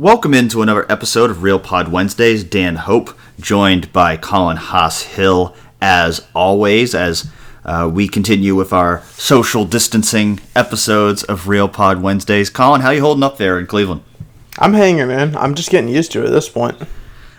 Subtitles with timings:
[0.00, 2.42] Welcome into another episode of Real Pod Wednesdays.
[2.42, 7.30] Dan Hope, joined by Colin Hass-Hill, as always, as
[7.66, 12.48] uh, we continue with our social distancing episodes of Real Pod Wednesdays.
[12.48, 14.00] Colin, how you holding up there in Cleveland?
[14.58, 15.36] I'm hanging man.
[15.36, 16.80] I'm just getting used to it at this point.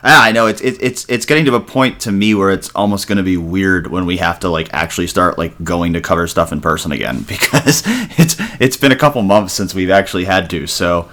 [0.03, 2.69] Ah, I know it's it, it's it's getting to a point to me where it's
[2.75, 6.01] almost going to be weird when we have to like actually start like going to
[6.01, 7.81] cover stuff in person again because
[8.19, 10.67] it's it's been a couple months since we've actually had to.
[10.67, 11.09] So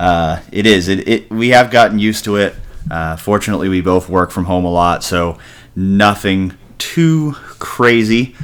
[0.00, 2.54] uh, it is it, it we have gotten used to it.
[2.90, 5.38] Uh, fortunately, we both work from home a lot, so
[5.76, 8.34] nothing too crazy,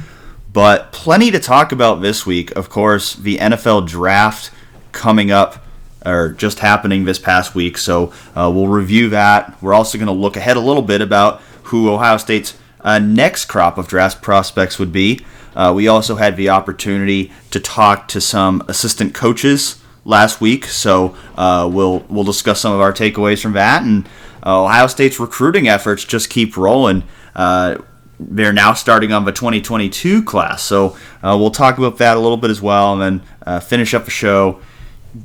[0.53, 2.51] but plenty to talk about this week.
[2.51, 4.51] Of course, the NFL draft
[4.91, 5.65] coming up
[6.05, 7.79] or just happening this past week.
[7.79, 9.59] So uh, we'll review that.
[9.59, 13.45] We're also going to look ahead a little bit about who Ohio State's uh, next
[13.45, 15.25] crop of draft prospects would be.
[15.55, 21.15] Uh, we also had the opportunity to talk to some assistant coaches last week, so
[21.37, 23.83] uh, we'll we'll discuss some of our takeaways from that.
[23.83, 24.07] And
[24.43, 27.03] uh, Ohio State's recruiting efforts just keep rolling.
[27.35, 27.77] Uh,
[28.19, 32.49] they're now starting on the 2022 class, so we'll talk about that a little bit
[32.49, 34.59] as well, and then finish up the show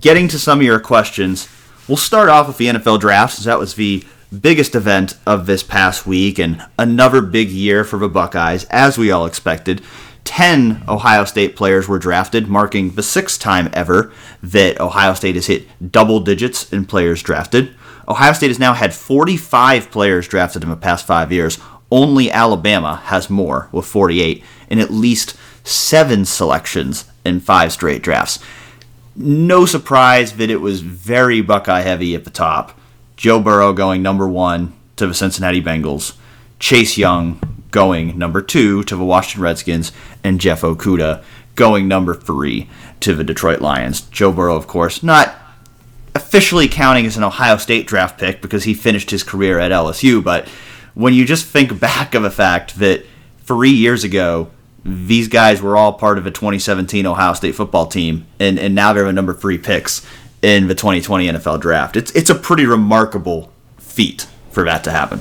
[0.01, 1.49] getting to some of your questions,
[1.89, 4.05] we'll start off with the NFL draft, since that was the
[4.41, 9.11] biggest event of this past week and another big year for the Buckeyes, as we
[9.11, 9.83] all expected.
[10.25, 15.47] 10 Ohio State players were drafted, marking the sixth time ever that Ohio State has
[15.47, 17.75] hit double digits in players drafted.
[18.09, 21.59] Ohio State has now had 45 players drafted in the past five years.
[21.91, 28.39] Only Alabama has more, with 48, and at least seven selections in five straight drafts
[29.15, 32.79] no surprise that it was very Buckeye heavy at the top.
[33.17, 36.17] Joe Burrow going number one to the Cincinnati Bengals,
[36.59, 37.41] Chase Young
[37.73, 39.91] going number two to the Washington Redskins,
[40.23, 41.25] and Jeff Okudah
[41.57, 42.69] going number three
[43.01, 44.03] to the Detroit Lions.
[44.03, 45.35] Joe Burrow, of course, not
[46.15, 50.23] officially counting as an Ohio State draft pick because he finished his career at LSU,
[50.23, 50.47] but
[50.95, 53.05] when you just think back of the fact that
[53.41, 54.51] three years ago,
[54.85, 58.93] these guys were all part of a 2017 Ohio State football team, and, and now
[58.93, 60.07] they're the number three picks
[60.43, 61.97] in the 2020 NFL draft.
[61.97, 65.21] It's it's a pretty remarkable feat for that to happen.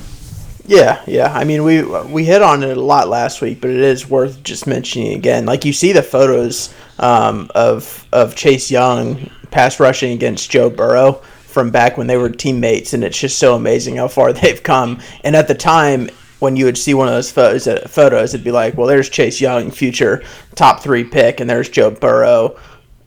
[0.72, 1.34] Yeah, yeah.
[1.34, 4.42] I mean, we we hit on it a lot last week, but it is worth
[4.42, 5.46] just mentioning again.
[5.46, 11.22] Like you see the photos um, of of Chase Young pass rushing against Joe Burrow
[11.44, 15.02] from back when they were teammates, and it's just so amazing how far they've come.
[15.26, 18.46] And at the time, when you would see one of those photos, uh, photos, it'd
[18.46, 20.24] be like, well, there's Chase Young, future
[20.56, 22.58] top three pick, and there's Joe Burrow,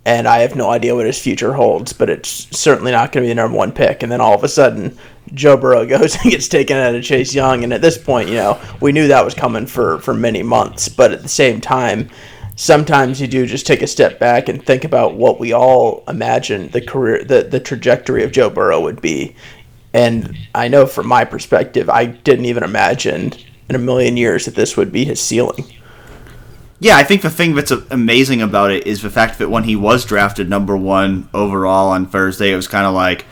[0.04, 3.26] and I have no idea what his future holds, but it's certainly not going to
[3.26, 4.02] be the number one pick.
[4.02, 4.98] And then all of a sudden,
[5.32, 8.36] Joe Burrow goes and gets taken out of Chase Young, and at this point, you
[8.36, 12.10] know, we knew that was coming for for many months, but at the same time.
[12.56, 16.70] Sometimes you do just take a step back and think about what we all imagined
[16.70, 19.34] the career, the, the trajectory of Joe Burrow would be
[19.94, 23.32] and I know from my perspective, I didn't even imagine
[23.68, 25.72] in a million years that this would be his ceiling.
[26.80, 29.76] Yeah, I think the thing that's amazing about it is the fact that when he
[29.76, 33.24] was drafted number one overall on Thursday, it was kind of like,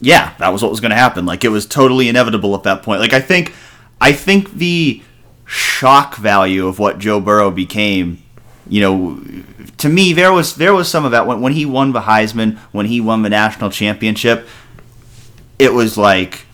[0.00, 1.26] yeah, that was what was going to happen.
[1.26, 3.00] Like it was totally inevitable at that point.
[3.00, 3.54] Like I think,
[4.00, 5.02] I think the
[5.46, 8.22] shock value of what Joe Burrow became,
[8.68, 9.20] you know,
[9.78, 12.58] to me there was there was some of that when when he won the Heisman,
[12.72, 14.46] when he won the national championship
[15.58, 16.46] it was like,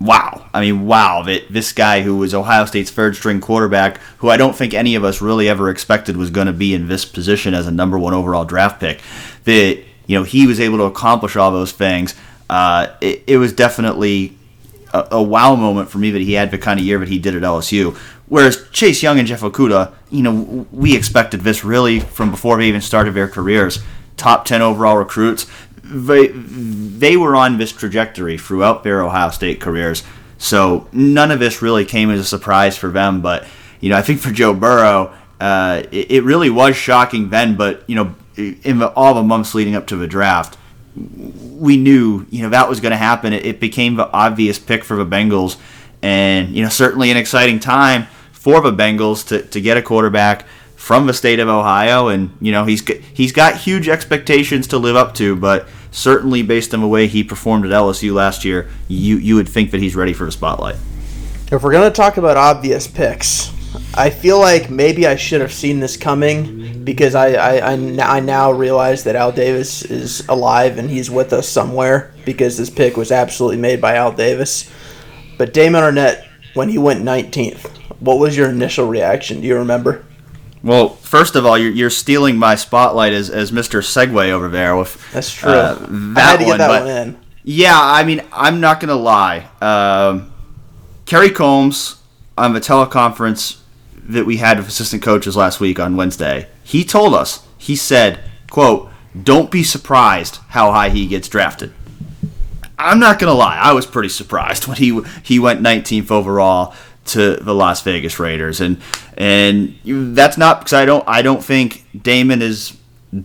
[0.00, 0.48] wow.
[0.52, 4.36] I mean, wow, that this guy who was Ohio State's third string quarterback, who I
[4.36, 7.54] don't think any of us really ever expected was going to be in this position
[7.54, 9.00] as a number one overall draft pick,
[9.44, 12.14] that, you know, he was able to accomplish all those things.
[12.48, 14.36] Uh, it, it, was definitely
[14.94, 17.18] a, a, wow moment for me that he had the kind of year that he
[17.18, 17.96] did at LSU.
[18.28, 22.68] Whereas Chase Young and Jeff Okudah, you know, we expected this really from before they
[22.68, 23.80] even started their careers.
[24.16, 25.46] Top 10 overall recruits
[25.88, 30.02] they they were on this trajectory throughout their Ohio State careers.
[30.38, 33.22] So none of this really came as a surprise for them.
[33.22, 33.46] But
[33.80, 37.56] you know, I think for Joe Burrow, uh, it, it, really was shocking then.
[37.56, 40.58] But you know, in the, all the months leading up to the draft,
[40.94, 43.32] we knew you know that was going to happen.
[43.32, 45.56] It, it became the obvious pick for the Bengals,
[46.02, 50.46] and you know, certainly an exciting time for the Bengals to to get a quarterback
[50.86, 54.94] from the state of Ohio, and you know he's he's got huge expectations to live
[54.94, 55.34] up to.
[55.34, 59.48] But certainly, based on the way he performed at LSU last year, you you would
[59.48, 60.76] think that he's ready for the spotlight.
[61.50, 63.50] If we're gonna talk about obvious picks,
[63.94, 68.20] I feel like maybe I should have seen this coming because I, I, I, I
[68.20, 72.96] now realize that Al Davis is alive and he's with us somewhere because this pick
[72.96, 74.70] was absolutely made by Al Davis.
[75.36, 77.66] But Damon Arnette, when he went 19th,
[77.98, 79.40] what was your initial reaction?
[79.40, 80.04] Do you remember?
[80.66, 83.78] Well, first of all, you're, you're stealing my spotlight as, as Mr.
[83.82, 85.48] Segway over there with that's true.
[85.48, 87.18] Uh, that I had to get one, that one in.
[87.44, 89.48] Yeah, I mean, I'm not gonna lie.
[89.60, 90.32] Um,
[91.04, 92.02] Kerry Coombs
[92.36, 93.60] on the teleconference
[94.08, 98.18] that we had with assistant coaches last week on Wednesday, he told us, he said,
[98.50, 98.90] quote,
[99.22, 101.72] don't be surprised how high he gets drafted.
[102.76, 106.74] I'm not gonna lie, I was pretty surprised when he he went 19th overall
[107.08, 108.80] to the Las Vegas Raiders, and
[109.16, 109.78] and
[110.16, 112.76] that's not because I don't I don't think Damon is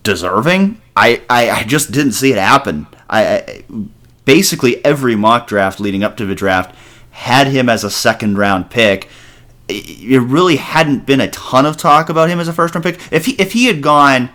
[0.03, 0.81] deserving.
[0.95, 2.87] I, I, I just didn't see it happen.
[3.09, 3.63] I, I
[4.25, 6.75] basically every mock draft leading up to the draft
[7.11, 9.09] had him as a second round pick.
[9.67, 12.99] It really hadn't been a ton of talk about him as a first round pick.
[13.11, 14.29] If he if he had gone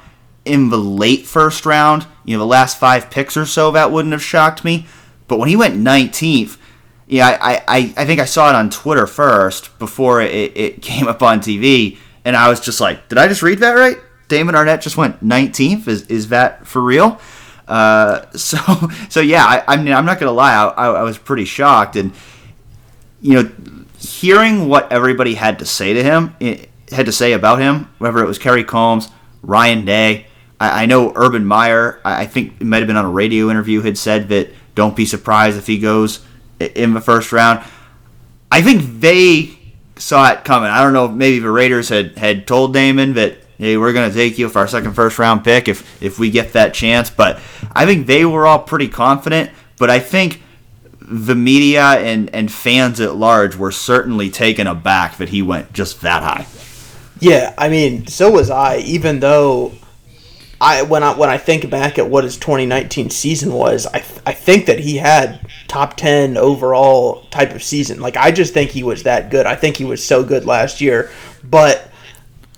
[0.45, 4.13] in the late first round, you know, the last five picks or so, that wouldn't
[4.13, 4.87] have shocked me.
[5.29, 6.57] But when he went 19th,
[7.09, 11.07] yeah, I, I, I think I saw it on Twitter first before it, it came
[11.07, 13.99] up on TV, and I was just like, did I just read that right?
[14.29, 15.87] Damon Arnette just went 19th.
[15.87, 17.21] Is is that for real?
[17.69, 18.59] Uh, so
[19.09, 21.97] so yeah, I, I mean I'm not gonna lie, I, I, I was pretty shocked,
[21.97, 22.13] and
[23.21, 23.51] you know,
[23.99, 26.35] hearing what everybody had to say to him,
[26.91, 29.09] had to say about him, whether it was Kerry Coombs,
[29.43, 30.27] Ryan Day.
[30.59, 32.01] I, I know Urban Meyer.
[32.05, 34.97] I, I think it might have been on a radio interview had said that don't
[34.97, 36.25] be surprised if he goes
[36.61, 37.65] in the first round.
[38.51, 39.59] I think they
[39.97, 40.71] saw it coming.
[40.71, 41.09] I don't know.
[41.09, 44.61] Maybe the Raiders had, had told Damon that hey, we're going to take you for
[44.61, 47.11] our second first round pick if if we get that chance.
[47.11, 47.41] But
[47.73, 49.51] I think they were all pretty confident.
[49.79, 50.43] But I think
[51.01, 56.01] the media and and fans at large were certainly taken aback that he went just
[56.03, 56.47] that high.
[57.19, 58.79] Yeah, I mean, so was I.
[58.79, 59.73] Even though
[60.61, 64.33] I when I when I think back at what his 2019 season was, I I
[64.33, 68.01] think that he had top 10 overall type of season.
[68.01, 69.47] Like I just think he was that good.
[69.47, 71.11] I think he was so good last year,
[71.45, 71.91] but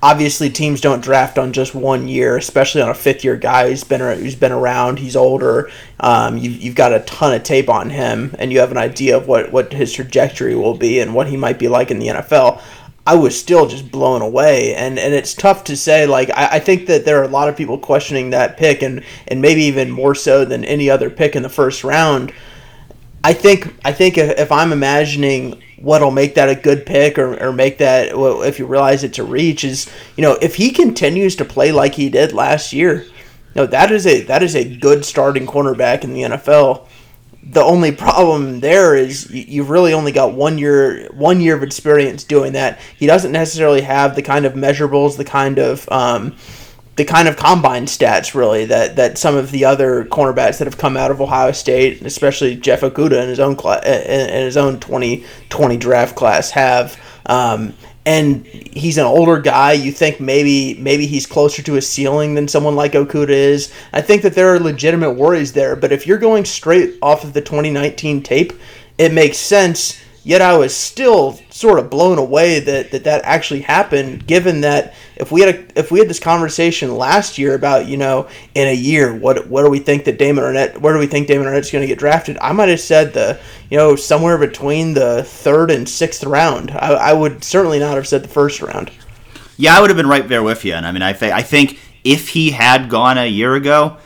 [0.03, 3.85] obviously teams don't draft on just one year, especially on a fifth year guy who's
[3.85, 4.99] been who's been around.
[4.99, 5.71] He's older.
[6.01, 9.17] Um, you've, you've got a ton of tape on him, and you have an idea
[9.17, 12.09] of what what his trajectory will be and what he might be like in the
[12.09, 12.63] NFL.
[13.09, 14.75] I was still just blown away.
[14.75, 16.05] And, and it's tough to say.
[16.05, 19.03] Like, I, I think that there are a lot of people questioning that pick, and,
[19.29, 22.35] and maybe even more so than any other pick in the first round.
[23.25, 27.51] I think I think if I'm imagining what'll make that a good pick or, or
[27.51, 31.45] make that if you realize it's a reach is you know if he continues to
[31.45, 33.11] play like he did last year, you
[33.57, 36.87] know that is a that is a good starting cornerback in the NFL
[37.51, 42.25] the only problem there is you've really only got one year one year of experience
[42.25, 42.79] doing that.
[42.97, 46.37] He doesn't necessarily have the kind of measurables, the kind of um,
[46.97, 50.79] the kind of combine stats really that, that some of the other cornerbacks that have
[50.79, 54.81] come out of Ohio State, especially Jeff Okudah in his own class, in his own
[54.81, 57.01] 2020 draft class have.
[57.27, 57.75] Um,
[58.09, 59.73] and he's an older guy.
[59.73, 63.71] You think maybe maybe he's closer to a ceiling than someone like Okudah is.
[63.93, 65.77] I think that there are legitimate worries there.
[65.77, 68.55] But if you're going straight off of the 2019 tape,
[68.97, 73.61] it makes sense Yet I was still sort of blown away that that, that actually
[73.61, 74.27] happened.
[74.27, 77.97] Given that if we had a, if we had this conversation last year about you
[77.97, 81.07] know in a year what what do we think that Damon Arnette where do we
[81.07, 82.39] think Damon Arnette's going to get drafted?
[82.41, 83.41] I might have said the
[83.71, 86.71] you know somewhere between the third and sixth round.
[86.71, 88.93] I, I would certainly not have said the first round.
[89.57, 90.75] Yeah, I would have been right there with you.
[90.75, 93.97] And I mean, I I think if he had gone a year ago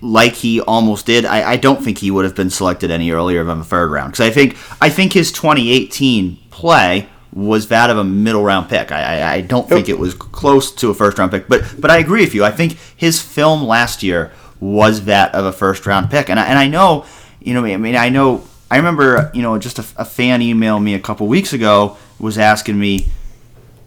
[0.00, 3.44] like he almost did, I, I don't think he would have been selected any earlier
[3.44, 4.12] than the third round.
[4.12, 8.90] Because I think I think his 2018 play was that of a middle round pick.
[8.90, 11.90] I, I, I don't think it was close to a first round pick, but but
[11.90, 12.44] I agree with you.
[12.44, 16.46] I think his film last year was that of a first round pick, and I,
[16.46, 17.06] and I know,
[17.40, 20.82] you know, I mean, I know, I remember, you know, just a, a fan emailed
[20.82, 23.06] me a couple weeks ago was asking me,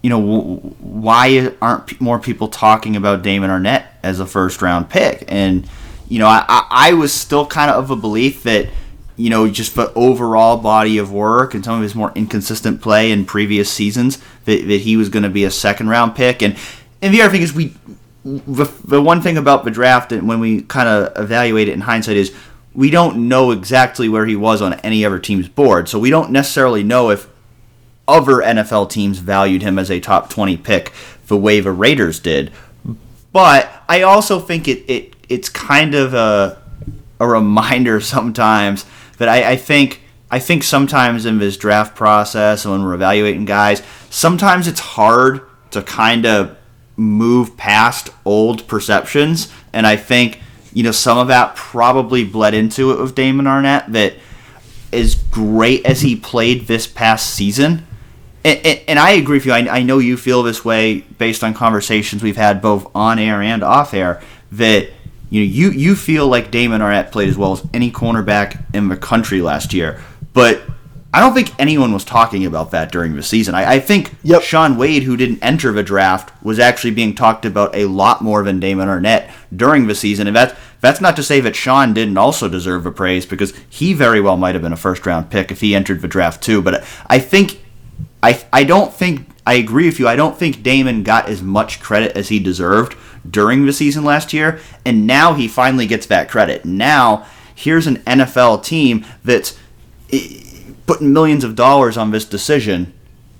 [0.04, 5.24] you know, why aren't more people talking about Damon Arnette as a first round pick?
[5.28, 5.66] And,
[6.10, 8.68] you know, I, I was still kind of of a belief that,
[9.16, 13.12] you know, just the overall body of work and some of his more inconsistent play
[13.12, 16.42] in previous seasons, that, that he was going to be a second round pick.
[16.42, 16.54] And,
[17.00, 17.74] and the other thing is, we,
[18.26, 21.80] the, the one thing about the draft, and when we kind of evaluate it in
[21.80, 22.34] hindsight, is
[22.74, 25.88] we don't know exactly where he was on any other team's board.
[25.88, 27.26] So we don't necessarily know if
[28.06, 30.92] other NFL teams valued him as a top 20 pick
[31.26, 32.52] the way the Raiders did.
[33.32, 36.62] But I also think it, it it's kind of a,
[37.18, 38.84] a reminder sometimes
[39.18, 43.82] that I, I think I think sometimes in this draft process when we're evaluating guys,
[44.10, 46.56] sometimes it's hard to kind of
[46.96, 49.52] move past old perceptions.
[49.72, 50.40] And I think,
[50.72, 54.14] you know, some of that probably bled into it with Damon Arnette that
[54.92, 57.86] as great as he played this past season,
[58.44, 59.52] and, and, I agree with you.
[59.52, 63.40] I, I know you feel this way based on conversations we've had both on air
[63.40, 64.22] and off air.
[64.52, 64.90] That
[65.30, 68.88] you know you you feel like Damon Arnette played as well as any cornerback in
[68.88, 70.00] the country last year,
[70.32, 70.62] but
[71.14, 73.54] I don't think anyone was talking about that during the season.
[73.54, 74.42] I, I think yep.
[74.42, 78.42] Shaun Wade, who didn't enter the draft, was actually being talked about a lot more
[78.42, 82.18] than Damon Arnette during the season, and that's that's not to say that Shaun didn't
[82.18, 85.52] also deserve a praise because he very well might have been a first round pick
[85.52, 86.60] if he entered the draft too.
[86.60, 87.63] But I think
[88.24, 90.08] I I don't think I agree with you.
[90.08, 92.96] I don't think Damon got as much credit as he deserved
[93.28, 96.64] during the season last year, and now he finally gets that credit.
[96.64, 99.58] Now here's an NFL team that's
[100.86, 102.92] putting millions of dollars on this decision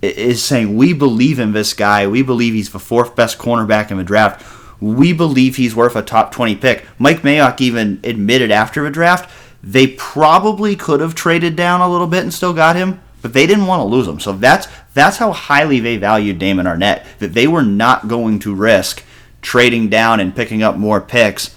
[0.02, 2.06] is saying we believe in this guy.
[2.06, 4.44] We believe he's the fourth best cornerback in the draft.
[4.80, 6.84] We believe he's worth a top 20 pick.
[6.98, 9.30] Mike Mayock even admitted after the draft
[9.66, 13.46] they probably could have traded down a little bit and still got him, but they
[13.46, 14.20] didn't want to lose him.
[14.20, 18.54] So that's that's how highly they valued Damon Arnette that they were not going to
[18.54, 19.02] risk
[19.40, 21.56] trading down and picking up more picks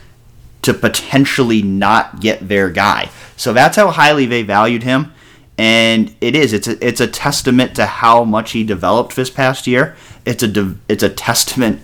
[0.62, 3.10] to potentially not get their guy.
[3.36, 5.12] So that's how highly they valued him.
[5.58, 9.68] And it is it's a, it's a testament to how much he developed this past
[9.68, 9.98] year.
[10.26, 11.82] It's a it's a testament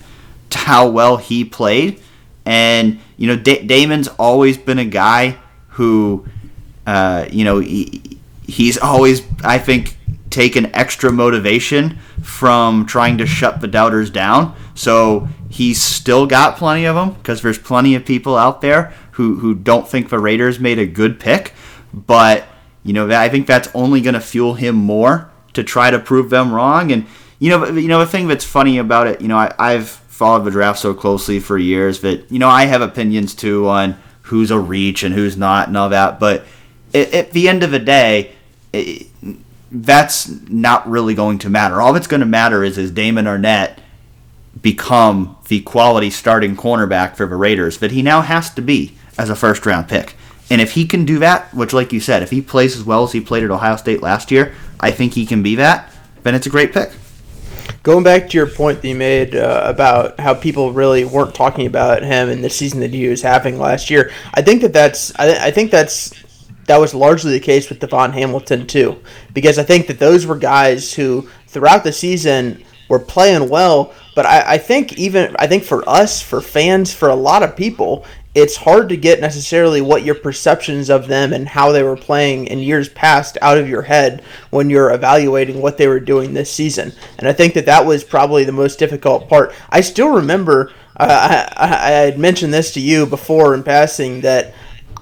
[0.52, 2.02] to how well he played.
[2.46, 5.40] And you know, D- Damon's always been a guy
[5.72, 6.26] who,
[6.88, 8.22] uh, you know, he,
[8.54, 9.98] he's always, I think,
[10.30, 14.56] taken extra motivation from trying to shut the doubters down.
[14.76, 19.36] So he's still got plenty of them because there's plenty of people out there who,
[19.40, 21.54] who don't think the Raiders made a good pick.
[21.94, 22.46] But,
[22.84, 26.30] you know, I think that's only going to fuel him more to try to prove
[26.30, 26.92] them wrong.
[26.92, 27.08] And,
[27.40, 30.46] you know, you know, the thing that's funny about it, you know, I, I've followed
[30.46, 34.52] the draft so closely for years that, you know, I have opinions too on who's
[34.52, 36.20] a reach and who's not and all that.
[36.20, 36.46] But
[36.94, 38.36] at the end of the day,
[38.74, 39.08] it,
[39.72, 41.82] that's not really going to matter.
[41.82, 43.78] All that's going to matter is is Damon Arnette
[44.62, 49.30] become the quality starting cornerback for the Raiders that he now has to be as
[49.30, 50.16] a first round pick.
[50.50, 53.04] And if he can do that, which, like you said, if he plays as well
[53.04, 55.92] as he played at Ohio State last year, I think he can be that,
[56.24, 56.92] then it's a great pick.
[57.82, 61.66] Going back to your point that you made uh, about how people really weren't talking
[61.66, 65.12] about him in the season that he was having last year, I think that that's
[65.18, 66.14] I, I think that's
[66.66, 69.02] that was largely the case with DaVon Hamilton too,
[69.34, 73.94] because I think that those were guys who throughout the season were playing well.
[74.16, 77.56] But I, I think even I think for us, for fans, for a lot of
[77.56, 78.06] people,
[78.36, 82.48] it's hard to get necessarily what your perceptions of them and how they were playing
[82.48, 86.52] in years past out of your head when you're evaluating what they were doing this
[86.52, 86.92] season.
[87.20, 89.54] And I think that that was probably the most difficult part.
[89.70, 94.54] I still remember uh, I, I had mentioned this to you before in passing that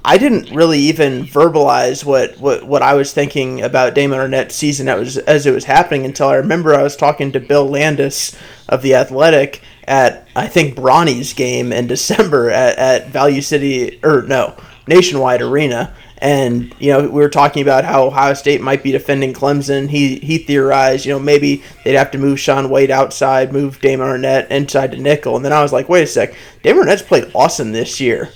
[0.04, 4.90] I didn't really even verbalize what, what, what I was thinking about Damon Arnette's season
[4.90, 8.36] as, was, as it was happening until I remember I was talking to Bill Landis
[8.68, 14.24] of The Athletic at, I think, Bronny's game in December at, at Value City, or
[14.24, 14.56] no,
[14.88, 15.94] Nationwide Arena.
[16.18, 19.90] And, you know, we were talking about how Ohio State might be defending Clemson.
[19.90, 24.08] He he theorized, you know, maybe they'd have to move Shaun Wade outside, move Damon
[24.08, 25.36] Arnette inside to nickel.
[25.36, 28.30] And then I was like, wait a sec, Damon Arnette's played awesome this year.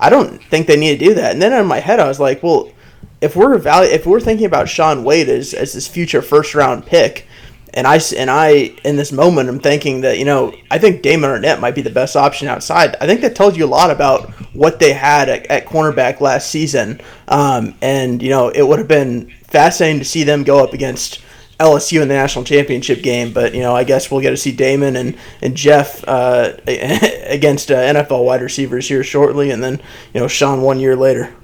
[0.00, 1.32] I don't think they need to do that.
[1.32, 2.70] And then in my head, I was like, well,
[3.20, 6.86] if we're evalu- if we're thinking about Shaun Wade as, as this future first round
[6.86, 7.26] pick,
[7.74, 8.50] and I and I
[8.84, 11.90] in this moment I'm thinking that you know I think Damon Arnette might be the
[11.90, 12.96] best option outside.
[13.00, 16.50] I think that tells you a lot about what they had at, at cornerback last
[16.50, 20.72] season, um, and you know it would have been fascinating to see them go up
[20.72, 21.20] against
[21.58, 23.32] LSU in the national championship game.
[23.32, 27.70] But you know, I guess we'll get to see Damon and and Jeff uh, against
[27.70, 29.80] uh, NFL wide receivers here shortly, and then
[30.14, 31.34] you know Shaun one year later.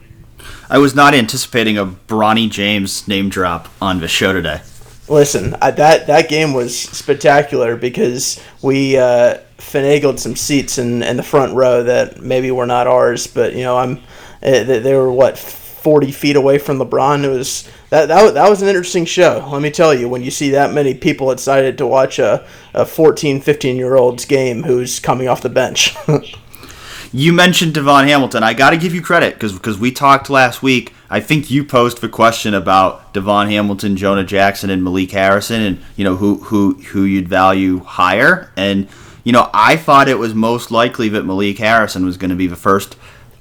[0.68, 4.62] I was not anticipating a Bronny James name drop on the show today.
[5.08, 11.16] Listen, I, that that game was spectacular because we uh, finagled some seats in, in
[11.16, 14.00] the front row that maybe were not ours, but you know I'm
[14.42, 17.24] eh, they were what 40 feet away from LeBron.
[17.24, 19.48] It was that, that, that was an interesting show.
[19.52, 22.84] Let me tell you, when you see that many people excited to watch a, a
[22.84, 25.94] 14, 15 year old's game who's coming off the bench.
[27.12, 28.42] you mentioned DaVon Hamilton.
[28.42, 30.92] I got to give you credit because because we talked last week.
[31.08, 35.80] I think you posed the question about DaVon Hamilton, Jonah Jackson, and Malik Harrison, and
[35.94, 38.50] you know who who who you'd value higher.
[38.56, 38.88] And
[39.22, 42.48] you know I thought it was most likely that Malik Harrison was going to be
[42.48, 42.96] the first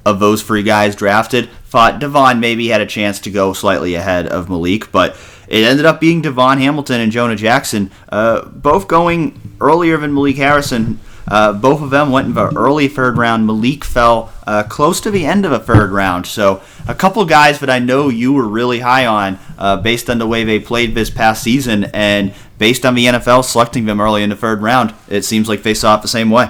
[0.05, 1.50] of those three guys drafted.
[1.65, 5.15] Thought DaVon maybe had a chance to go slightly ahead of Malik, but
[5.48, 10.38] it ended up being DaVon Hamilton and Jonah Jackson, uh, both going earlier than Malik
[10.38, 11.00] Harrison.
[11.27, 13.48] Uh, both of them went in the early third round.
[13.48, 16.27] Malik fell uh, close to the end of a third round.
[16.27, 20.17] So a couple guys that I know you were really high on uh, based on
[20.17, 24.22] the way they played this past season and based on the NFL selecting them early
[24.24, 26.50] in the third round, it seems like they saw it the same way.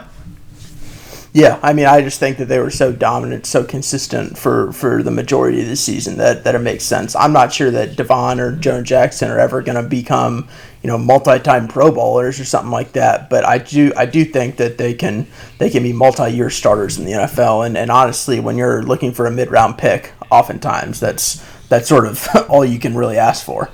[1.35, 5.01] Yeah, I mean, I just think that they were so dominant, so consistent for, for
[5.01, 7.15] the majority of the season that, that it makes sense.
[7.15, 10.47] I'm not sure that DaVon or Jonah Jackson are ever going to become,
[10.83, 13.31] you know, multi-time Pro Bowlers or something like that.
[13.31, 15.25] But I do I do think that they can
[15.57, 17.65] they can be multi-year starters in the NFL.
[17.65, 22.27] And, and honestly, when you're looking for a mid-round pick, oftentimes that's that's sort of
[22.47, 23.71] all you can really ask for.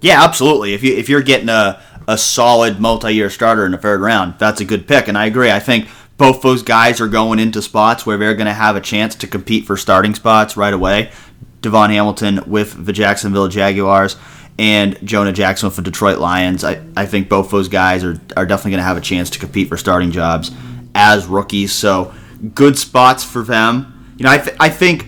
[0.00, 0.74] Yeah, absolutely.
[0.74, 4.60] If you if you're getting a a solid multi-year starter in the third round, that's
[4.60, 5.06] a good pick.
[5.06, 5.52] And I agree.
[5.52, 5.88] I think
[6.18, 9.26] both those guys are going into spots where they're going to have a chance to
[9.26, 11.10] compete for starting spots right away.
[11.62, 14.16] DaVon Hamilton with the Jacksonville Jaguars
[14.58, 16.64] and Jonah Jackson with the Detroit Lions.
[16.64, 19.38] I, I think both those guys are, are definitely going to have a chance to
[19.38, 20.50] compete for starting jobs
[20.94, 21.72] as rookies.
[21.72, 22.12] So
[22.54, 24.14] good spots for them.
[24.18, 25.06] You know, I, th- I think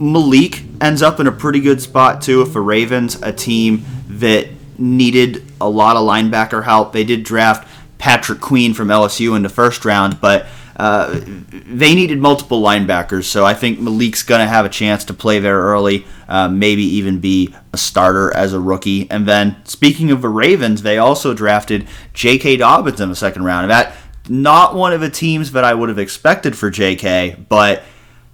[0.00, 4.48] Malik ends up in a pretty good spot too if the Ravens, a team that
[4.76, 6.92] needed a lot of linebacker help.
[6.92, 10.46] They did draft Patrick Queen from LSU in the first round, but
[10.76, 15.14] uh, they needed multiple linebackers, so I think Malik's going to have a chance to
[15.14, 19.08] play there early, uh, maybe even be a starter as a rookie.
[19.10, 22.56] And then, speaking of the Ravens, they also drafted J.K.
[22.56, 23.70] Dobbins in the second round.
[23.70, 23.94] That
[24.28, 27.84] not one of the teams that I would have expected for J.K., but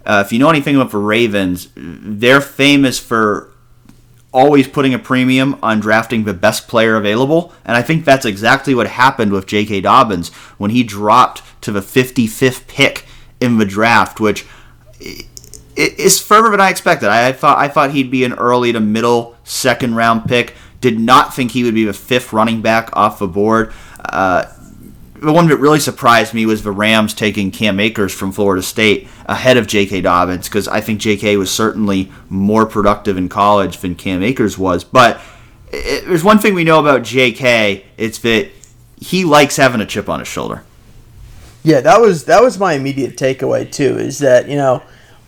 [0.07, 3.50] uh, if you know anything about the Ravens, they're famous for
[4.33, 7.53] always putting a premium on drafting the best player available.
[7.65, 9.81] And I think that's exactly what happened with J.K.
[9.81, 13.07] Dobbins when he dropped to the 55th pick
[13.41, 14.47] in the draft, which
[15.77, 17.09] is further than I expected.
[17.09, 20.55] I thought I thought he'd be an early to middle second round pick.
[20.81, 23.73] Did not think he would be the fifth running back off the board.
[23.99, 24.47] Uh,
[25.21, 29.07] the one that really surprised me was the Rams taking Cam Akers from Florida State
[29.27, 30.01] ahead of J.K.
[30.01, 31.37] Dobbins because I think J.K.
[31.37, 34.83] was certainly more productive in college than Cam Akers was.
[34.83, 35.21] But
[35.71, 37.85] it, there's one thing we know about J.K.
[37.99, 38.51] It's that
[38.99, 40.65] he likes having a chip on his shoulder.
[41.63, 43.99] Yeah, that was that was my immediate takeaway too.
[43.99, 44.83] Is that you know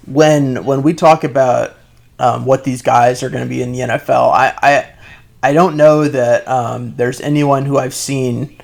[0.06, 1.76] when when we talk about
[2.18, 5.76] um, what these guys are going to be in the NFL, I I, I don't
[5.76, 8.56] know that um, there's anyone who I've seen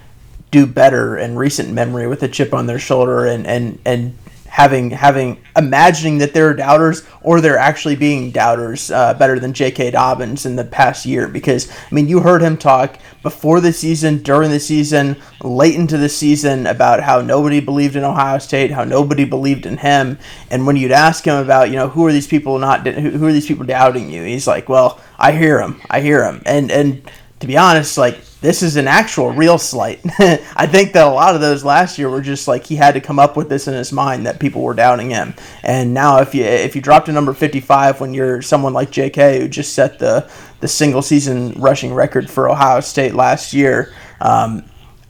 [0.51, 4.17] do better in recent memory with a chip on their shoulder and and and
[4.49, 9.91] having having imagining that they're doubters or they're actually being doubters uh, better than J.K.
[9.91, 11.29] Dobbins in the past year.
[11.29, 15.99] Because I mean you heard him talk before the season, during the season, late into
[15.99, 20.19] the season about how nobody believed in Ohio State, how nobody believed in him,
[20.51, 23.33] and when you'd ask him about you know who are these people not who are
[23.33, 27.09] these people doubting you, he's like, well I hear him, I hear him, and and
[27.41, 30.01] to be honest, like this is an actual real slight.
[30.57, 33.01] I think that a lot of those last year were just like he had to
[33.01, 35.35] come up with this in his mind that people were doubting him.
[35.63, 39.41] And now if you if you drop to number 55 when you're someone like JK
[39.41, 44.65] who just set the the single season rushing record for Ohio State last year, um,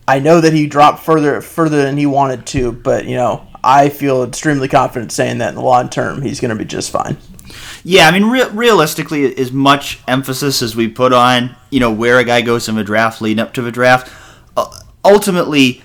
[0.06, 3.90] I know that he dropped further further than he wanted to, but you know I
[3.90, 7.18] feel extremely confident saying that in the long term he's going to be just fine.
[7.84, 12.18] Yeah, I mean, re- realistically, as much emphasis as we put on, you know, where
[12.18, 14.12] a guy goes in the draft leading up to the draft,
[14.56, 15.82] uh, ultimately,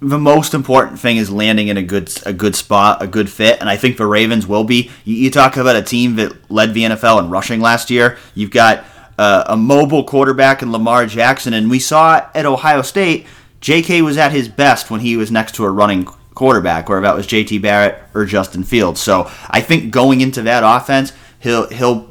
[0.00, 3.60] the most important thing is landing in a good a good spot, a good fit,
[3.60, 4.90] and I think the Ravens will be.
[5.04, 8.16] You, you talk about a team that led the NFL in rushing last year.
[8.34, 8.84] You've got
[9.18, 13.26] uh, a mobile quarterback in Lamar Jackson, and we saw at Ohio State,
[13.60, 14.00] J.K.
[14.00, 17.26] was at his best when he was next to a running quarterback, whether that was
[17.26, 17.58] J.T.
[17.58, 18.98] Barrett or Justin Fields.
[19.00, 22.10] So I think going into that offense He'll he'll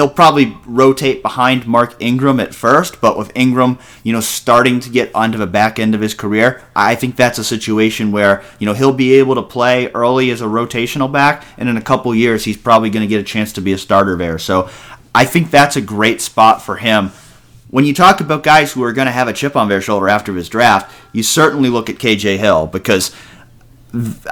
[0.00, 4.88] he'll probably rotate behind Mark Ingram at first, but with Ingram, you know, starting to
[4.88, 8.66] get onto the back end of his career, I think that's a situation where, you
[8.66, 12.14] know, he'll be able to play early as a rotational back, and in a couple
[12.14, 14.38] years, he's probably going to get a chance to be a starter there.
[14.38, 14.70] So
[15.14, 17.10] I think that's a great spot for him.
[17.68, 20.08] When you talk about guys who are going to have a chip on their shoulder
[20.08, 23.14] after his draft, you certainly look at KJ Hill because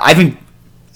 [0.00, 0.38] I think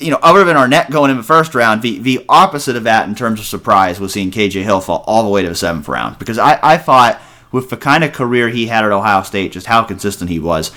[0.02, 3.08] you know, other than Arnette going in the first round, the, the opposite of that
[3.08, 5.88] in terms of surprise was seeing KJ Hill fall all the way to the seventh
[5.88, 6.18] round.
[6.18, 9.66] Because I, I thought with the kind of career he had at Ohio State, just
[9.66, 10.72] how consistent he was,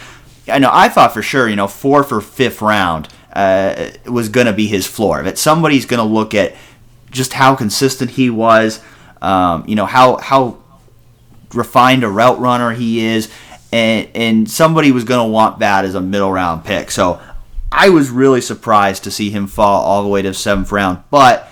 [0.47, 4.47] I know I thought for sure, you know, fourth or fifth round uh, was going
[4.47, 5.23] to be his floor.
[5.23, 6.55] That somebody's going to look at
[7.11, 8.81] just how consistent he was,
[9.21, 10.57] um, you know, how how
[11.53, 13.31] refined a route runner he is,
[13.71, 16.91] and and somebody was going to want that as a middle round pick.
[16.91, 17.19] So
[17.77, 21.03] I was really surprised to see him fall all the way to the seventh round.
[21.11, 21.49] But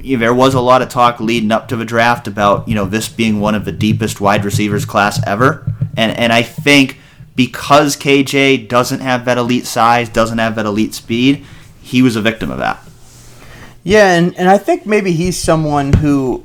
[0.00, 2.74] you know, there was a lot of talk leading up to the draft about you
[2.74, 5.64] know this being one of the deepest wide receivers class ever,
[5.96, 6.98] and and I think
[7.36, 11.46] because KJ doesn't have that elite size, doesn't have that elite speed,
[11.80, 12.82] he was a victim of that.
[13.84, 16.44] Yeah, and, and I think maybe he's someone who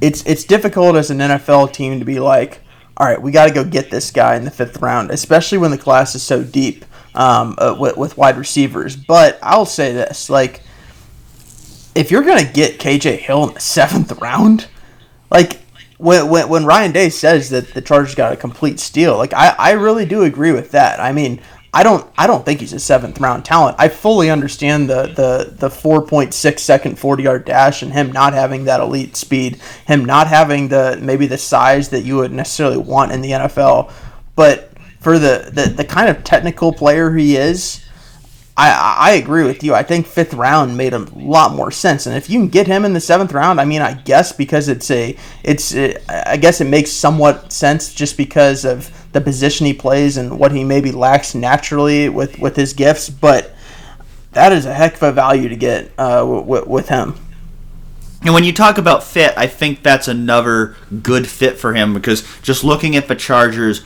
[0.00, 2.60] it's it's difficult as an NFL team to be like,
[2.96, 5.72] all right, we got to go get this guy in the fifth round, especially when
[5.72, 6.84] the class is so deep
[7.14, 8.96] um, uh, with, with wide receivers.
[8.96, 10.62] But I'll say this: like,
[11.94, 14.68] if you're gonna get KJ Hill in the seventh round,
[15.30, 15.60] like
[15.98, 19.54] when, when, when Ryan Day says that the Chargers got a complete steal, like I,
[19.58, 21.00] I really do agree with that.
[21.00, 21.40] I mean,
[21.74, 23.76] I don't I don't think he's a seventh round talent.
[23.80, 28.12] I fully understand the the the four point six second forty yard dash and him
[28.12, 32.32] not having that elite speed, him not having the maybe the size that you would
[32.32, 33.90] necessarily want in the NFL.
[34.36, 34.70] But
[35.04, 37.84] for the, the, the kind of technical player he is,
[38.56, 39.74] I, I agree with you.
[39.74, 42.84] I think fifth round made a lot more sense, and if you can get him
[42.84, 46.60] in the seventh round, I mean, I guess because it's a, it's, a, I guess
[46.60, 50.90] it makes somewhat sense just because of the position he plays and what he maybe
[50.90, 53.10] lacks naturally with with his gifts.
[53.10, 53.54] But
[54.32, 57.14] that is a heck of a value to get uh, w- with him.
[58.22, 62.26] And when you talk about fit, I think that's another good fit for him because
[62.40, 63.84] just looking at the Chargers'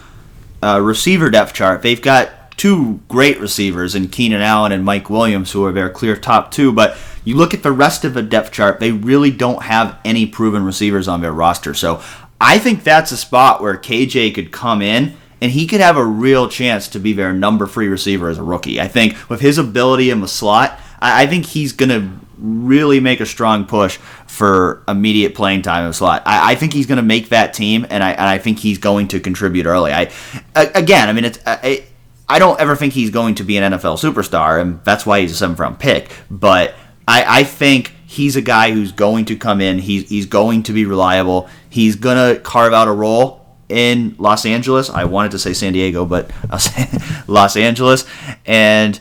[0.63, 5.53] uh, receiver depth chart, they've got two great receivers in Keenan Allen and Mike Williams,
[5.53, 6.73] who are their clear top two.
[6.73, 10.27] But you look at the rest of the depth chart, they really don't have any
[10.27, 11.75] proven receivers on their roster.
[11.75, 12.03] So
[12.41, 16.05] I think that's a spot where KJ could come in and he could have a
[16.05, 18.81] real chance to be their number three receiver as a rookie.
[18.81, 23.21] I think with his ability in the slot, I, think he's going to really make
[23.21, 23.97] a strong push
[24.27, 26.23] for immediate playing time in the slot.
[26.25, 28.79] I, I think he's going to make that team, and I, and I think he's
[28.79, 29.93] going to contribute early.
[29.93, 30.11] I
[30.55, 31.39] again, I mean, it's.
[31.47, 31.85] I,
[32.31, 35.33] I don't ever think he's going to be an NFL superstar, and that's why he's
[35.33, 36.11] a seventh round pick.
[36.31, 36.75] But
[37.07, 39.79] I, I think he's a guy who's going to come in.
[39.79, 41.49] He's, he's going to be reliable.
[41.71, 44.91] He's going to carve out a role in Los Angeles.
[44.91, 46.87] I wanted to say San Diego, but uh, say
[47.27, 48.05] Los Angeles.
[48.45, 49.01] And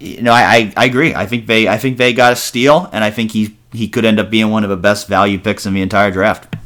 [0.00, 1.14] you know, I, I, agree.
[1.14, 4.04] I think they I think they got a steal, and I think he he could
[4.04, 6.56] end up being one of the best value picks in the entire draft.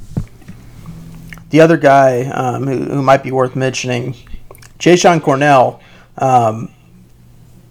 [1.50, 4.14] The other guy um, who, who might be worth mentioning
[4.78, 5.80] Jashon Cornell
[6.18, 6.70] um,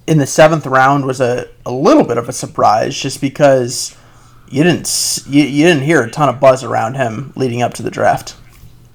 [0.07, 3.95] in the seventh round was a, a little bit of a surprise just because
[4.49, 7.83] you didn't you, you didn't hear a ton of buzz around him leading up to
[7.83, 8.35] the draft.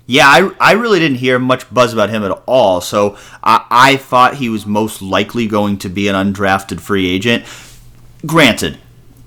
[0.07, 2.81] Yeah, I, I really didn't hear much buzz about him at all.
[2.81, 7.45] So I, I thought he was most likely going to be an undrafted free agent.
[8.25, 8.79] Granted,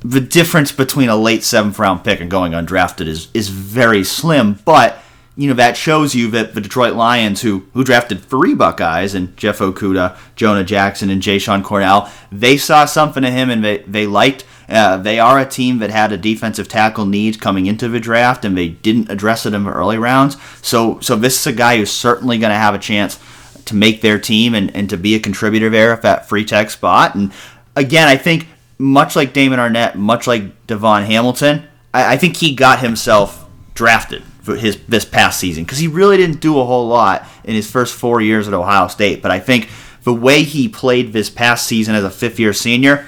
[0.02, 4.60] the difference between a late seventh round pick and going undrafted is is very slim,
[4.63, 5.02] but
[5.36, 9.36] you know that shows you that the Detroit Lions, who who drafted three Buckeyes and
[9.36, 14.08] Jeff Okudah, Jonah Jackson, and Jashon Cornell, they saw something in him and they they
[14.08, 14.46] liked.
[14.69, 18.45] Uh, they are a team that had a defensive tackle need coming into the draft,
[18.45, 20.38] and they didn't address it in the early rounds.
[20.62, 23.19] So so this is a guy who's certainly going to have a chance
[23.65, 26.69] to make their team and, and to be a contributor there at that three tech
[26.69, 27.15] spot.
[27.15, 27.32] And
[27.75, 32.55] again, I think much like Damon Arnette, much like DaVon Hamilton, I, I think he
[32.55, 37.27] got himself drafted his this past season because he really didn't do a whole lot
[37.43, 39.21] in his first four years at Ohio State.
[39.21, 39.69] But I think
[40.03, 43.08] the way he played this past season as a fifth year senior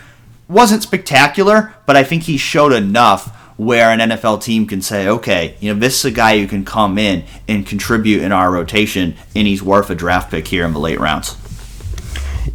[0.52, 5.56] wasn't spectacular, but I think he showed enough where an NFL team can say, okay,
[5.60, 9.16] you know, this is a guy who can come in and contribute in our rotation,
[9.36, 11.38] and he's worth a draft pick here in the late rounds.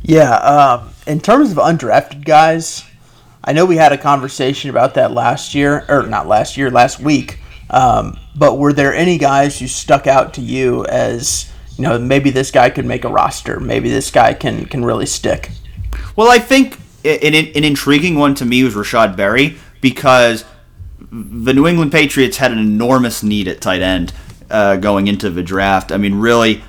[0.02, 2.84] Yeah, um, in terms of undrafted guys,
[3.44, 6.98] I know we had a conversation about that last year, or not last year, last
[6.98, 7.38] week.
[7.70, 12.30] Um, but were there any guys who stuck out to you as you know maybe
[12.30, 15.50] this guy could make a roster, maybe this guy can can really stick?
[16.16, 20.44] Well, I think an, an intriguing one to me was Rashod Berry because
[21.10, 24.12] the New England Patriots had an enormous need at tight end
[24.50, 25.92] uh, going into the draft.
[25.92, 26.62] I mean, really,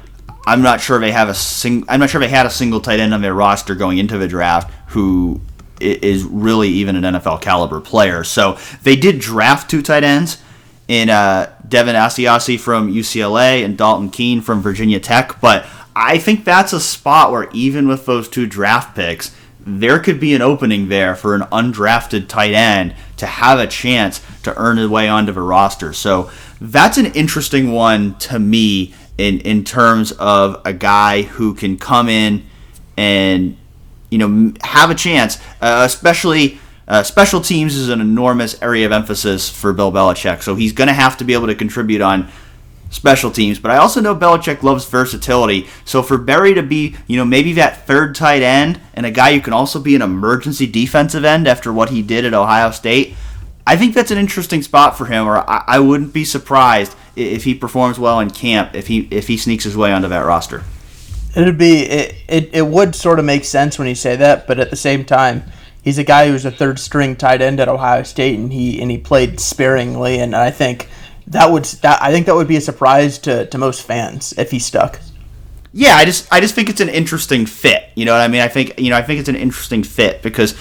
[0.45, 1.85] I'm not sure they have a sing.
[1.87, 4.27] I'm not sure they had a single tight end on their roster going into the
[4.27, 5.41] draft who
[5.79, 8.23] is really even an NFL caliber player.
[8.23, 10.41] So they did draft two tight ends
[10.87, 15.39] in uh, Devin Asiasi from UCLA and Dalton Keene from Virginia Tech.
[15.41, 19.35] But I think that's a spot where even with those two draft picks,
[19.67, 24.21] there could be an opening there for an undrafted tight end to have a chance
[24.43, 25.91] to earn his way onto the roster.
[25.93, 31.77] So that's an interesting one to me in in terms of a guy who can
[31.77, 32.45] come in
[32.95, 33.57] and
[34.09, 38.91] you know have a chance, uh, especially uh, special teams is an enormous area of
[38.91, 42.29] emphasis for Bill Belichick, so he's going to have to be able to contribute on
[42.89, 43.59] special teams.
[43.59, 45.67] But I also know Belichick loves versatility.
[45.85, 49.33] So for Berry to be, you know, maybe that third tight end and a guy
[49.33, 53.15] who can also be an emergency defensive end after what he did at Ohio State,
[53.65, 55.27] I think that's an interesting spot for him.
[55.27, 59.27] Or I, I wouldn't be surprised if he performs well in camp if he if
[59.27, 60.63] he sneaks his way onto that roster.
[61.35, 64.59] It'd be it, it, it would sort of make sense when you say that, but
[64.59, 65.43] at the same time
[65.87, 68.91] he's a guy who's a third string tight end at Ohio State, and he and
[68.91, 70.19] he played sparingly.
[70.19, 70.89] And I think
[71.27, 74.51] that would that I think that would be a surprise to, to most fans if
[74.51, 74.99] he stuck.
[75.73, 77.89] Yeah, I just I just think it's an interesting fit.
[77.95, 78.41] You know what I mean?
[78.41, 80.55] I think you know I think it's an interesting fit because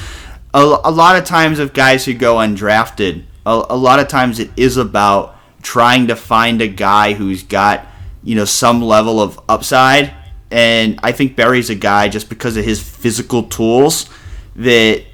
[0.52, 4.38] a, a lot of times of guys who go undrafted, a, a lot of times
[4.38, 7.87] it is about trying to find a guy who's got
[8.22, 10.12] you know some level of upside.
[10.50, 14.09] And I think Berry's a guy just because of his physical tools
[14.57, 15.05] that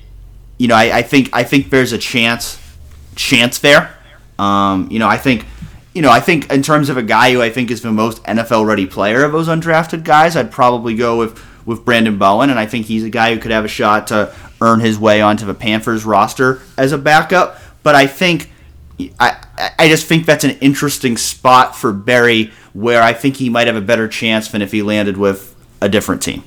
[0.58, 2.58] you know I, I think I think there's a chance
[3.14, 3.98] chance there.
[4.38, 5.44] Um, you know I think
[5.94, 8.22] you know, I think in terms of a guy who I think is the most
[8.24, 12.58] NFL ready player of those undrafted guys, I'd probably go with with Branden Bowen, and
[12.58, 15.46] I think he's a guy who could have a shot to earn his way onto
[15.46, 17.58] the Panthers roster as a backup.
[17.82, 18.50] But I think
[19.20, 19.44] I
[19.78, 23.76] I just think that's an interesting spot for Berry where I think he might have
[23.76, 26.42] a better chance than if he landed with a different team.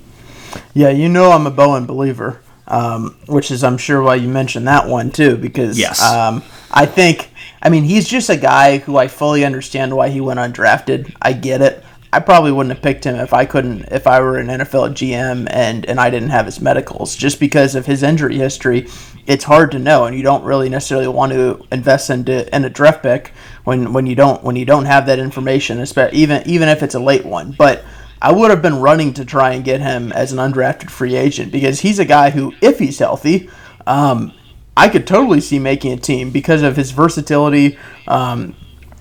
[0.73, 4.67] Yeah, you know I'm a Bowen believer, um, which is I'm sure why you mentioned
[4.67, 6.01] that one too, because yes.
[6.01, 7.29] um, I think
[7.65, 11.15] I mean, he's just a guy who I fully understand why he went undrafted.
[11.19, 11.83] I get it.
[12.13, 15.47] I probably wouldn't have picked him if I couldn't, if I were an NFL GM
[15.49, 18.87] and and I didn't have his medicals, just because of his injury history.
[19.25, 22.69] It's hard to know, and you don't really necessarily want to invest into in a
[22.69, 23.29] draft pick
[23.63, 26.99] when when you don't when you don't have that information, even even if it's a
[26.99, 27.51] late one.
[27.57, 27.83] But
[28.21, 31.51] I would have been running to try and get him as an undrafted free agent
[31.51, 33.49] because he's a guy who, if he's healthy,
[33.87, 34.33] um,
[34.77, 37.77] I could totally see making a team because of his versatility.
[38.07, 38.55] Um,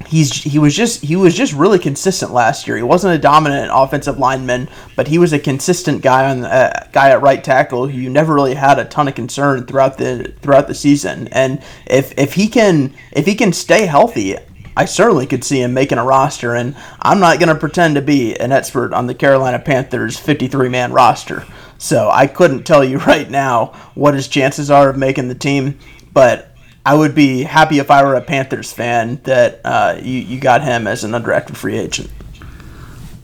[0.06, 2.76] he's he was just he was just really consistent last year.
[2.76, 7.10] He wasn't a dominant offensive lineman, but he was a consistent guy on uh, guy
[7.10, 10.68] at right tackle who you never really had a ton of concern throughout the throughout
[10.68, 11.28] the season.
[11.28, 14.36] And if if he can if he can stay healthy,
[14.76, 16.54] I certainly could see him making a roster.
[16.54, 20.68] And I'm not going to pretend to be an expert on the Carolina Panthers 53
[20.68, 21.44] man roster.
[21.78, 25.78] So I couldn't tell you right now what his chances are of making the team,
[26.12, 26.50] but
[26.86, 30.62] I would be happy if I were a Panthers fan that uh, you, you got
[30.62, 32.10] him as an undrafted free agent.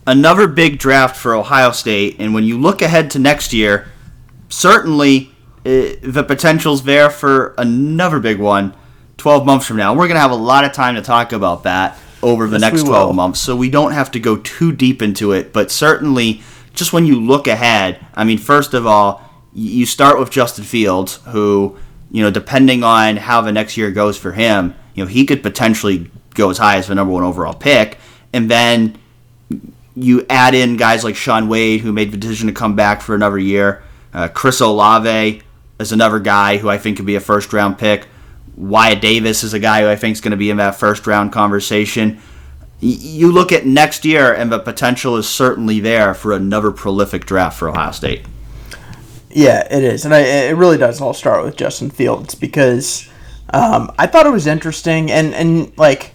[0.07, 3.89] Another big draft for Ohio State, and when you look ahead to next year,
[4.49, 5.31] certainly
[5.67, 8.75] uh, the potential's there for another big one
[9.20, 9.92] 12 months from now.
[9.92, 12.72] We're going to have a lot of time to talk about that over the yes,
[12.72, 16.42] next 12 months, so we don't have to go too deep into it, but certainly
[16.74, 21.16] just when you look ahead, I mean, first of all, you start with Justin Fields,
[21.28, 21.76] who,
[22.11, 25.42] you know, depending on how the next year goes for him, you know, he could
[25.42, 27.98] potentially go as high as the number one overall pick.
[28.33, 28.98] And then
[29.94, 33.14] you add in guys like Shaun Wade, who made the decision to come back for
[33.14, 33.83] another year.
[34.12, 35.42] Uh, Chris Olave
[35.78, 38.06] is another guy who I think could be a first round pick.
[38.61, 41.07] Wyatt Davis is a guy who I think is going to be in that first
[41.07, 42.20] round conversation
[42.81, 47.59] you look at next year, and the potential is certainly there for another prolific draft
[47.59, 48.25] for Ohio State.
[49.29, 53.09] Yeah, it is, and I, it really does all start with Justin Fields because
[53.53, 56.14] um, I thought it was interesting, and and like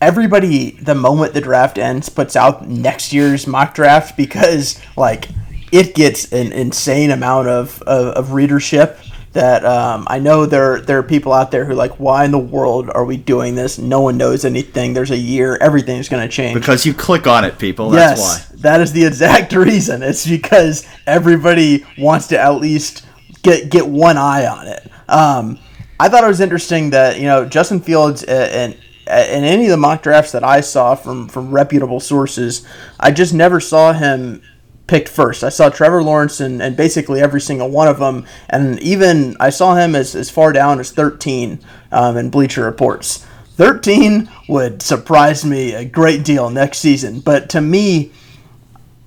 [0.00, 5.28] everybody, the moment the draft ends, puts out next year's mock draft because like
[5.72, 8.98] it gets an insane amount of, of, of readership
[9.34, 12.38] that um, I know there there are people out there who like, why in the
[12.38, 13.78] world are we doing this?
[13.78, 14.94] No one knows anything.
[14.94, 16.54] There's a year, everything's going to change.
[16.54, 17.90] Because you click on it, people.
[17.90, 18.56] That's yes, why.
[18.60, 20.02] That is the exact reason.
[20.04, 23.04] It's because everybody wants to at least
[23.42, 24.88] get get one eye on it.
[25.08, 25.58] Um,
[25.98, 28.78] I thought it was interesting that you know Justin Fields and.
[29.06, 32.66] In any of the mock drafts that I saw from, from reputable sources,
[32.98, 34.40] I just never saw him
[34.86, 35.42] picked first.
[35.42, 39.50] I saw Trevor Lawrence and, and basically every single one of them, and even I
[39.50, 41.58] saw him as, as far down as 13
[41.92, 43.26] um, in Bleacher Reports.
[43.56, 48.12] 13 would surprise me a great deal next season, but to me,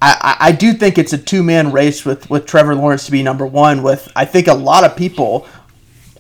[0.02, 3.24] I, I do think it's a two man race with, with Trevor Lawrence to be
[3.24, 3.82] number one.
[3.82, 5.48] With I think a lot of people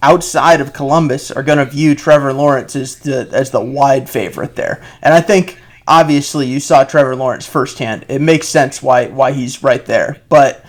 [0.01, 4.55] outside of Columbus are going to view Trevor Lawrence as the as the wide favorite
[4.55, 8.05] there, and I think obviously you saw Trevor Lawrence firsthand.
[8.09, 10.21] It makes sense why why he's right there.
[10.29, 10.63] But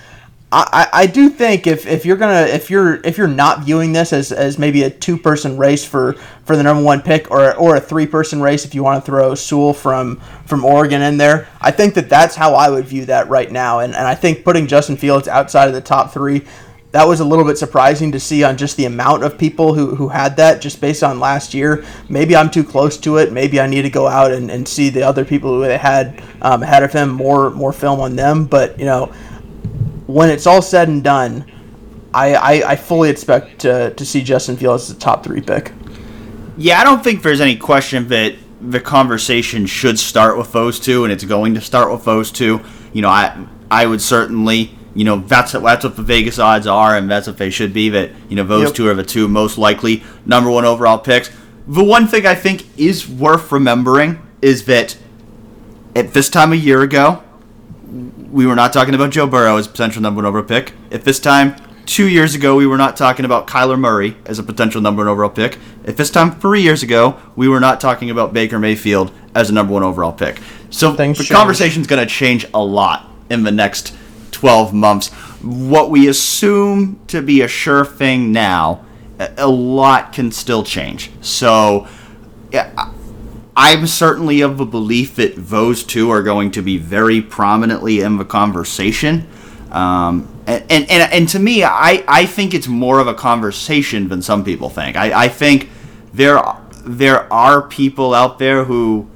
[0.51, 4.15] I, I do think if, if you're gonna if you're if you're not viewing this
[4.15, 7.77] as, as maybe a two person race for, for the number one pick or or
[7.77, 11.49] a three person race if you want to throw Sewell from from Oregon in there,
[11.61, 13.81] I think that that's how I would view that right now.
[13.81, 16.47] And and I think putting Justin Fields outside of the top three
[16.91, 19.95] that was a little bit surprising to see on just the amount of people who,
[19.95, 21.85] who had that just based on last year.
[22.09, 23.31] Maybe I'm too close to it.
[23.31, 26.63] Maybe I need to go out and, and see the other people who had um,
[26.63, 28.47] ahead of him more more film on them.
[28.47, 29.07] But you know,
[30.07, 31.45] when it's all said and done,
[32.15, 35.73] I, I, I fully expect to, to see Justin Fields as a top three pick.
[36.57, 41.05] Yeah, I don't think there's any question that the conversation should start with those two,
[41.05, 42.61] and it's going to start with those two.
[42.95, 46.97] You know, I I would certainly you know that's that's what the Vegas odds are,
[46.97, 47.89] and that's what they should be.
[47.89, 48.75] That you know those yep.
[48.75, 51.31] two are the two most likely number one overall picks.
[51.69, 54.99] the one thing I think is worth remembering is that
[55.95, 57.23] at this time a year ago,
[58.33, 60.73] we were not talking about Joe Burrow as potential number one overall pick.
[60.91, 61.55] At this time
[61.87, 65.09] two years ago, we were not talking about Kyler Murray as a potential number one
[65.09, 65.59] overall pick.
[65.87, 69.53] At this time three years ago, we were not talking about Baker Mayfield as a
[69.53, 70.41] number one overall pick.
[70.71, 73.95] So Things the conversation is going to change a lot in the next
[74.33, 75.09] 12 months.
[75.43, 78.85] What we assume to be a sure thing now,
[79.19, 81.11] a lot can still change.
[81.21, 81.87] So,
[83.59, 88.17] I'm certainly of the belief that those two are going to be very prominently in
[88.17, 89.27] the conversation.
[89.73, 94.23] Um, and, and, and, to me, I, I think it's more of a conversation than
[94.23, 94.97] some people think.
[94.97, 95.71] I, I think
[96.15, 96.41] there,
[96.87, 99.09] there are people out there who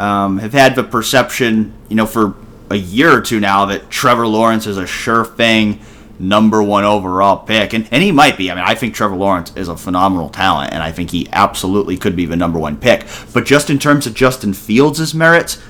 [0.00, 2.34] um, have had the perception, you know, for
[2.70, 5.80] a year or two now that Trevor Lawrence is a sure thing
[6.18, 7.72] number one overall pick.
[7.72, 8.50] And, and he might be.
[8.50, 11.96] I mean, I think Trevor Lawrence is a phenomenal talent, and I think he absolutely
[11.96, 13.06] could be the number one pick.
[13.32, 15.62] But just in terms of Justin Fields' merits,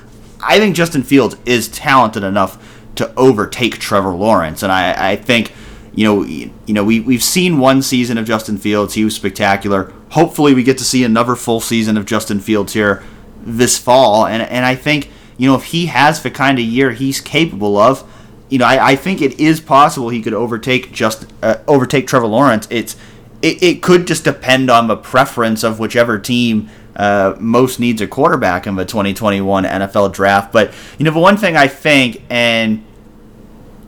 [0.43, 2.63] I think Justin Fields is talented enough
[2.97, 4.63] to overtake Trevor Lawrence.
[4.63, 5.53] And I, I think,
[5.95, 8.95] you know, you know, we, we've seen one season of Justin Fields.
[8.95, 9.93] He was spectacular.
[10.11, 13.03] Hopefully we get to see another full season of Justin Fields here
[13.41, 14.27] this fall.
[14.27, 17.77] And, and I think, you know, if he has the kind of year he's capable
[17.77, 18.09] of,
[18.49, 22.27] you know, I, I think it is possible he could overtake just uh, overtake Trevor
[22.27, 22.66] Lawrence.
[22.70, 22.96] It's
[23.42, 28.07] it, it could just depend on the preference of whichever team uh, most needs a
[28.07, 30.53] quarterback in the 2021 NFL draft.
[30.53, 32.85] But you know, the one thing I think, and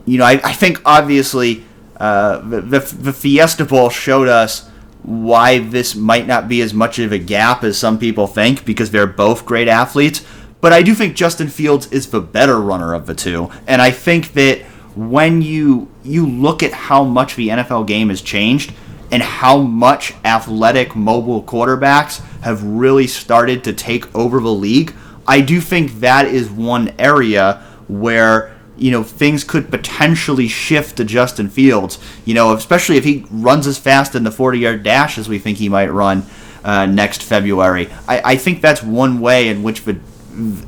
[0.05, 1.65] you know, I, I think obviously
[1.97, 4.69] uh, the, the, the Fiesta Bowl showed us
[5.03, 8.91] why this might not be as much of a gap as some people think because
[8.91, 10.25] they're both great athletes.
[10.61, 13.91] But I do think Justin Fields is the better runner of the two, and I
[13.91, 14.63] think that
[14.97, 18.73] when you you look at how much the NFL game has changed
[19.13, 24.93] and how much athletic mobile quarterbacks have really started to take over the league,
[25.27, 31.05] I do think that is one area where you know things could potentially shift to
[31.05, 31.99] Justin Fields.
[32.25, 35.59] You know, especially if he runs as fast in the 40-yard dash as we think
[35.59, 36.25] he might run
[36.65, 37.89] uh, next February.
[38.09, 40.01] I, I think that's one way in which the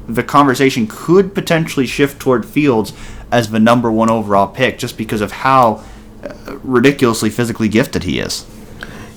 [0.08, 2.92] the conversation could potentially shift toward Fields
[3.30, 5.84] as the number one overall pick, just because of how
[6.24, 8.46] uh, ridiculously physically gifted he is.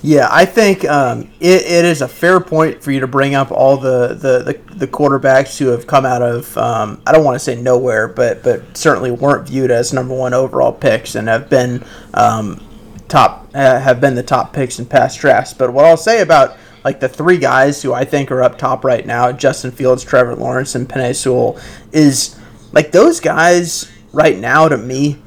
[0.06, 3.52] Yeah, I think um, it, it is a fair point for you to bring up
[3.52, 7.36] all the, the, the, the quarterbacks who have come out of um, I don't want
[7.36, 11.50] to say nowhere, but but certainly weren't viewed as number one overall picks and have
[11.50, 12.62] been um,
[13.08, 15.54] top uh, have been the top picks in past drafts.
[15.54, 18.84] But what I'll say about like the three guys who I think are up top
[18.84, 21.60] right now, Justin Fields, Trevor Lawrence, and Penei Sewell,
[21.92, 22.40] is
[22.72, 25.18] like those guys right now to me,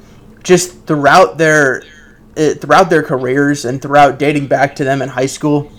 [0.43, 1.83] just throughout their
[2.37, 5.71] uh, throughout their careers and throughout dating back to them in high school,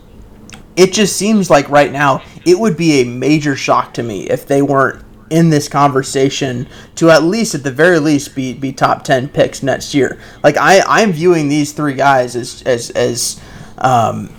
[0.77, 4.47] it just seems like right now it would be a major shock to me if
[4.47, 9.05] they weren't in this conversation to at least at the very least be, be top
[9.05, 10.19] 10 picks next year.
[10.43, 13.41] Like i i'm viewing these three guys as as as
[13.79, 14.35] um,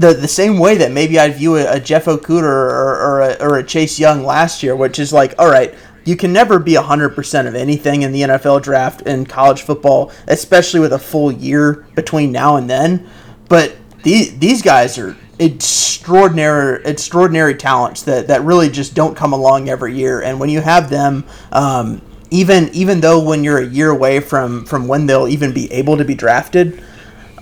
[0.00, 3.34] the the same way that maybe I'd view a, a Jeff Okudah or or a,
[3.40, 6.74] or a Chase Young last year, which is like, all right, you can never be
[6.74, 11.86] 100% of anything in the NFL draft in college football, especially with a full year
[11.94, 13.08] between now and then.
[13.48, 19.68] But these, these guys are extraordinary extraordinary talents that, that really just don't come along
[19.68, 20.22] every year.
[20.22, 24.64] And when you have them, um, even even though when you're a year away from,
[24.64, 26.82] from when they'll even be able to be drafted,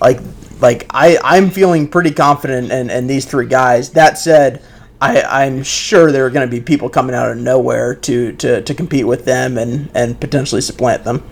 [0.01, 0.19] like
[0.61, 3.91] like I, I'm feeling pretty confident in, in these three guys.
[3.91, 4.61] That said,
[5.01, 8.61] I, I'm sure there are going to be people coming out of nowhere to, to,
[8.61, 11.23] to compete with them and, and potentially supplant them.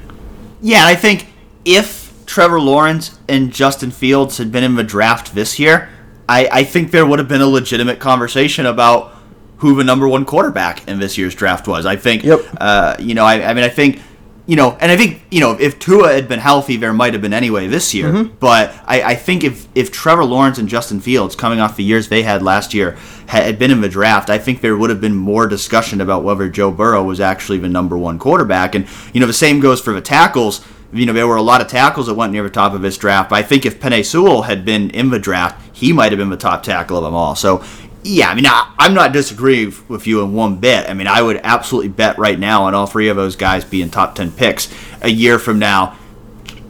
[0.61, 1.27] Yeah, I think
[1.65, 5.89] if Trevor Lawrence and Justin Fields had been in the draft this year,
[6.29, 9.13] I, I think there would have been a legitimate conversation about
[9.57, 11.85] who the number one quarterback in this year's draft was.
[11.85, 12.39] I think, yep.
[12.59, 14.01] uh, you know, I, I mean, I think
[14.47, 17.21] you know, and I think you know if Tua had been healthy, there might have
[17.21, 18.07] been anyway this year.
[18.07, 18.35] Mm-hmm.
[18.39, 22.07] But I, I, think if if Trevor Lawrence and Justin Fields, coming off the years
[22.07, 25.15] they had last year, had been in the draft, I think there would have been
[25.15, 28.73] more discussion about whether Joe Burrow was actually the number one quarterback.
[28.73, 30.65] And you know, the same goes for the tackles.
[30.93, 32.97] You know, there were a lot of tackles that went near the top of this
[32.97, 33.31] draft.
[33.31, 36.29] But I think if Penei Sewell had been in the draft, he might have been
[36.29, 37.35] the top tackle of them all.
[37.35, 37.65] So
[38.07, 40.89] yeah, I mean, I, am not disagreeing with you in one bit.
[40.89, 43.89] I mean, I would absolutely bet right now on all three of those guys being
[43.89, 45.97] top 10 picks a year from now.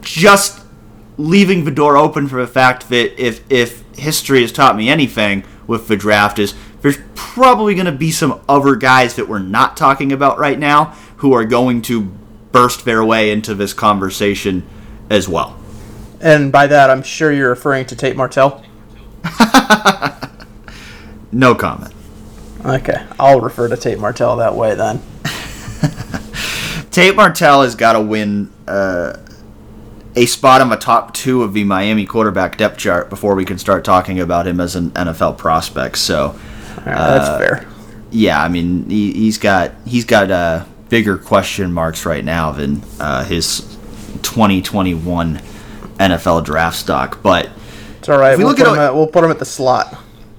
[0.00, 0.60] Just
[1.16, 5.44] leaving the door open for the fact that if, if history has taught me anything
[5.66, 9.76] with the draft is there's probably going to be some other guys that we're not
[9.76, 10.86] talking about right now
[11.18, 12.02] who are going to
[12.52, 14.64] burst their way into this conversation
[15.10, 15.56] as well.
[16.20, 18.64] And by that, I'm sure you're referring to Tate Martell.
[21.32, 21.94] no comment.
[22.64, 25.00] Okay, I'll refer to Tate Martell that way then.
[26.90, 29.16] Tate Martell has got to win uh,
[30.16, 33.58] a spot on the top two of the Miami quarterback depth chart before we can
[33.58, 35.98] start talking about him as an NFL prospect.
[35.98, 36.38] So,
[36.78, 37.68] yeah, that's uh, fair.
[38.10, 42.82] Yeah, I mean he, has got he's got uh, bigger question marks right now than
[42.98, 43.60] uh, his
[44.22, 45.40] 2021
[45.98, 47.50] NFL draft stock, but
[47.98, 48.36] it's all right.
[48.36, 49.96] We we'll, put him at, we'll put him at the slot.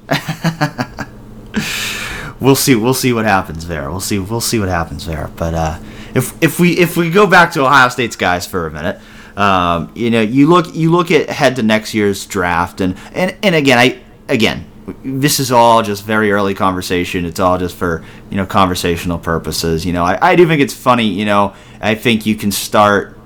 [2.39, 2.75] we'll see.
[2.75, 3.89] We'll see what happens there.
[3.89, 4.19] We'll see.
[4.19, 5.29] We'll see what happens there.
[5.35, 5.79] But uh,
[6.15, 8.99] if if we if we go back to Ohio State's guys for a minute,
[9.37, 13.35] um, you know, you look you look at head to next year's draft, and and
[13.43, 14.65] and again, I again,
[15.03, 17.25] this is all just very early conversation.
[17.25, 19.85] It's all just for you know conversational purposes.
[19.85, 21.07] You know, I, I do think it's funny.
[21.07, 23.17] You know, I think you can start.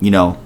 [0.00, 0.42] You know,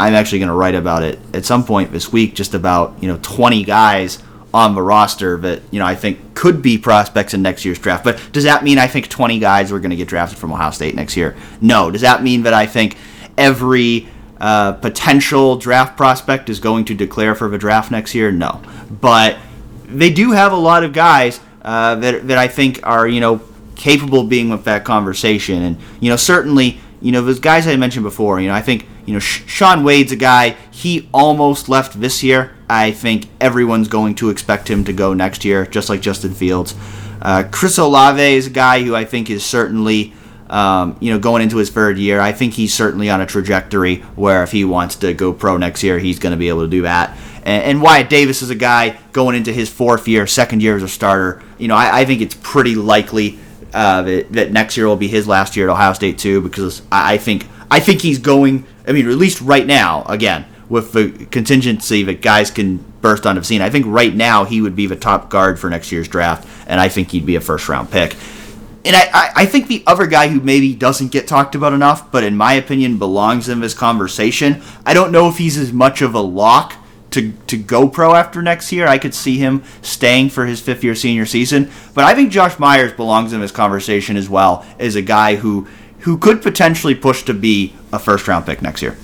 [0.00, 3.08] I'm actually going to write about it at some point this week, just about you
[3.08, 4.22] know 20 guys
[4.52, 8.04] on the roster that you know I think could be prospects in next year's draft.
[8.04, 10.70] But does that mean I think 20 guys are going to get drafted from Ohio
[10.70, 11.36] State next year?
[11.60, 11.90] No.
[11.90, 12.96] Does that mean that I think
[13.36, 14.08] every
[14.40, 18.30] uh, potential draft prospect is going to declare for the draft next year?
[18.32, 18.62] No.
[18.90, 19.38] But
[19.84, 23.42] they do have a lot of guys uh, that that I think are you know
[23.74, 27.76] capable of being with that conversation, and you know certainly you know those guys I
[27.76, 28.40] mentioned before.
[28.40, 32.54] You know I think you know Shaun Wade's a guy he almost left this year.
[32.68, 36.74] I think everyone's going to expect him to go next year, just like Justin Fields.
[37.22, 40.12] Uh, Chris Olave is a guy who I think is certainly,
[40.50, 42.20] um, you know, going into his third year.
[42.20, 45.82] I think he's certainly on a trajectory where if he wants to go pro next
[45.82, 47.16] year, he's going to be able to do that.
[47.44, 50.82] And, and, Wyatt Davis is a guy going into his fourth year, second year as
[50.82, 51.42] a starter.
[51.56, 53.38] You know, I, I think it's pretty likely
[53.72, 56.82] uh, that, that next year will be his last year at Ohio State too, because
[56.92, 58.66] I, I think I think he's going.
[58.86, 63.40] I mean, at least right now, again with the contingency that guys can burst onto
[63.40, 63.62] the scene.
[63.62, 66.80] I think right now he would be the top guard for next year's draft, and
[66.80, 68.16] I think he'd be a first round pick.
[68.84, 72.10] And I, I, I think the other guy who maybe doesn't get talked about enough,
[72.10, 76.00] but in my opinion belongs in this conversation, I don't know if he's as much
[76.00, 76.74] of a lock
[77.10, 78.86] to, to go pro after next year.
[78.86, 81.70] I could see him staying for his fifth year senior season.
[81.94, 85.66] But I think Josh Myers belongs in this conversation as well as a guy who
[86.00, 88.96] who could potentially push to be a first round pick next year.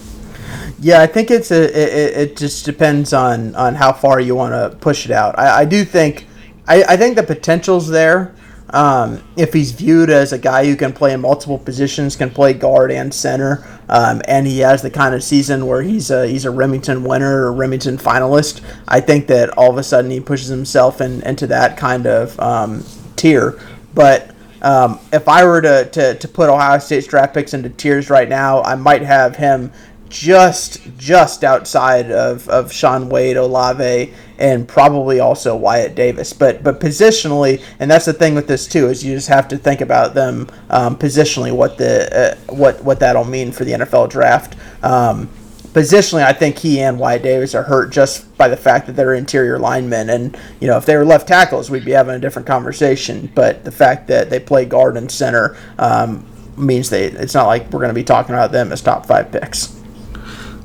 [0.80, 1.64] Yeah, I think it's a.
[1.64, 5.38] It, it just depends on on how far you want to push it out.
[5.38, 6.26] I, I do think,
[6.68, 8.34] I, I think the potential's there.
[8.70, 12.54] Um, if he's viewed as a guy who can play in multiple positions, can play
[12.54, 16.44] guard and center, um, and he has the kind of season where he's a he's
[16.44, 20.48] a Remington winner or Remington finalist, I think that all of a sudden he pushes
[20.48, 22.84] himself in, into that kind of um,
[23.16, 23.60] tier.
[23.94, 24.33] But
[24.64, 28.28] um, if I were to, to, to put Ohio State's draft picks into tiers right
[28.28, 29.70] now, I might have him
[30.08, 36.32] just just outside of, of Shaun Wade, Olave, and probably also Wyatt Davis.
[36.32, 39.58] But but positionally, and that's the thing with this too, is you just have to
[39.58, 44.08] think about them um, positionally, what the uh, what what that'll mean for the NFL
[44.08, 44.56] draft.
[44.82, 45.28] Um,
[45.74, 49.12] positionally, I think he and Wyatt Davis are hurt just by the fact that they're
[49.12, 50.08] interior linemen.
[50.08, 53.30] And, you know, if they were left tackles, we'd be having a different conversation.
[53.34, 56.24] But the fact that they play guard and center um,
[56.56, 59.30] means they it's not like we're going to be talking about them as top five
[59.30, 59.74] picks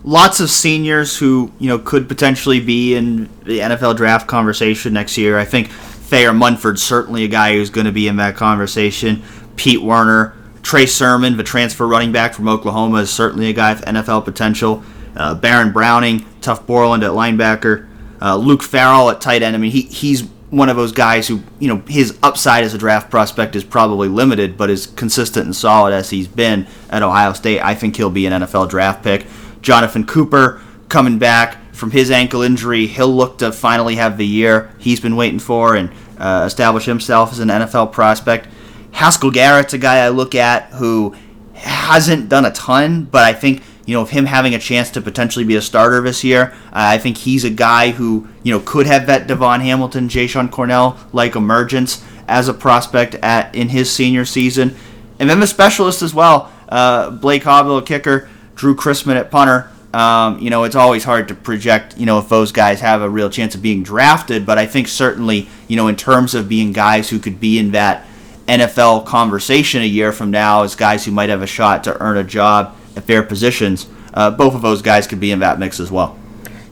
[0.03, 5.17] lots of seniors who you know could potentially be in the NFL draft conversation next
[5.17, 5.37] year.
[5.37, 9.21] I think Thayer Munford's certainly a guy who's going to be in that conversation.
[9.55, 13.85] Pete Werner, Trey Sermon, the transfer running back from Oklahoma, is certainly a guy with
[13.85, 14.83] NFL potential.
[15.19, 17.87] Uh, Baron Browning, Tuf Borland at linebacker,
[18.21, 19.55] uh, Luke Farrell at tight end.
[19.55, 22.77] I mean, he he's one of those guys who you know his upside as a
[22.77, 27.33] draft prospect is probably limited, but is consistent and solid as he's been at Ohio
[27.33, 27.59] State.
[27.59, 29.25] I think he'll be an NFL draft pick.
[29.61, 32.87] Jonathan Cooper coming back from his ankle injury.
[32.87, 37.31] He'll look to finally have the year he's been waiting for and uh, establish himself
[37.33, 38.47] as an NFL prospect.
[38.91, 41.15] Haskell Garrett's a guy I look at who
[41.53, 45.01] hasn't done a ton, but I think you know of him having a chance to
[45.01, 46.53] potentially be a starter this year.
[46.67, 50.51] Uh, I think he's a guy who you know could have that DaVon Hamilton, Jashon
[50.51, 54.75] Cornell like emergence as a prospect at in his senior season,
[55.17, 56.53] and then the specialist as well.
[56.69, 59.71] Uh, Blake Hobble, kicker Drew Chrisman at punter.
[59.91, 63.09] Um, you know, it's always hard to project, you know, if those guys have a
[63.09, 66.73] real chance of being drafted, but I think certainly, you know, in terms of being
[66.73, 68.05] guys who could be in that
[68.47, 72.17] NFL conversation a year from now as guys who might have a shot to earn
[72.17, 75.79] a job at their positions, uh, both of those guys could be in that mix
[75.79, 76.17] as well.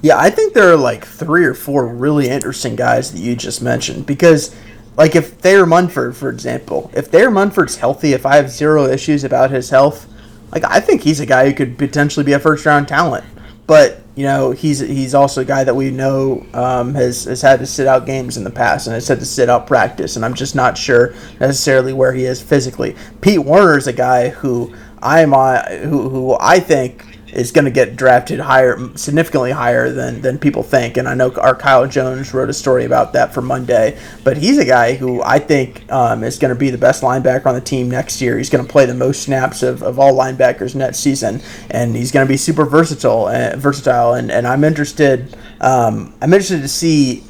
[0.02, 3.62] Yeah, I think there are like three or four really interesting guys that you just
[3.62, 4.56] mentioned because,
[4.96, 9.24] like, if Thayer Munford, for example, if Thayer Munford's healthy, if I have zero issues
[9.24, 10.08] about his health,
[10.52, 13.26] like I think he's a guy who could potentially be a first round talent.
[13.68, 17.60] but you know he's he's also a guy that we know um, has has had
[17.60, 20.26] to sit out games in the past and has had to sit out practice, and
[20.26, 22.96] I'm just not sure necessarily where he is physically.
[23.22, 27.72] Pete Werner is a guy who I'm on, who who I think is going to
[27.72, 30.98] get drafted higher, significantly higher than, than people think.
[30.98, 34.00] And I know our Kyle Jones wrote a story about that for Monday.
[34.24, 37.46] But he's a guy who I think um, is going to be the best linebacker
[37.46, 38.38] on the team next year.
[38.38, 42.12] He's going to play the most snaps of, of all linebackers next season, and he's
[42.12, 43.28] going to be super versatile.
[43.28, 45.36] Uh, versatile, and, and I'm interested.
[45.60, 47.24] Um, I'm interested to see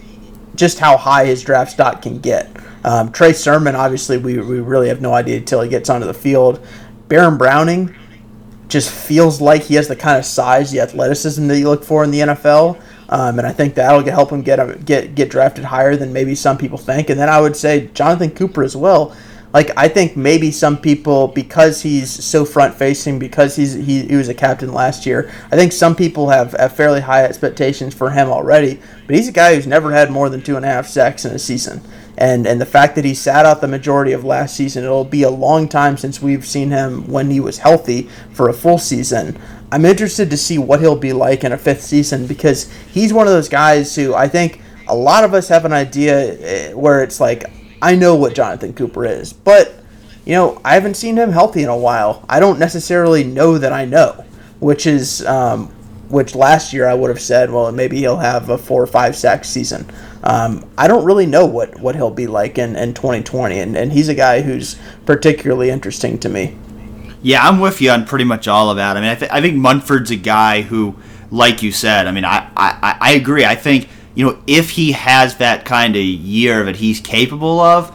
[0.55, 2.49] just how high his draft stock can get.
[2.83, 6.13] Um, Trey Sermon, obviously, we, we really have no idea until he gets onto the
[6.13, 6.65] field.
[7.07, 7.95] Baron Browning
[8.67, 12.03] just feels like he has the kind of size, the athleticism that you look for
[12.03, 12.81] in the NFL.
[13.09, 16.57] Um, and I think that'll help him get get get drafted higher than maybe some
[16.57, 17.09] people think.
[17.09, 19.15] And then I would say Jonathan Cooper as well.
[19.53, 24.15] Like I think maybe some people because he's so front facing because he's he, he
[24.15, 25.31] was a captain last year.
[25.49, 28.81] I think some people have, have fairly high expectations for him already.
[29.05, 31.31] But he's a guy who's never had more than two and a half sacks in
[31.31, 31.81] a season
[32.17, 35.23] and and the fact that he sat out the majority of last season, it'll be
[35.23, 39.39] a long time since we've seen him when he was healthy for a full season.
[39.71, 43.27] I'm interested to see what he'll be like in a fifth season because he's one
[43.27, 47.03] of those guys who I think a lot of us have an idea eh, where
[47.03, 47.45] it's like
[47.81, 49.75] I know what Jonathan Cooper is, but
[50.25, 52.25] you know I haven't seen him healthy in a while.
[52.27, 54.25] I don't necessarily know that I know,
[54.59, 55.67] which is um,
[56.09, 59.15] which last year I would have said, well, maybe he'll have a four or five
[59.15, 59.85] sack season.
[60.23, 63.93] Um, I don't really know what, what he'll be like in, in 2020, and, and
[63.93, 66.57] he's a guy who's particularly interesting to me.
[67.21, 68.97] Yeah, I'm with you on pretty much all of that.
[68.97, 70.95] I mean, I, th- I think Munford's a guy who,
[71.31, 73.45] like you said, I mean, I, I, I agree.
[73.45, 77.93] I think, you know, if he has that kind of year that he's capable of,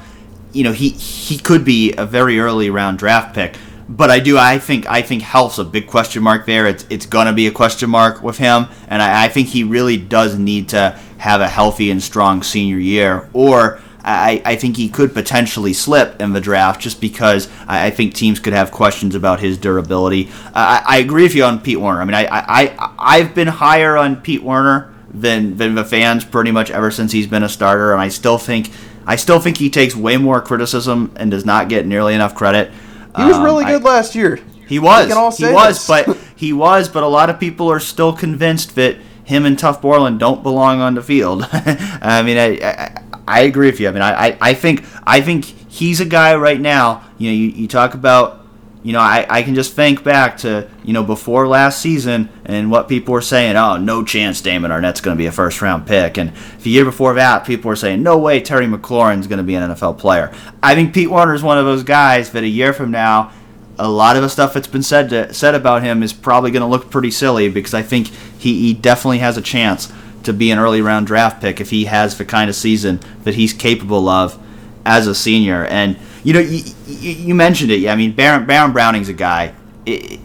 [0.52, 3.56] you know, he, he could be a very early round draft pick
[3.88, 4.38] but I do.
[4.38, 6.66] I think I think health's a big question mark there.
[6.66, 9.96] It's it's gonna be a question mark with him, and I, I think he really
[9.96, 14.88] does need to have a healthy and strong senior year, or I, I think he
[14.88, 19.14] could potentially slip in the draft just because I, I think teams could have questions
[19.14, 20.30] about his durability.
[20.52, 22.00] I, I agree with you on Pete Werner.
[22.00, 26.50] I mean, I, I, I've been higher on Pete Werner than, than the fans pretty
[26.50, 28.72] much ever since he's been a starter, and I still think
[29.06, 32.72] I still think he takes way more criticism and does not get nearly enough credit.
[33.16, 34.40] He was really um, good I, last year.
[34.66, 35.08] He was.
[35.38, 36.88] He was, but he was.
[36.88, 40.80] But a lot of people are still convinced that him and Tuf Borland don't belong
[40.80, 41.46] on the field.
[41.52, 43.88] I mean, I, I, I agree with you.
[43.88, 47.04] I mean, I, I think I think he's a guy right now.
[47.18, 48.40] You know, you, you talk about.
[48.84, 52.68] You know, I, I can just think back to, you know, before last season and
[52.68, 55.86] what people were saying, oh, no chance Damon Arnette's going to be a first round
[55.86, 56.18] pick.
[56.18, 56.32] And
[56.64, 59.70] the year before that, people were saying, no way Terry McLaurin's going to be an
[59.70, 60.34] NFL player.
[60.64, 63.30] I think Pete Werner is one of those guys that a year from now,
[63.78, 66.62] a lot of the stuff that's been said to, said about him is probably going
[66.62, 68.08] to look pretty silly because I think
[68.38, 69.92] he, he definitely has a chance
[70.24, 73.34] to be an early round draft pick if he has the kind of season that
[73.34, 74.38] he's capable of
[74.84, 75.64] as a senior.
[75.64, 77.88] And you know, you, you mentioned it.
[77.88, 79.54] I mean, Baron, Baron Browning's a guy.
[79.86, 80.20] It,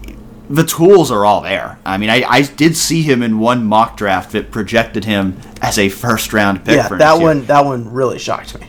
[0.48, 1.78] the tools are all there.
[1.84, 5.78] I mean, I, I did see him in one mock draft that projected him as
[5.78, 6.76] a first round pick.
[6.76, 8.66] Yeah, that one that one really shocked me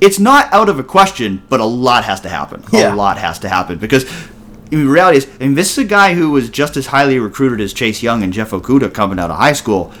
[0.00, 2.64] it's not out of a question, but a lot has to happen.
[2.72, 2.94] Yeah.
[2.94, 4.04] A lot has to happen because
[4.70, 7.60] in reality is, I mean, this is a guy who was just as highly recruited
[7.60, 9.92] as Chase Young and Jeff Okudah coming out of high school,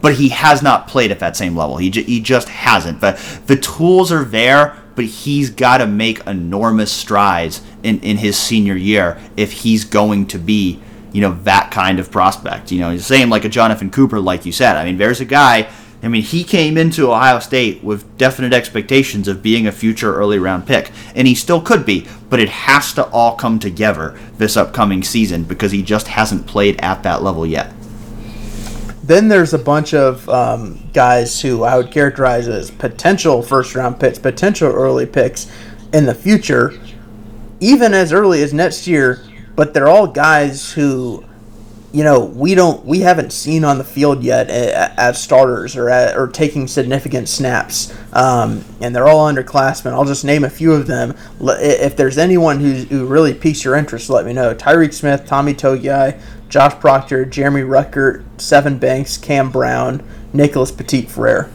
[0.00, 1.76] but he has not played at that same level.
[1.76, 3.00] He, j- he just hasn't.
[3.00, 3.16] But
[3.46, 8.76] the tools are there, but he's got to make enormous strides in, in his senior
[8.76, 10.80] year if he's going to be,
[11.12, 12.72] you know, that kind of prospect.
[12.72, 14.76] You know, the same like a Jonathan Cooper, like you said.
[14.76, 15.70] I mean, there's a guy
[16.02, 20.38] I mean, he came into Ohio State with definite expectations of being a future early
[20.38, 24.56] round pick, and he still could be, but it has to all come together this
[24.56, 27.72] upcoming season because he just hasn't played at that level yet.
[29.02, 33.98] Then there's a bunch of um, guys who I would characterize as potential first round
[33.98, 35.50] picks, potential early picks
[35.92, 36.74] in the future,
[37.58, 39.24] even as early as next year,
[39.56, 41.24] but they're all guys who
[41.92, 46.16] you know we don't we haven't seen on the field yet as starters or at,
[46.16, 47.94] or taking significant snaps.
[48.12, 49.92] Um, and they're all underclassmen.
[49.92, 51.14] I'll just name a few of them.
[51.40, 54.54] If there's anyone who, who really piques your interest let me know.
[54.54, 61.50] Tyreke smith tommy togiai josh proctor jeremy ruckert Sevyn banks cam brown nicholas petit frere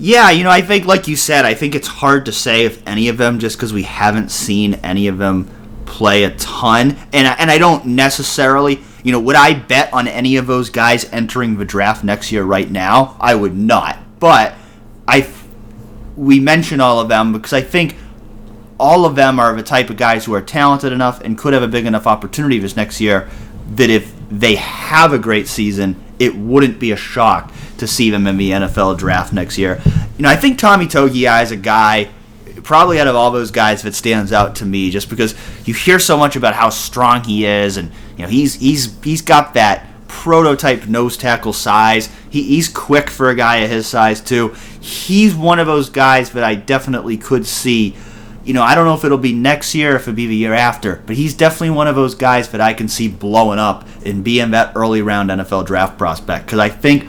[0.00, 2.86] yeah, you know, I think, like you said, I think it's hard to say if
[2.86, 5.50] any of them, just because we haven't seen any of them
[5.86, 10.36] play a ton, and and I don't necessarily you know, would I bet on any
[10.36, 13.16] of those guys entering the draft next year right now?
[13.20, 13.98] I would not.
[14.18, 14.54] But
[15.06, 15.28] I
[16.16, 17.96] we mention all of them because I think
[18.78, 21.62] all of them are the type of guys who are talented enough and could have
[21.62, 23.28] a big enough opportunity this next year
[23.74, 28.26] that if they have a great season, it wouldn't be a shock to see them
[28.26, 29.80] in the NFL draft next year.
[30.16, 32.10] You know, I think Tommy Togiai is a guy
[32.62, 35.34] probably out of all those guys that stands out to me just because
[35.64, 39.22] you hear so much about how strong he is and you know he's he's he's
[39.22, 42.08] got that prototype nose tackle size.
[42.30, 44.54] He, he's quick for a guy of his size too.
[44.80, 47.94] He's one of those guys that I definitely could see.
[48.44, 50.54] You know, I don't know if it'll be next year, if it'll be the year
[50.54, 54.24] after, but he's definitely one of those guys that I can see blowing up and
[54.24, 56.46] being that early round NFL draft prospect.
[56.46, 57.08] Because I think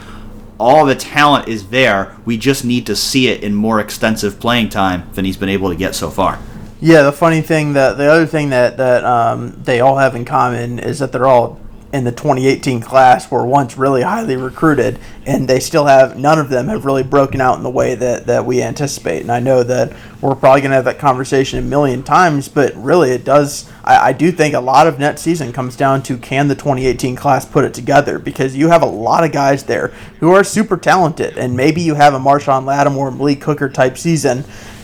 [0.59, 2.15] all the talent is there.
[2.25, 5.69] We just need to see it in more extensive playing time than he's been able
[5.69, 6.39] to get so far.
[6.81, 10.25] Yeah, the funny thing that the other thing that that um, they all have in
[10.25, 11.59] common is that they're all
[11.91, 16.49] in the 2018 class were once really highly recruited, and they still have none of
[16.49, 19.21] them have really broken out in the way that, that we anticipate.
[19.21, 22.75] And I know that we're probably going to have that conversation a million times, but
[22.75, 23.69] really it does.
[23.83, 27.15] I, I do think a lot of net season comes down to can the 2018
[27.15, 29.87] class put it together because you have a lot of guys there
[30.19, 34.43] who are super talented, and maybe you have a Marshon Lattimore, Malik Hooker type season.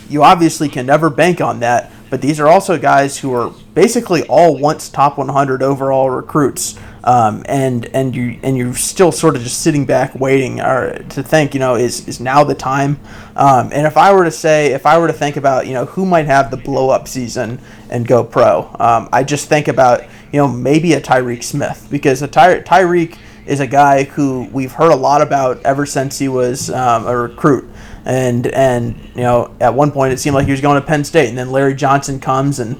[0.10, 4.24] You obviously can never bank on that, but these are also guys who are basically
[4.24, 9.43] all once top 100 overall recruits um, and and you and you're still sort of
[9.43, 12.99] just sitting back waiting or to think you know is is now the time?
[13.36, 15.86] Um, and if I were to say if I were to think about you know
[15.86, 20.03] who might have the blow up season and go pro um, I just think about
[20.32, 24.72] you know maybe a Tyreke Smith because a Ty- Tyreke is a guy who we've
[24.72, 27.70] heard a lot about ever since he was um, a recruit.
[28.03, 31.03] And and you know at one point it seemed like he was going to Penn
[31.03, 32.80] State and then Larry Johnson comes and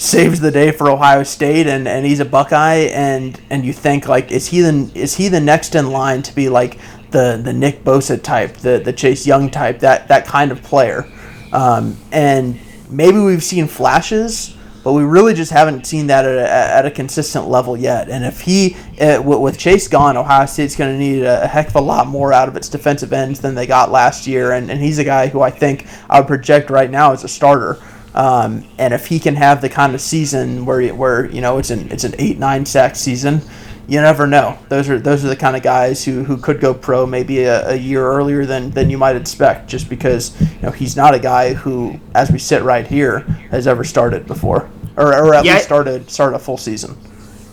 [0.00, 4.08] saves the day for Ohio State and, and he's a Buckeye and and you think
[4.08, 6.78] like is he the is he the next in line to be like
[7.10, 11.06] the the Nick Bosa type the the Chase Young type that that kind of player?
[11.52, 16.50] Um, and maybe we've seen flashes but we really just haven't seen that at a,
[16.50, 18.08] at a consistent level yet.
[18.08, 21.74] And if he uh, with Chase gone Ohio State's going to need a heck of
[21.76, 24.52] a lot more out of its defensive ends than they got last year.
[24.52, 27.28] And, and he's a guy who I think I would project right now as a
[27.28, 27.78] starter
[28.14, 31.70] um, and if he can have the kind of season where where you know it's
[31.70, 33.42] an it's an eight nine sack season,
[33.90, 34.56] you never know.
[34.68, 37.70] Those are those are the kind of guys who, who could go pro maybe a,
[37.70, 41.18] a year earlier than, than you might expect, just because you know he's not a
[41.18, 45.54] guy who, as we sit right here, has ever started before, or, or at yeah,
[45.54, 46.96] least started started a full season.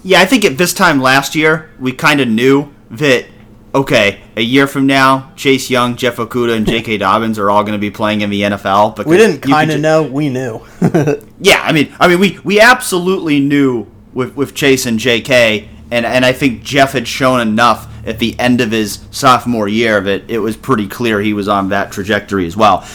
[0.03, 3.25] Yeah, I think at this time last year we kind of knew that
[3.73, 6.97] okay, a year from now, Chase Young, Jeff Okudah, and J.K.
[6.99, 9.05] Dobbins are all going to be playing in the NFL.
[9.05, 10.03] we didn't kind of know.
[10.03, 10.65] We knew.
[11.39, 15.69] yeah, I mean, I mean, we we absolutely knew with with Chase and J.K.
[15.91, 19.99] and and I think Jeff had shown enough at the end of his sophomore year
[20.01, 22.87] that it was pretty clear he was on that trajectory as well.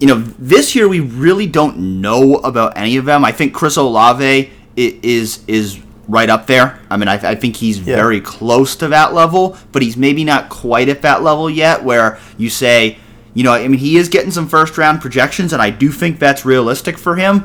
[0.00, 3.24] You know, this year we really don't know about any of them.
[3.24, 6.80] I think Chris Olave is is right up there.
[6.90, 7.96] I mean, I, I think he's yeah.
[7.96, 12.18] very close to that level, but he's maybe not quite at that level yet where
[12.36, 12.98] you say,
[13.34, 16.18] you know, I mean, he is getting some first round projections, and I do think
[16.18, 17.44] that's realistic for him,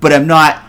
[0.00, 0.62] but I'm not.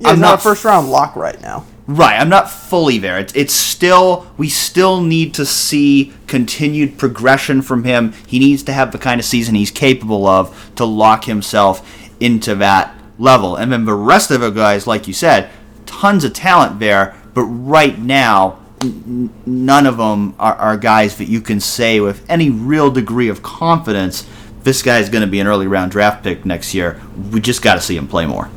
[0.00, 1.64] Yeah, I'm not a first round lock right now.
[1.86, 3.18] Right, I'm not fully there.
[3.18, 8.12] It's it's still we still need to see continued progression from him.
[8.26, 12.54] He needs to have the kind of season he's capable of to lock himself into
[12.56, 13.56] that level.
[13.56, 15.50] And then the rest of the guys, like you said,
[15.88, 21.26] tons of talent there, but right now, n- none of them are, are guys that
[21.26, 24.28] you can say with any real degree of confidence
[24.68, 27.00] this guy is going to be an early round draft pick next year.
[27.30, 28.50] We just got to see him play more.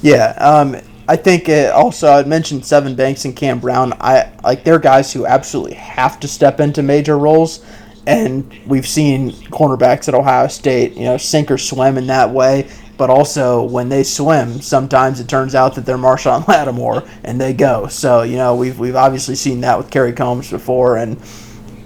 [0.00, 0.76] Yeah, um,
[1.08, 3.94] I think uh, also I mentioned Sevyn Banks and Cam Brown.
[4.00, 7.64] I like they're guys who absolutely have to step into major roles,
[8.06, 12.70] and we've seen cornerbacks at Ohio State, you know, sink or swim in that way
[12.96, 17.52] but also when they swim, sometimes it turns out that they're Marshon Lattimore and they
[17.52, 17.86] go.
[17.88, 21.20] So you know we've we've obviously seen that with Kerry Coombs before, and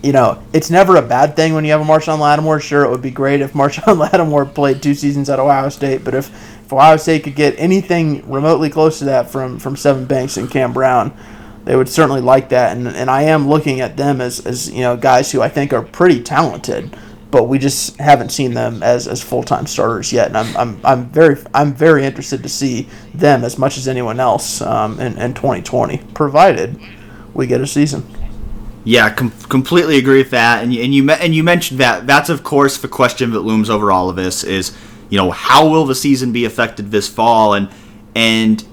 [0.02, 2.60] you know it's never a bad thing when you have a Marshon Lattimore.
[2.60, 6.14] Sure, it would be great if Marshon Lattimore played two seasons at Ohio State, but
[6.14, 6.28] if,
[6.64, 10.50] if Ohio State could get anything remotely close to that from from Sevyn Banks and
[10.50, 11.16] Cam Brown.
[11.64, 14.80] They would certainly like that, and, and I am looking at them as, as you
[14.80, 16.96] know guys who I think are pretty talented
[17.30, 20.28] but we just haven't seen them as, as full time starters yet.
[20.28, 24.20] And I'm, I'm, I'm very I'm very interested to see them as much as anyone
[24.20, 26.78] else um, in, in 2020, provided
[27.34, 28.06] we get a season.
[28.84, 30.62] Yeah, com- completely agree with that.
[30.62, 33.68] And you, and you and you mentioned that that's of course the question that looms
[33.68, 34.76] over all of this is
[35.10, 37.68] you know how will the season be affected this fall and
[38.14, 38.64] and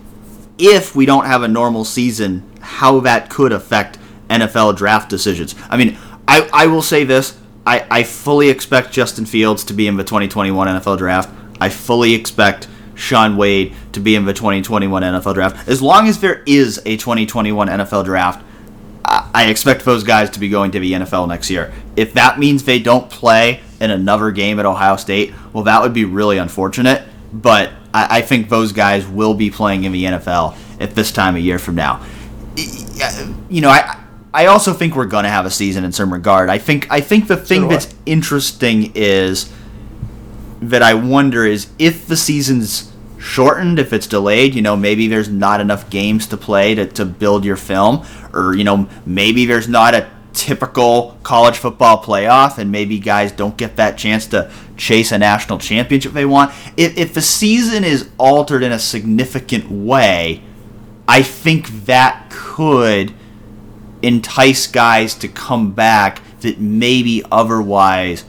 [0.58, 4.00] if we don't have a normal season, how that could affect
[4.30, 5.54] NFL draft decisions.
[5.70, 5.98] I mean,
[6.28, 10.04] I, I will say this I, I fully expect Justin Fields to be in the
[10.04, 11.30] 2021 NFL draft.
[11.60, 15.68] I fully expect Shaun Wade to be in the 2021 NFL draft.
[15.68, 18.44] As long as there is a 2021 NFL draft,
[19.08, 21.72] I expect those guys to be going to the NFL next year.
[21.96, 25.94] If that means they don't play in another game at Ohio State, well, that would
[25.94, 27.04] be really unfortunate.
[27.32, 31.36] But I, I think those guys will be playing in the NFL at this time
[31.36, 32.06] of year from now.
[32.58, 34.05] Uh, you know, I
[34.36, 36.50] I also think we're gonna have a season in some regard.
[36.50, 39.50] I think I think the thing so that's interesting is
[40.62, 45.30] that I wonder is if the season's shortened, if it's delayed, you know, maybe there's
[45.30, 49.70] not enough games to play to, to build your film, or, you know, maybe there's
[49.70, 55.12] not a typical college football playoff, and maybe guys don't get that chance to chase
[55.14, 56.52] a national championship they want.
[56.76, 60.44] If, if the season is altered in a significant way,
[61.08, 63.14] I think that could
[64.06, 68.26] entice guys to come back that maybe otherwise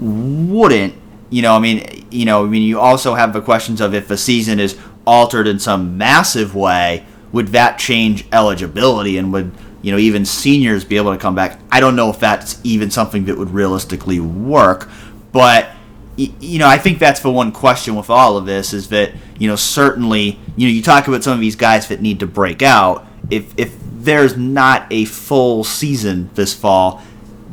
[0.00, 0.94] wouldn't
[1.32, 4.10] you know, I mean, you know, I mean, you also have the questions of if
[4.10, 9.90] a season is altered in some massive way, would that change eligibility and would you
[9.90, 11.58] know even seniors be able to come back?
[11.70, 14.90] I don't know if that's even something that would realistically work,
[15.32, 15.70] but
[16.16, 19.48] you know, I think that's the one question with all of this is that you
[19.48, 22.60] know certainly you know you talk about some of these guys that need to break
[22.60, 23.06] out.
[23.30, 27.02] If if there's not a full season this fall,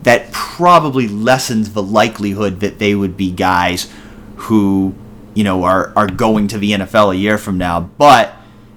[0.03, 3.91] that probably lessens the likelihood that they would be guys
[4.36, 4.95] who
[5.34, 7.82] you know are are going to the NFL a year from now.
[7.82, 8.34] But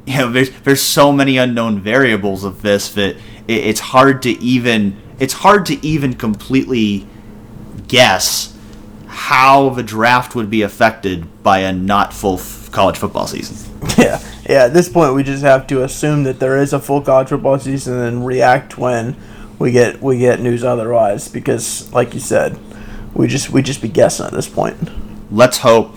[0.07, 3.16] you know, there's there's so many unknown variables of this that
[3.49, 7.07] it, it's hard to even it's hard to even completely
[7.88, 8.57] guess
[9.07, 12.38] how the draft would be affected by a not full
[12.72, 13.56] college football season.
[13.98, 14.64] Yeah, yeah.
[14.64, 17.58] At this point, we just have to assume that there is a full college football
[17.58, 19.16] season and react when
[19.58, 22.58] we get we get news otherwise because like you said
[23.14, 24.76] we just we just be guessing at this point
[25.30, 25.96] let's hope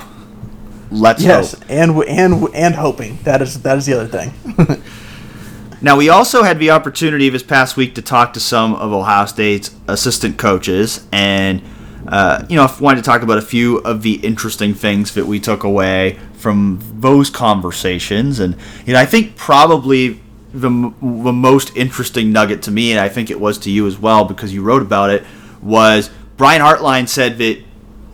[0.91, 1.63] let's yes hope.
[1.69, 4.83] and and and hoping that is that is the other thing
[5.81, 9.25] now we also had the opportunity this past week to talk to some of ohio
[9.25, 11.61] state's assistant coaches and
[12.07, 15.25] uh, you know, I wanted to talk about a few of the interesting things that
[15.25, 20.21] we took away from those conversations, and you know, I think probably
[20.53, 23.97] the, the most interesting nugget to me, and I think it was to you as
[23.97, 25.23] well because you wrote about it,
[25.63, 27.63] was Brian Hartline said that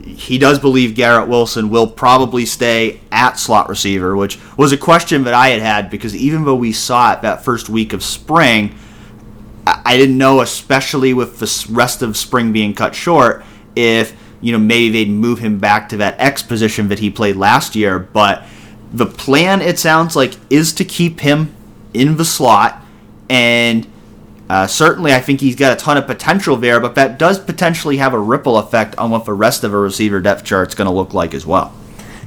[0.06, 5.26] he does believe Garrett Wilson will probably stay at slot receiver, which was a question
[5.26, 8.74] that I had had because even though we saw it that first week of spring,
[9.68, 13.44] I didn't know, especially with the rest of spring being cut short,
[13.76, 17.36] if you know maybe they'd move him back to that X position that he played
[17.36, 18.00] last year.
[18.00, 18.44] But
[18.92, 21.54] the plan, it sounds like, is to keep him
[21.94, 22.82] in the slot,
[23.30, 23.88] and
[24.50, 27.98] uh, certainly I think he's got a ton of potential there, but that does potentially
[27.98, 30.88] have a ripple effect on what the rest of a receiver depth chart is going
[30.88, 31.74] to look like as well.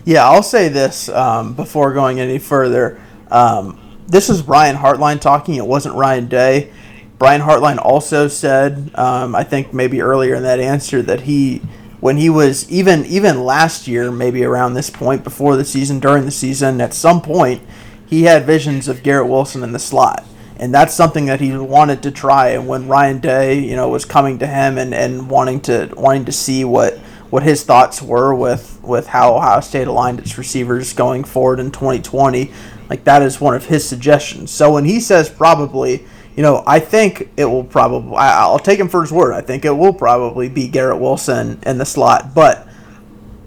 [0.07, 3.01] Yeah, I'll say this um, before going any further.
[3.31, 5.57] Um, this is Brian Hartline talking.
[5.57, 6.73] It wasn't Ryan Day.
[7.19, 11.63] Brian Hartline also said, um, I think maybe earlier in that answer, that he,
[12.05, 16.27] when he was even even last year, maybe around this point before the season, during
[16.27, 17.63] the season, at some point,
[18.05, 20.23] he had visions of Garrett Wilson in the slot.
[20.59, 22.49] And that's something that he wanted to try.
[22.49, 26.27] And when Ryan Day, you know, was coming to him and, and wanting to wanting
[26.27, 26.99] to see what
[27.31, 31.71] what his thoughts were with, with how Ohio State aligned its receivers going forward in
[31.71, 32.53] 2020,
[32.91, 34.51] like that is one of his suggestions.
[34.51, 36.05] So when he says probably,
[36.37, 39.33] you know, I think it will probably, I'll take him for his word.
[39.35, 42.35] I think it will probably be Garrett Wilson in the slot.
[42.35, 42.67] But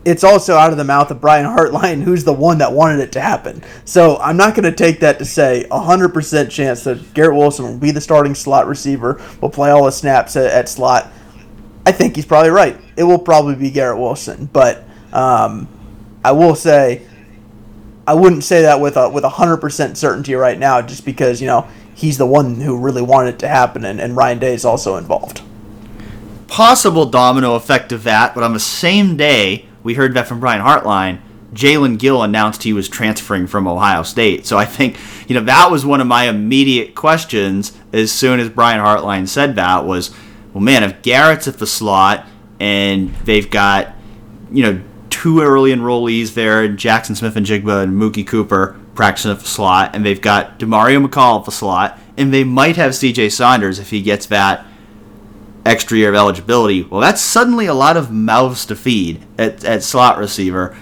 [0.06, 3.12] it's also out of the mouth of Brian Hartline, who's the one that wanted it
[3.14, 3.62] to happen.
[3.84, 7.78] So I'm not going to take that to say 100% chance that Garrett Wilson will
[7.78, 11.12] be the starting slot receiver, will play all the snaps at, at slot.
[11.86, 12.78] I think he's probably right.
[12.96, 15.68] It will probably be Garrett Wilson, but um,
[16.24, 17.06] I will say
[18.08, 21.68] I wouldn't say that with a with 100% certainty right now, just because you know
[21.98, 24.98] he's the one who really wanted it to happen, and, and Ryan Day is also
[24.98, 25.42] involved.
[26.48, 30.62] Possible domino effect of that, but on the same day we heard that from Brian
[30.62, 31.20] Hartline.
[31.54, 34.46] Jaelen Gill announced he was transferring from Ohio State.
[34.46, 38.50] So I think, you know, that was one of my immediate questions as soon as
[38.50, 40.14] Brian Hartline said that was,
[40.54, 42.28] well, man, if Garrett's at the slot
[42.60, 43.96] and they've got,
[44.52, 49.96] you know, two early enrollees there, Jackson Smith-Njigba and Mookie Cooper practicing at the slot,
[49.96, 53.92] and they've got Demario McCall at the slot, and they might have CJ Saunders if
[53.92, 54.66] he gets that
[55.66, 56.84] extra year of eligibility.
[56.84, 60.76] Well, that's suddenly a lot of mouths to feed at, at slot receiver.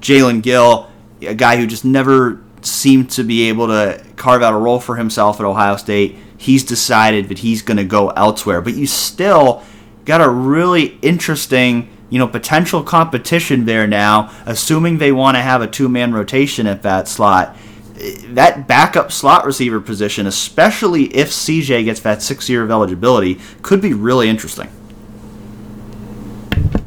[0.00, 0.90] Jaelen Gill,
[1.22, 4.96] a guy who just never seemed to be able to carve out a role for
[4.96, 8.60] himself at Ohio State, he's decided that he's going to go elsewhere.
[8.60, 9.62] But you still
[10.04, 15.62] got a really interesting you know, potential competition there now, assuming they want to have
[15.62, 17.56] a two man rotation at that slot.
[18.28, 23.80] That backup slot receiver position, especially if CJ gets that six year of eligibility, could
[23.80, 24.70] be really interesting.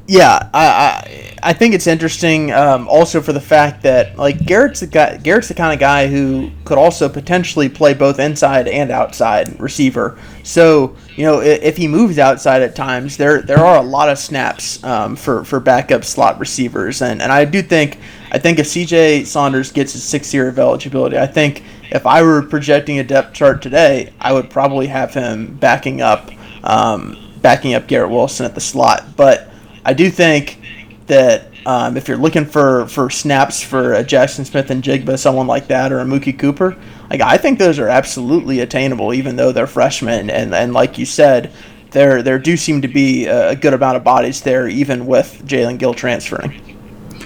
[0.05, 2.51] Yeah, I, I, I think it's interesting.
[2.51, 5.15] Um, also for the fact that like Garrett's the guy.
[5.15, 10.19] Garrett's the kind of guy who could also potentially play both inside and outside receiver.
[10.43, 14.09] So you know if, if he moves outside at times, there there are a lot
[14.09, 17.97] of snaps um, for for backup slot receivers, and and I do think
[18.29, 19.23] I think if C.J.
[19.23, 23.33] Saunders gets his six year of eligibility, I think if I were projecting a depth
[23.33, 26.29] chart today, I would probably have him backing up
[26.65, 29.49] um, backing up Garrett Wilson at the slot, but
[29.85, 30.59] I do think
[31.07, 35.91] that um, if you're looking for, for snaps for a Jackson Smith-Njigba, someone like that,
[35.91, 36.77] or a Mookie Cooper,
[37.09, 40.29] like I think those are absolutely attainable, even though they're freshmen.
[40.29, 41.51] And, and like you said,
[41.91, 45.77] there there do seem to be a good amount of bodies there, even with Jaelen
[45.77, 46.59] Gill transferring.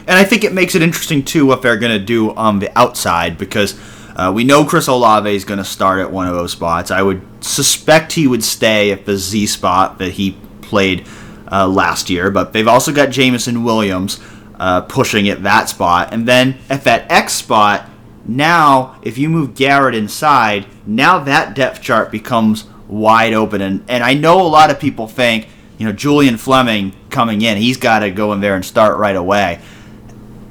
[0.08, 2.78] And I think it makes it interesting too what they're going to do on the
[2.78, 3.80] outside because
[4.16, 6.92] uh, we know Chris Olave is going to start at one of those spots.
[6.92, 11.08] I would suspect he would stay at the Z spot that he played
[11.52, 14.20] uh, last year, but they've also got Jameson Williams
[14.60, 16.14] uh, pushing at that spot.
[16.14, 17.90] And then at that X spot,
[18.26, 23.62] now if you move Garrett inside, now that depth chart becomes wide open.
[23.62, 27.58] And, and I know a lot of people think, you know, Julian Fleming coming in,
[27.58, 29.60] he's got to go in there and start right away.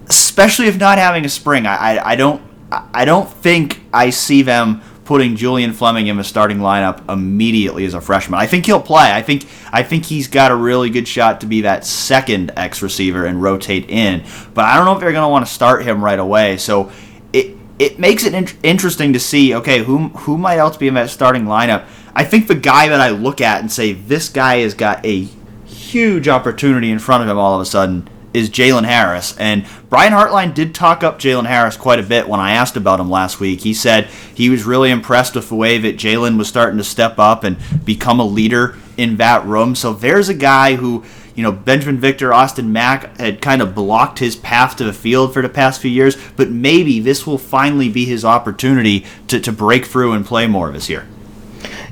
[0.08, 4.42] Especially if not having a spring, I, I, I don't I don't think I see
[4.42, 8.38] them putting Julian Fleming in the starting lineup immediately as a freshman.
[8.38, 9.12] I think he'll play.
[9.12, 12.82] I think I think he's got a really good shot to be that second X
[12.82, 14.24] receiver and rotate in.
[14.52, 16.58] But I don't know if they're going to want to start him right away.
[16.58, 16.90] So
[17.32, 19.54] it it makes it in- interesting to see.
[19.54, 21.86] Okay, who who might else be in that starting lineup?
[22.14, 25.28] I think the guy that I look at and say this guy has got a
[25.66, 29.34] huge opportunity in front of him all of a sudden is Jalen Harris.
[29.38, 33.00] And Brian Hartline did talk up Jalen Harris quite a bit when I asked about
[33.00, 33.62] him last week.
[33.62, 37.18] He said he was really impressed with the way that Jalen was starting to step
[37.18, 37.56] up and
[37.86, 39.74] become a leader in that room.
[39.74, 41.02] So there's a guy who,
[41.34, 45.32] you know, Binjimen Victor, Austin Mack had kind of blocked his path to the field
[45.32, 49.50] for the past few years, but maybe this will finally be his opportunity to, to
[49.50, 51.08] break through and play more this year.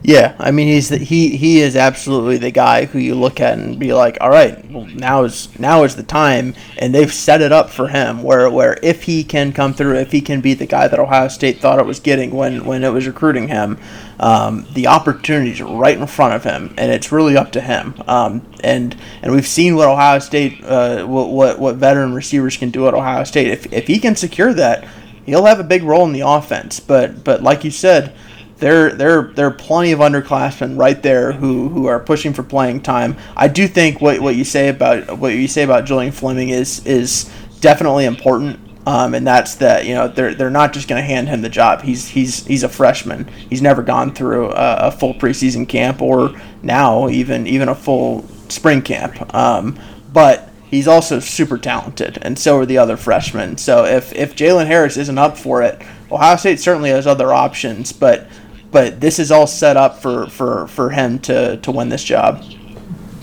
[0.07, 3.57] Yeah, I mean he's the, he he is absolutely the guy who you look at
[3.57, 7.41] and be like, all right, well now is now is the time, and they've set
[7.41, 10.53] it up for him where where if he can come through, if he can be
[10.53, 13.79] the guy that Ohio State thought it was getting when when it was recruiting him,
[14.21, 17.95] um, the opportunity's right in front of him, and it's really up to him.
[18.07, 22.69] Um, and and we've seen what Ohio State, uh, what, what what veteran receivers can
[22.69, 23.47] do at Ohio State.
[23.47, 24.87] If if he can secure that,
[25.25, 26.79] he'll have a big role in the offense.
[26.79, 28.13] But but like you said
[28.59, 32.83] there there there are plenty of underclassmen right there who, who are pushing for playing
[32.83, 33.17] time.
[33.37, 36.85] I do think what, what you say about what you say about Julian Fleming is
[36.87, 37.31] is
[37.61, 38.61] definitely important.
[38.87, 41.49] Um, and that's that you know they're they're not just going to hand him the
[41.49, 41.83] job.
[41.83, 43.27] He's he's he's a freshman.
[43.49, 48.27] He's never gone through a, a full preseason camp or now even even a full
[48.49, 49.35] spring camp.
[49.35, 49.79] Um,
[50.13, 53.57] but he's also super talented, and so are the other freshmen.
[53.57, 55.81] So if if Jalen Harris isn't up for it,
[56.13, 57.91] Ohio State certainly has other options.
[57.91, 58.29] But
[58.75, 62.45] but this is all set up for, for, for him to, to win this job.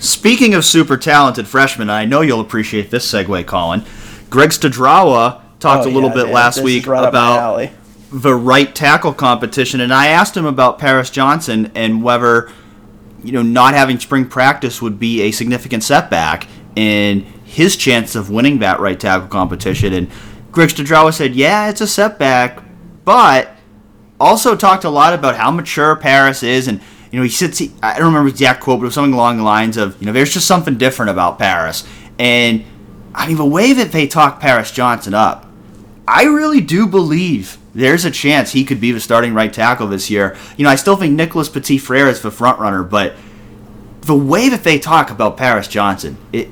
[0.00, 3.84] Speaking of super talented freshmen, I know you'll appreciate this segue, Colin.
[4.30, 6.32] Greg Studrawa talked oh, a little yeah, bit man.
[6.32, 7.70] last week right about
[8.10, 12.50] the right tackle competition, and I asked him about Paris Johnson and whether
[13.22, 18.30] you know not having spring practice would be a significant setback in his chance of
[18.30, 19.92] winning that right tackle competition.
[19.92, 20.10] And
[20.50, 22.62] Greg Studrawa said, "Yeah, it's a setback,
[23.04, 23.51] but."
[24.22, 27.58] Also talked a lot about how mature Paris is, and you know he sits.
[27.58, 30.00] He, I don't remember the exact quote, but it was something along the lines of,
[30.00, 31.86] you know, there's just something different about Paris,
[32.18, 32.64] and
[33.14, 35.46] I mean the way that they talk Paris Johnson up,
[36.06, 40.10] I really do believe there's a chance he could be the starting right tackle this
[40.10, 40.36] year.
[40.56, 43.14] You know, I still think Nicholas Petit Frere is the front runner, but
[44.02, 46.48] the way that they talk about Paris Johnson, it,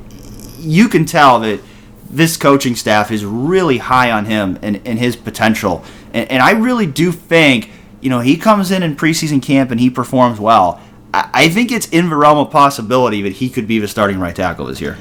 [0.58, 1.60] you can tell that
[2.08, 5.84] this coaching staff is really high on him and, and his potential.
[6.12, 9.80] And, and I really do think, you know, he comes in in preseason camp and
[9.80, 10.80] he performs well.
[11.12, 14.18] I, I think it's in the realm of possibility that he could be the starting
[14.18, 14.96] right tackle this year.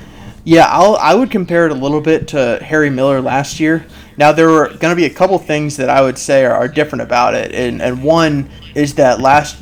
[0.45, 3.85] Yeah, I'll, I would compare it a little bit to Harry Miller last year.
[4.17, 6.67] Now, there are going to be a couple things that I would say are, are
[6.67, 7.53] different about it.
[7.53, 9.61] And, and one is that last.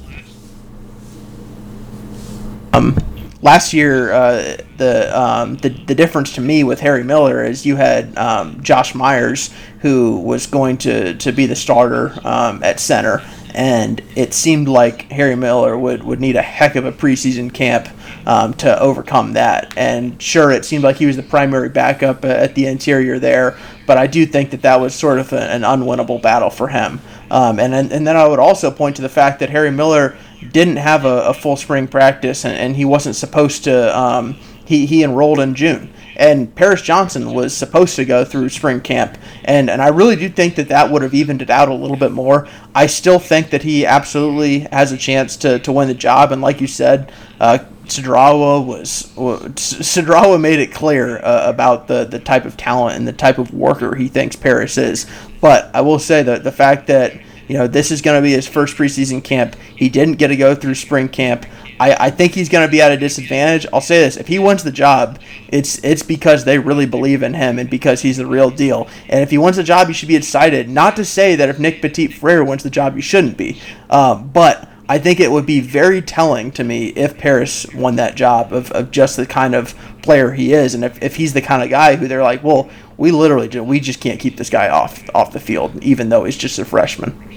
[2.73, 2.97] Um,
[3.41, 7.75] last year, uh, the, um, the the difference to me with Harry Miller is you
[7.75, 13.21] had um, Josh Myers, who was going to, to be the starter um, at center,
[13.53, 17.89] and it seemed like Harry Miller would, would need a heck of a preseason camp
[18.25, 19.75] um, to overcome that.
[19.77, 23.57] And sure, it seemed like he was the primary backup at the interior there,
[23.87, 26.99] but I do think that that was sort of an unwinnable battle for him.
[27.31, 30.77] Um, and, and then I would also point to the fact that Harry Miller didn't
[30.77, 33.97] have a, a full spring practice and, and he wasn't supposed to.
[33.97, 34.35] Um,
[34.65, 39.17] he, he enrolled in June and Paris Johnson was supposed to go through spring camp,
[39.45, 41.95] and and I really do think that that would have evened it out a little
[41.95, 42.47] bit more.
[42.73, 46.41] I still think that he absolutely has a chance to, to win the job, and
[46.41, 52.45] like you said, uh, Studrawa was Studrawa made it clear uh, about the the type
[52.45, 55.05] of talent and the type of worker he thinks Paris is.
[55.39, 57.13] But I will say that the fact that
[57.47, 60.35] you know this is going to be his first preseason camp, he didn't get to
[60.35, 61.45] go through spring camp.
[61.79, 63.65] I, I think he's going to be at a disadvantage.
[63.71, 65.19] I'll say this: if he wins the job,
[65.49, 68.87] it's it's because they really believe in him and because he's the real deal.
[69.09, 70.69] And if he wins the job, you should be excited.
[70.69, 74.29] Not to say that if Nick Petit Frere wins the job, you shouldn't be, um,
[74.29, 78.53] but I think it would be very telling to me if Paris won that job
[78.53, 81.61] of, of just the kind of player he is, and if, if he's the kind
[81.61, 84.69] of guy who they're like, well, we literally just, we just can't keep this guy
[84.69, 87.36] off off the field, even though he's just a freshman.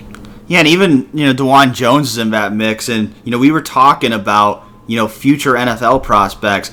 [0.51, 3.53] Yeah, and even you know Dawand Jones is in that mix, and you know we
[3.53, 6.73] were talking about you know future NFL prospects.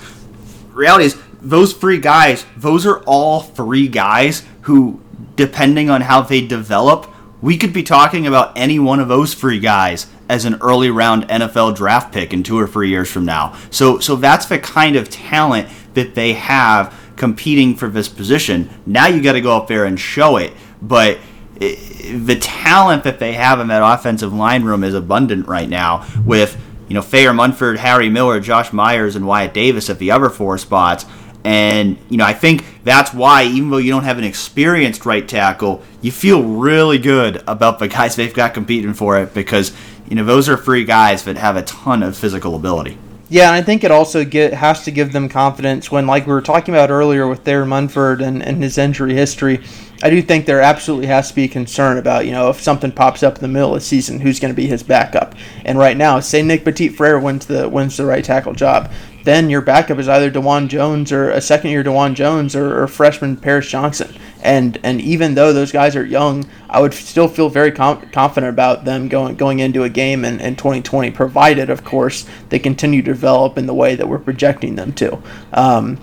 [0.74, 5.00] Reality is those three guys; those are all three guys who,
[5.36, 7.08] depending on how they develop,
[7.40, 11.28] we could be talking about any one of those three guys as an early round
[11.28, 13.56] NFL draft pick in two or three years from now.
[13.70, 18.72] So, so that's the kind of talent that they have competing for this position.
[18.88, 21.20] Now you got to go up there and show it, but
[21.60, 26.60] the talent that they have in that offensive line room is abundant right now with
[26.88, 30.58] you know Thayer Munford, Harry Miller, Josh Myers, and Wyatt Davis at the other four
[30.58, 31.06] spots.
[31.44, 35.28] And you know I think that's why even though you don't have an experienced right
[35.28, 39.72] tackle, you feel really good about the guys they've got competing for it because
[40.08, 42.98] you know those are three guys that have a ton of physical ability.
[43.30, 46.32] Yeah, and I think it also get, has to give them confidence when, like we
[46.32, 49.62] were talking about earlier with Thayer Munford and, and his injury history,
[50.04, 53.24] I do think there absolutely has to be concern about, you know, if something pops
[53.24, 55.34] up in the middle of the season, who's going to be his backup.
[55.66, 58.92] And right now, say Nick Petit Frere wins the wins the right tackle job,
[59.24, 62.88] then your backup is either Dawand Jones or a second year Dawand Jones or, or
[62.88, 64.16] freshman Paris Johnson.
[64.44, 68.54] And and even though those guys are young, I would still feel very com- confident
[68.54, 73.02] about them going going into a game in, in 2020, provided, of course, they continue
[73.02, 75.22] to develop in the way that we're projecting them to.
[75.54, 75.98] Um,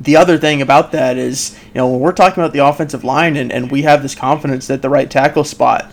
[0.00, 3.36] the other thing about that is, you know, when we're talking about the offensive line
[3.36, 5.90] and, and we have this confidence that the right tackle spot,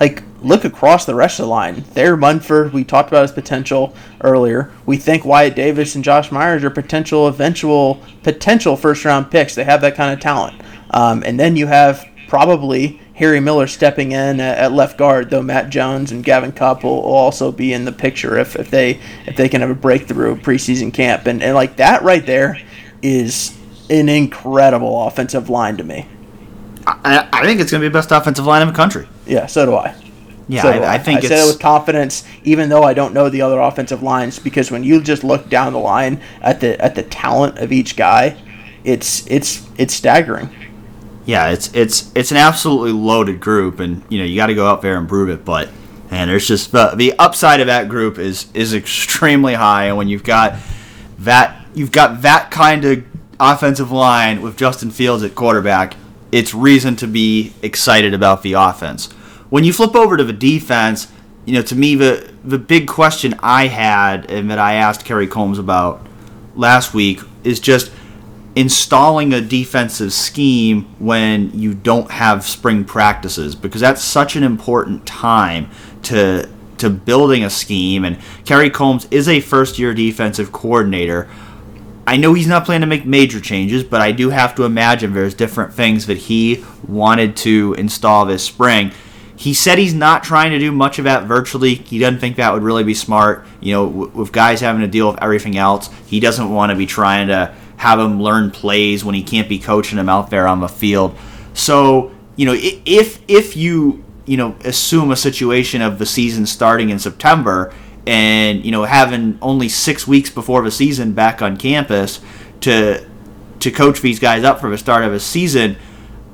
[0.00, 1.76] like look across the rest of the line.
[1.82, 4.70] Thayer Munford, we talked about his potential earlier.
[4.86, 9.54] We think Wyatt Davis and Josh Myers are potential eventual potential first round picks.
[9.54, 10.60] They have that kind of talent.
[10.90, 15.42] Um, and then you have probably Harry Miller stepping in at, at, left guard, though
[15.42, 19.00] Matt Jones and Gavin Cupp will, will, also be in the picture if, if they
[19.26, 21.26] if they can have a breakthrough preseason camp.
[21.26, 22.58] And, and like that right there
[23.04, 23.56] is
[23.90, 26.08] an incredible offensive line to me.
[26.86, 29.06] I, I think it's going to be the best offensive line in the country.
[29.26, 29.94] Yeah, so do I.
[30.48, 33.30] Yeah, so I, I, think I said it with confidence, even though I don't know
[33.30, 36.94] the other offensive lines, because when you just look down the line at the at
[36.94, 38.36] the talent of each guy,
[38.84, 40.54] it's it's it's staggering.
[41.24, 44.66] Yeah, it's it's it's an absolutely loaded group, and you know you got to go
[44.66, 45.46] out there and prove it.
[45.46, 45.70] But
[46.10, 50.08] and there's just the, the upside of that group is is extremely high, and when
[50.08, 50.56] you've got
[51.20, 53.04] that you've got that kind of
[53.38, 55.96] offensive line with Justin Fields at quarterback,
[56.32, 59.10] it's reason to be excited about the offense.
[59.50, 61.08] When you flip over to the defense,
[61.44, 65.26] you know, to me the the big question I had and that I asked Kerry
[65.26, 66.06] Coombs about
[66.54, 67.90] last week is just
[68.56, 75.06] installing a defensive scheme when you don't have spring practices because that's such an important
[75.06, 75.68] time
[76.02, 76.48] to
[76.78, 81.28] to building a scheme and Kerry Coombs is a first year defensive coordinator
[82.06, 85.14] I know he's not planning to make major changes, but I do have to imagine
[85.14, 88.92] there's different things that he wanted to install this spring.
[89.36, 91.74] He said he's not trying to do much of that virtually.
[91.74, 93.46] He doesn't think that would really be smart.
[93.60, 96.86] You know, with guys having to deal with everything else, he doesn't want to be
[96.86, 100.60] trying to have them learn plays when he can't be coaching them out there on
[100.60, 101.16] the field.
[101.54, 106.90] So, you know, if if you you know assume a situation of the season starting
[106.90, 107.72] in September
[108.06, 112.20] and you know having only six weeks before the season back on campus
[112.60, 113.06] to
[113.60, 115.76] to coach these guys up for the start of a season,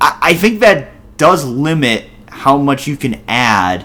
[0.00, 3.84] I, I think that does limit how much you can add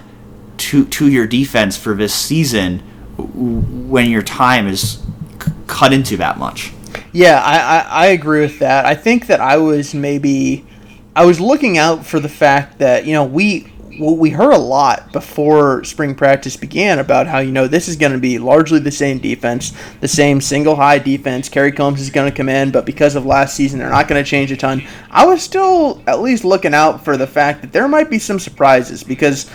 [0.58, 2.80] to to your defense for this season
[3.18, 5.02] when your time is
[5.42, 6.72] c- cut into that much.
[7.12, 8.84] Yeah, I, I, I agree with that.
[8.84, 10.66] I think that I was maybe
[11.14, 15.12] I was looking out for the fact that you know we we heard a lot
[15.12, 18.90] before spring practice began about how you know this is going to be largely the
[18.90, 21.48] same defense, the same single high defense.
[21.48, 24.22] Kerry Coombs is going to come in, but because of last season, they're not going
[24.22, 24.82] to change a ton.
[25.10, 28.38] I was still at least looking out for the fact that there might be some
[28.38, 29.50] surprises because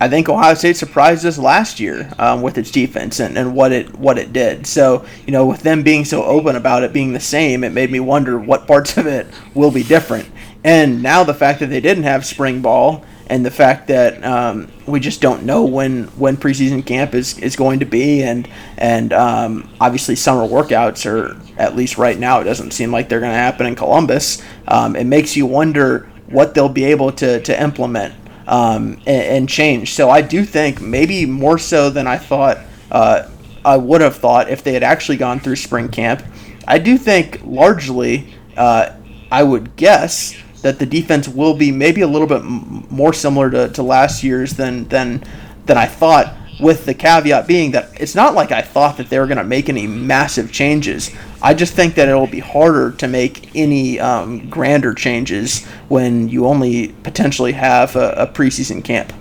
[0.00, 3.70] I think Ohio State surprised us last year um, with its defense and, and what
[3.70, 4.66] it what it did.
[4.66, 7.90] So you know, with them being so open about it being the same, it made
[7.90, 10.28] me wonder what parts of it will be different.
[10.64, 14.68] And now the fact that they didn't have spring ball and the fact that um,
[14.86, 19.12] we just don't know when when preseason camp is, is going to be, and and
[19.12, 23.32] um, obviously summer workouts are at least right now it doesn't seem like they're going
[23.32, 24.42] to happen in Columbus.
[24.68, 28.14] Um, it makes you wonder what they'll be able to to implement
[28.46, 29.94] um, and, and, change.
[29.94, 32.58] So I do think maybe more so than I thought
[32.90, 33.28] uh,
[33.64, 36.22] I would have thought if they had actually gone through spring camp.
[36.66, 38.94] I do think largely uh,
[39.30, 43.50] I would guess that the defense will be maybe a little bit m- more similar
[43.50, 45.22] to, to last year's than than
[45.66, 46.36] than I thought.
[46.60, 49.44] With the caveat being that it's not like I thought that they were going to
[49.44, 51.10] make any massive changes.
[51.40, 56.46] I just think that it'll be harder to make any um, grander changes when you
[56.46, 59.12] only potentially have a, a preseason camp.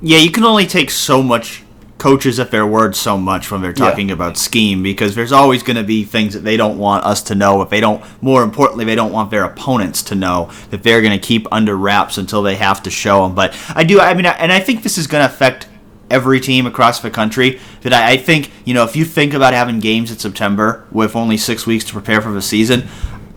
[0.00, 1.62] Yeah, you can only take so much
[1.98, 4.14] coaches at their word so much when they're talking yeah.
[4.14, 7.34] about scheme because there's always going to be things that they don't want us to
[7.34, 11.02] know if they don't more importantly they don't want their opponents to know that they're
[11.02, 14.14] going to keep under wraps until they have to show them but i do i
[14.14, 15.66] mean and i think this is going to affect
[16.08, 19.52] every team across the country that I, I think you know if you think about
[19.52, 22.88] having games in september with only six weeks to prepare for the season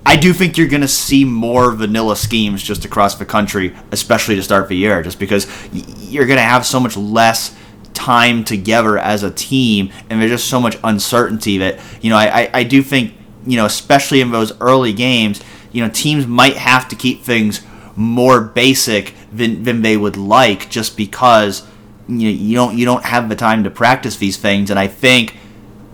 [0.04, 4.36] I do think you're going to see more vanilla schemes just across the country, especially
[4.36, 7.56] to start the year, just because you're going to have so much less
[7.94, 12.42] time together as a team, and there's just so much uncertainty that you know I,
[12.44, 13.14] I, I do think
[13.46, 17.62] you know especially in those early games, you know teams might have to keep things
[17.96, 21.68] more basic than than they would like, just because
[22.08, 24.88] you know, you don't you don't have the time to practice these things, and I
[24.88, 25.38] think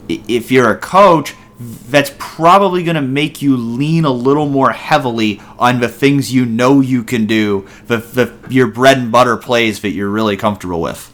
[0.07, 5.41] if you're a coach that's probably going to make you lean a little more heavily
[5.57, 9.81] on the things you know you can do, the, the your bread and butter plays
[9.81, 11.11] that you're really comfortable with.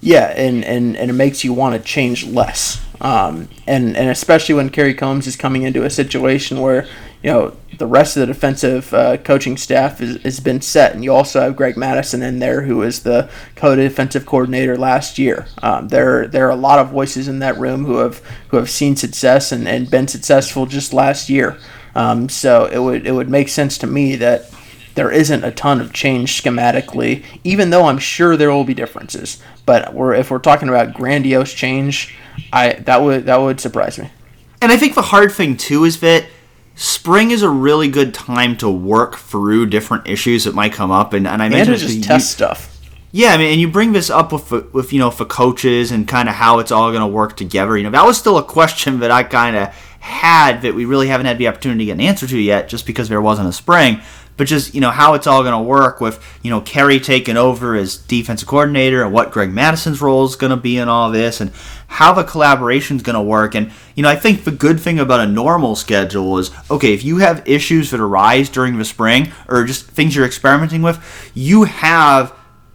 [0.00, 2.82] Yeah, and, and, and it makes you want to change less.
[3.00, 6.86] Um, and, and especially when Kerry Coombs is coming into a situation where,
[7.22, 10.94] you know, the rest of the defensive uh, coaching staff is, has been set.
[10.94, 15.46] And you also have Greg Mattison in there, who was the co-defensive coordinator last year.
[15.62, 18.70] Um, there, there are a lot of voices in that room who have who have
[18.70, 21.58] seen success and, and been successful just last year.
[21.94, 24.50] Um, so it would it would make sense to me that
[24.96, 29.40] there isn't a ton of change schematically, even though I'm sure there will be differences.
[29.64, 32.16] But we're, if we're talking about grandiose change,
[32.52, 34.10] I that would that would surprise me.
[34.60, 36.26] And I think the hard thing too is that
[36.74, 41.12] spring is a really good time to work through different issues that might come up,
[41.12, 42.72] and, and I mentioned just test stuff.
[43.12, 46.08] Yeah, I mean, and you bring this up with with you know for coaches and
[46.08, 47.76] kind of how it's all going to work together.
[47.76, 49.68] You know, that was still a question that I kind of
[50.00, 52.86] had that we really haven't had the opportunity to get an answer to yet, just
[52.86, 54.00] because there wasn't a spring
[54.36, 57.36] but just you know how it's all going to work with you know Kerry taking
[57.36, 61.10] over as defensive coordinator and what Greg Mattison's role is going to be in all
[61.10, 61.52] this and
[61.88, 63.54] how the collaboration is going to work.
[63.54, 67.04] And you know I think the good thing about a normal schedule is okay if
[67.04, 71.64] you have issues that arise during the spring or just things you're experimenting with, you
[71.64, 72.34] have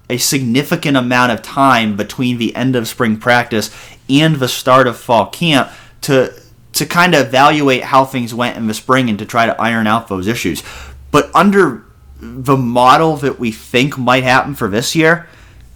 [0.10, 3.74] a significant amount of time between the end of spring practice
[4.10, 6.34] and the start of fall camp to
[6.74, 9.88] to kind of evaluate how things went in the spring and to try to iron
[9.88, 10.64] out those issues.
[11.12, 11.86] But under
[12.20, 15.28] the model that we think might happen for this year,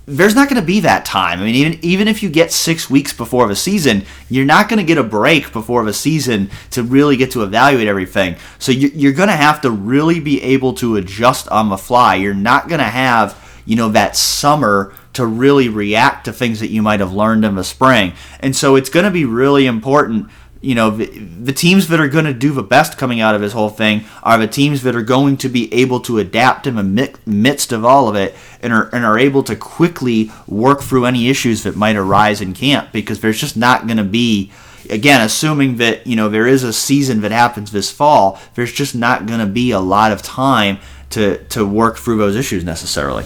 [0.08, 1.40] there's not going to be that time.
[1.40, 4.78] I mean, even even if you get six weeks before the season, you're not going
[4.78, 8.36] to get a break before the season to really get to evaluate everything.
[8.60, 12.16] So you're going to have to really be able to adjust on the fly.
[12.16, 16.70] You're not going to have you know that summer to really react to things that
[16.70, 18.14] you might have learned in the spring.
[18.42, 20.30] And so it's going to be really important
[20.66, 23.42] you know, the, the teams that are going to do the best coming out of
[23.42, 26.76] this whole thing are the teams that are going to be able to adapt in
[26.76, 28.34] the midst of all of it
[28.64, 32.54] and are, and are able to quickly work through any issues that might arise in
[32.54, 34.52] camp because there's just not going to be
[34.90, 38.94] again assuming that you know there is a season that happens this fall there's just
[38.94, 40.78] not going to be a lot of time
[41.10, 43.24] to to work through those issues necessarily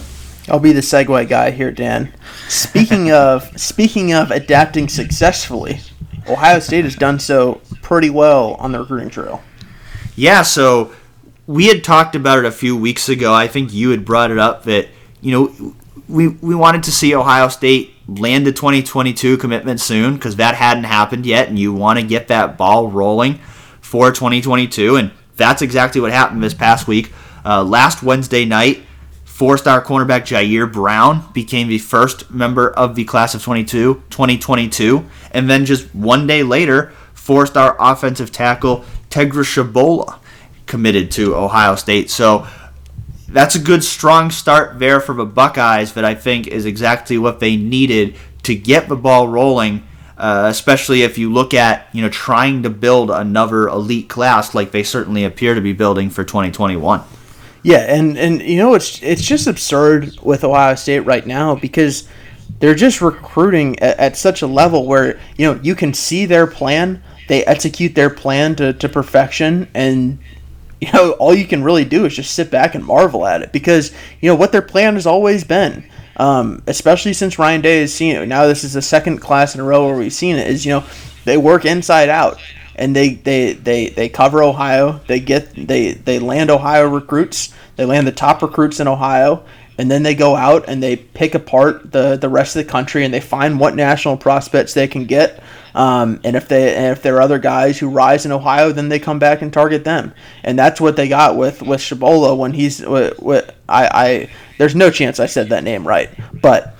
[0.48, 2.12] I'll be the segue guy here, Dan.
[2.48, 5.80] Speaking of speaking of adapting successfully,
[6.28, 9.42] Ohio State has done so pretty well on the recruiting trail.
[10.16, 10.92] Yeah, so
[11.46, 13.32] we had talked about it a few weeks ago.
[13.32, 14.88] I think you had brought it up that,
[15.20, 15.74] you know,
[16.08, 20.84] we, we wanted to see Ohio State land the 2022 commitment soon because that hadn't
[20.84, 23.38] happened yet, and you want to get that ball rolling
[23.80, 24.96] for 2022.
[24.96, 27.12] And that's exactly what happened this past week.
[27.44, 28.84] Uh, last Wednesday night,
[29.40, 35.02] Four star cornerback Ji'Ayir Brown became the first member of the class of 22, 2022.
[35.30, 40.18] And then just one day later, four star offensive tackle Tegra Tshabola
[40.66, 42.10] committed to Ohio State.
[42.10, 42.46] So
[43.28, 47.40] that's a good, strong start there for the Buckeyes that I think is exactly what
[47.40, 49.84] they needed to get the ball rolling.
[50.18, 54.70] Uh, especially if you look at you know trying to build another elite class like
[54.70, 57.02] they certainly appear to be building for 2021.
[57.62, 62.08] Yeah, and and you know it's it's just absurd with Ohio State right now because
[62.58, 66.46] they're just recruiting at, at, such a level where you know you can see their
[66.46, 70.18] plan, they execute their plan to, to perfection, and
[70.80, 73.52] you know all you can really do is just sit back and marvel at it
[73.52, 75.84] because you know what their plan has always been.
[76.16, 78.26] Um, especially since Ryan Day has seen it.
[78.26, 80.48] Now this is the second class in a row where we've seen it.
[80.48, 80.84] Is you know
[81.24, 82.38] they work inside out
[82.80, 85.00] and they, they, they, they cover Ohio.
[85.06, 87.54] They get they, they land Ohio recruits.
[87.76, 89.44] They land the top recruits in Ohio,
[89.78, 93.04] and then they go out and they pick apart the, the rest of the country
[93.04, 95.42] and they find what national prospects they can get.
[95.74, 98.88] Um, and if they and if there are other guys who rise in Ohio, then
[98.88, 100.14] they come back and target them.
[100.42, 104.74] And that's what they got with with Tshabola when he's with, with I, I there's
[104.74, 106.74] no chance I said that name right, but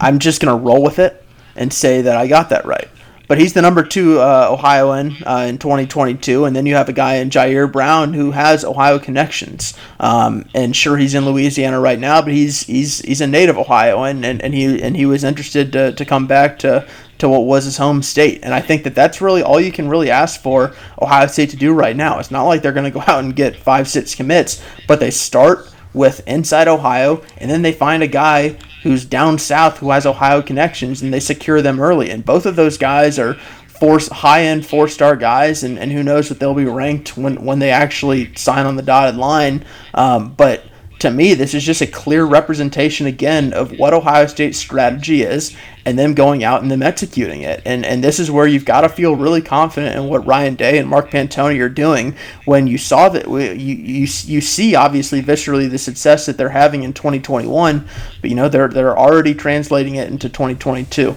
[0.00, 1.24] I'm just gonna roll with it
[1.56, 2.88] and say that I got that right.
[3.28, 6.92] But he's the number two uh, Ohioan uh, in 2022, and then you have a
[6.92, 9.74] guy in Ji'Ayir Brown who has Ohio connections.
[9.98, 14.24] Um, and sure, he's in Louisiana right now, but he's he's he's a native Ohioan,
[14.24, 16.86] and, and he and he was interested to, to come back to
[17.18, 18.40] to what was his home state.
[18.42, 21.56] And I think that that's really all you can really ask for Ohio State to
[21.56, 22.18] do right now.
[22.18, 25.10] It's not like they're going to go out and get five, six commits, but they
[25.10, 28.50] start with inside Ohio, and then they find a guy
[28.82, 32.10] who's down south who has Ohio connections, and they secure them early.
[32.10, 33.34] And both of those guys are
[33.66, 37.44] four high end four star guys, and, and who knows what they'll be ranked when
[37.44, 39.64] when they actually sign on the dotted line.
[39.94, 40.64] Um, but
[40.98, 45.54] to me, this is just a clear representation again of what Ohio State's strategy is
[45.84, 47.60] and them going out and them executing it.
[47.66, 50.78] And and this is where you've got to feel really confident in what Ryan Day
[50.78, 52.16] and Mark Pantoni are doing
[52.46, 56.82] when you saw that you you you see obviously viscerally the success that they're having
[56.82, 57.86] in 2021,
[58.22, 61.14] but you know they're they're already translating it into 2022.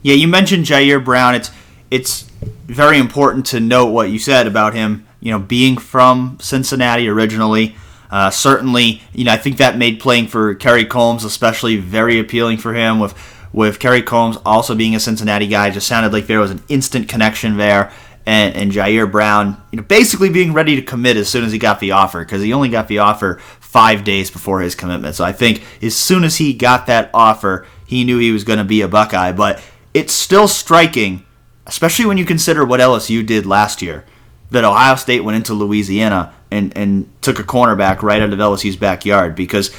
[0.00, 1.34] Yeah, you mentioned Ji'Ayir Brown.
[1.34, 1.50] It's
[1.90, 2.22] it's
[2.66, 7.76] very important to note what you said about him, you know, being from Cincinnati originally
[8.10, 12.58] uh, certainly, you know, I think that made playing for Kerry Coombs especially very appealing
[12.58, 12.98] for him.
[12.98, 13.14] With
[13.52, 17.08] with Kerry Coombs also being a Cincinnati guy, just sounded like there was an instant
[17.08, 17.92] connection there.
[18.26, 21.58] And, and Ji'Ayir Brown, you know, basically being ready to commit as soon as he
[21.58, 25.14] got the offer because he only got the offer five days before his commitment.
[25.14, 28.58] So I think as soon as he got that offer, he knew he was going
[28.58, 29.32] to be a Buckeye.
[29.32, 29.62] But
[29.94, 31.24] it's still striking,
[31.66, 34.04] especially when you consider what LSU did last year,
[34.50, 38.76] that Ohio State went into Louisiana and, and took a cornerback right out of LSU's
[38.76, 39.74] backyard because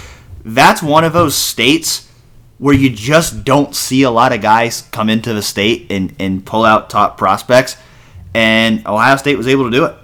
[0.46, 2.10] that's one of those states
[2.58, 6.46] where you just don't see a lot of guys come into the state and, and
[6.46, 7.78] pull out top prospects.
[8.34, 9.96] And Ohio State was able to do it.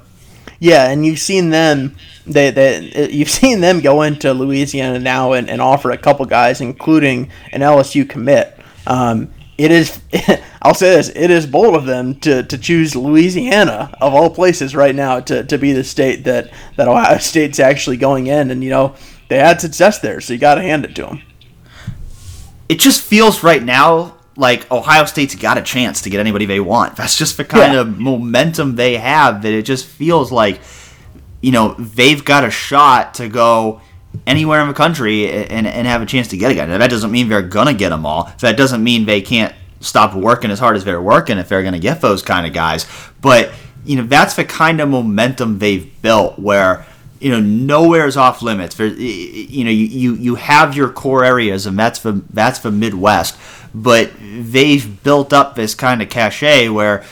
[0.60, 1.96] Yeah, and you've seen them.
[2.26, 6.62] They, they you've seen them go into Louisiana now and, and offer a couple guys,
[6.62, 8.58] including an LSU commit.
[8.88, 10.00] Um, it is
[10.62, 14.76] I'll say this, it is bold of them to, to choose Louisiana of all places
[14.76, 18.64] right now to, to be the state that, that Ohio State's actually going in and
[18.64, 18.96] you know
[19.30, 21.22] they had success there so you got to hand it to them.
[22.68, 26.60] It just feels right now like Ohio State's got a chance to get anybody they
[26.60, 26.96] want.
[26.96, 27.82] That's just the kind yeah.
[27.82, 30.60] of momentum they have that it just feels like
[31.42, 33.82] you know they've got a shot to go
[34.26, 36.66] anywhere in the country and, and have a chance to get a guy.
[36.66, 38.32] Now, that doesn't mean they're gonna get them all.
[38.40, 41.80] That doesn't mean they can't stop working as hard as they're working if they're gonna
[41.80, 42.86] get those kind of guys.
[43.22, 43.52] But
[43.86, 46.86] you know that's the kind of momentum they've built where
[47.20, 48.76] you know nowhere is off limits.
[48.76, 52.72] There, you know you, you you have your core areas and that's the that's the
[52.72, 53.38] Midwest,
[53.74, 57.04] but they've built up this kind of cachet where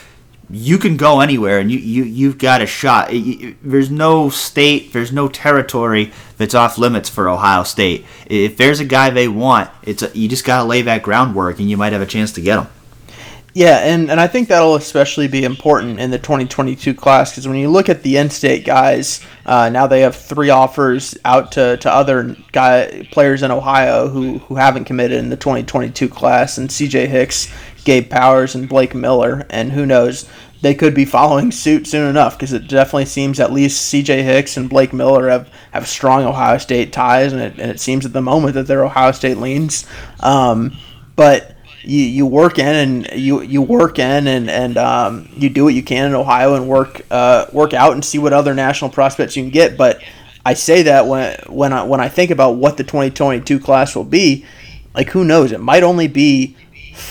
[0.49, 3.10] you can go anywhere and you, you, you've got a shot.
[3.11, 8.06] There's no state, there's no territory that's off limits for Ohio State.
[8.28, 11.60] If there's a guy they want, it's a, you just got to lay that groundwork
[11.60, 12.68] and you might have a chance to get him.
[13.56, 17.57] Yeah, and, and I think that'll especially be important in the 2022 class because when
[17.57, 21.91] you look at the in-state guys, uh, now they have three offers out to, to
[21.91, 27.06] other guy players in Ohio who, who haven't committed in the 2022 class, and C.J.
[27.06, 27.53] Hicks,
[27.84, 30.30] Gabe Powers, and Blake Miller, and who knows,
[30.62, 34.24] they could be following suit soon enough because it definitely seems at least C.J.
[34.24, 38.06] Hicks and Blake Miller have, have strong Ohio State ties, and it, and it seems
[38.06, 39.86] at the moment that they're Ohio State leans.
[40.22, 40.78] Um,
[41.18, 45.66] but you, you work in and you, you work in and, and um, you do
[45.66, 48.90] what you can in Ohio and work uh, work out and see what other national
[48.90, 49.78] prospects you can get.
[49.78, 50.02] But
[50.46, 54.04] I say that when when I when I think about what the 2022 class will
[54.04, 54.46] be,
[54.96, 55.52] like who knows?
[55.52, 56.56] It might only be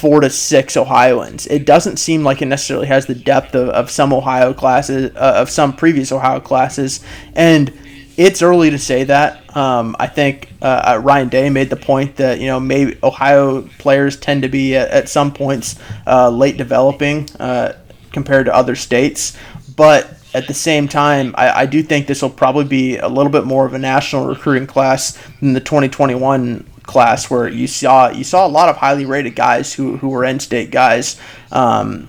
[0.02, 1.46] four to six Ohioans.
[1.46, 5.34] It doesn't seem like it necessarily has the depth of, of some Ohio classes, uh,
[5.36, 6.98] of some previous Ohio classes,
[7.34, 7.72] and
[8.16, 9.56] it's early to say that.
[9.56, 13.62] Um, I think uh, uh, Ryan Day made the point that you know maybe Ohio
[13.78, 17.74] players tend to be at, at some points uh, late developing uh,
[18.10, 19.38] compared to other states,
[19.76, 23.30] but at the same time, I, I do think this will probably be a little
[23.30, 28.24] bit more of a national recruiting class than the 2021 class, where you saw you
[28.24, 31.20] saw a lot of highly rated guys who who were in-state guys.
[31.50, 32.09] Um,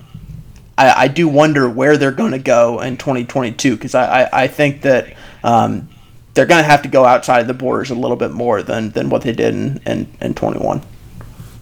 [0.76, 4.46] I, I do wonder where they're going to go in 2022 because I, I, I
[4.48, 5.14] think that
[5.44, 5.88] um,
[6.34, 8.90] they're going to have to go outside of the borders a little bit more than,
[8.90, 10.82] than what they did in, in, in 21.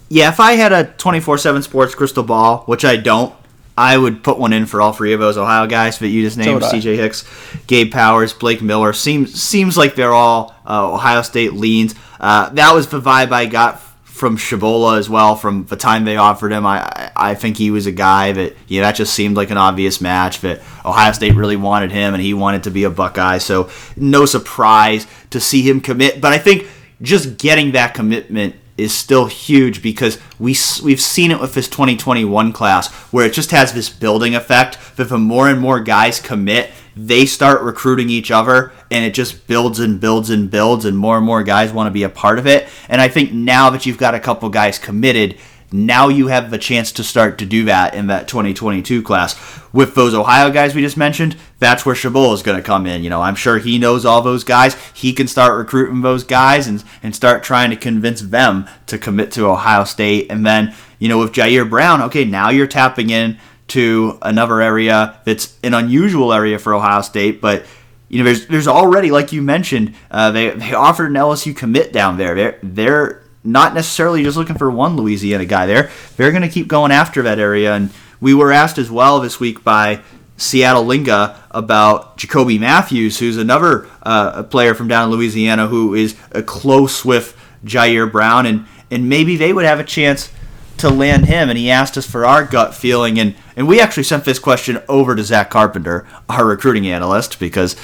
[0.09, 3.33] Yeah, if I had a 24 7 sports crystal ball, which I don't,
[3.75, 6.37] I would put one in for all three of those Ohio guys that you just
[6.37, 6.95] named: so C.J.
[6.95, 7.27] Hicks,
[7.65, 8.93] Gabe Powers, Blake Miller.
[8.93, 11.95] Seems seems like they're all uh, Ohio State leans.
[12.23, 15.35] Uh, that was the vibe I got from Tshabola as well.
[15.35, 18.83] From the time they offered him, I I think he was a guy that yeah
[18.83, 22.33] that just seemed like an obvious match that Ohio State really wanted him and he
[22.33, 23.39] wanted to be a Buckeye.
[23.39, 26.21] So no surprise to see him commit.
[26.21, 26.69] But I think
[27.01, 32.53] just getting that commitment is still huge because we we've seen it with this 2021
[32.53, 36.71] class where it just has this building effect that the more and more guys commit
[36.95, 41.17] they start recruiting each other and it just builds and builds and builds and more
[41.17, 43.85] and more guys want to be a part of it and i think now that
[43.85, 45.37] you've got a couple guys committed
[45.73, 49.35] now you have the chance to start to do that in that 2022 class.
[49.73, 53.03] With those Ohio guys we just mentioned, that's where Tshabola is going to come in.
[53.03, 54.75] You know, I'm sure he knows all those guys.
[54.93, 59.31] He can start recruiting those guys and, and start trying to convince them to commit
[59.31, 60.27] to Ohio State.
[60.29, 65.19] And then, you know, with Ji'Ayir Brown, okay, now you're tapping in to another area
[65.25, 67.65] that's an unusual area for Ohio State, but
[68.13, 71.91] you know, there's there's already, like you mentioned, uh, they they offered an LSU commit
[71.91, 72.35] down there.
[72.35, 75.89] They're they're not necessarily just looking for one Louisiana guy there.
[76.15, 77.73] They're going to keep going after that area.
[77.73, 77.89] And
[78.21, 80.01] we were asked as well this week by
[80.37, 86.15] Seattle Linga about Jacoby Matthews, who's another uh, player from down in Louisiana who is
[86.45, 90.31] close with Ji'Ayir Brown, and and maybe they would have a chance
[90.77, 91.49] to land him.
[91.49, 94.81] And he asked us for our gut feeling, and and we actually sent this question
[94.87, 97.75] over to Zach Carpenter, our recruiting analyst, because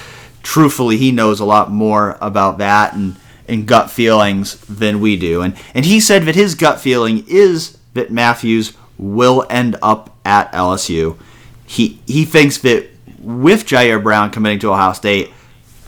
[0.43, 3.15] truthfully he knows a lot more about that and
[3.47, 5.41] and gut feelings than we do.
[5.41, 10.51] And and he said that his gut feeling is that Matthews will end up at
[10.51, 11.17] LSU.
[11.65, 12.87] He he thinks that
[13.19, 15.31] with Ji'Ayir Brown committing to Ohio State,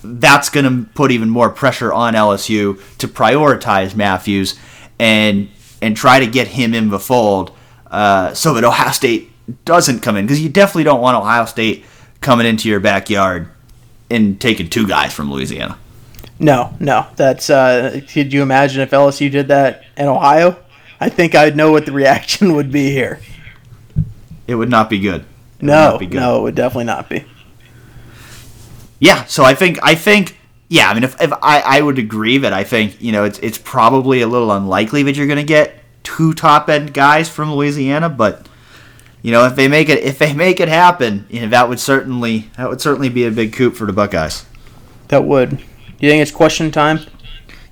[0.04, 4.60] that's going to put even more pressure on LSU to prioritize Matthews
[5.00, 5.50] and
[5.82, 7.56] and try to get him in the fold
[7.90, 9.31] uh, so that Ohio State
[9.66, 11.86] doesn't come in because you definitely don't want Ohio State
[12.22, 13.50] coming into your backyard
[14.10, 15.78] and taking two guys from Louisiana.
[16.40, 17.08] No, no.
[17.16, 17.50] That's.
[17.50, 20.58] Uh, could you imagine if LSU did that in Ohio?
[21.00, 23.20] I think I'd know what the reaction would be here.
[24.48, 25.22] It would not be good.
[25.60, 26.20] It no, be good.
[26.20, 27.26] no, it would definitely not be.
[29.00, 30.38] Yeah, so I think I think
[30.68, 33.40] yeah, I mean if, if I, I would agree that I think, you know, it's
[33.40, 38.10] it's probably a little unlikely that you're gonna get two top end guys from Louisiana,
[38.10, 38.48] but
[39.22, 41.80] you know, if they make it if they make it happen, you know, that would
[41.80, 44.46] certainly that would certainly be a big coup for the Buckeyes.
[45.10, 45.50] That would.
[45.52, 45.58] Do
[46.08, 47.02] you think it's question time?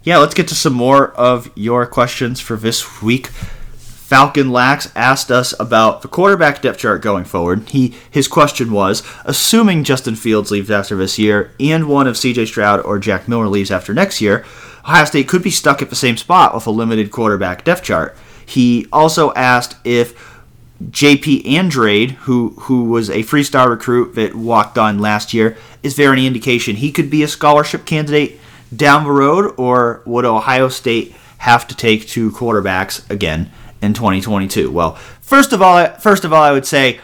[0.03, 3.27] Yeah, let's get to some more of your questions for this week.
[3.27, 7.69] Falcon Lax asked us about the quarterback depth chart going forward.
[7.69, 12.47] He his question was, assuming Justin Fields leaves after this year and one of CJ
[12.47, 14.45] Stroud or Jack Miller leaves after next year,
[14.83, 18.17] Ohio State could be stuck at the same spot with a limited quarterback depth chart.
[18.45, 20.38] He also asked if
[20.83, 26.13] JP Andrade, who who was a freestyle recruit that walked on last year, is there
[26.13, 28.39] any indication he could be a scholarship candidate
[28.75, 33.51] down the road, or would Ohio State have to take two quarterbacks again
[33.81, 34.71] in 2022?
[34.71, 36.99] Well, first of all, first of all, I would say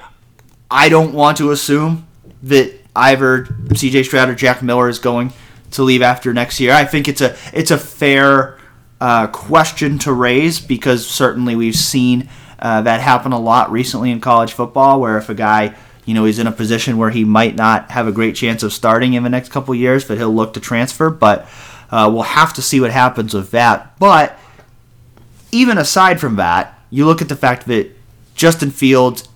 [0.71, 2.07] I don't want to assume
[2.43, 4.03] that either C.J.
[4.03, 5.33] Stroud or Jack Miller is going
[5.71, 6.71] to leave after next year.
[6.71, 8.57] I think it's a it's a fair
[9.01, 12.29] uh, question to raise because certainly we've seen
[12.59, 15.75] uh, that happened a lot recently in college football, where if a guy
[16.05, 18.71] you know he's in a position where he might not have a great chance of
[18.71, 21.09] starting in the next couple years, but he'll look to transfer.
[21.09, 21.47] But
[21.91, 23.97] uh, we'll have to see what happens with that.
[23.99, 24.37] But
[25.51, 27.89] even aside from that, you look at the fact that
[28.35, 29.27] Justin Fields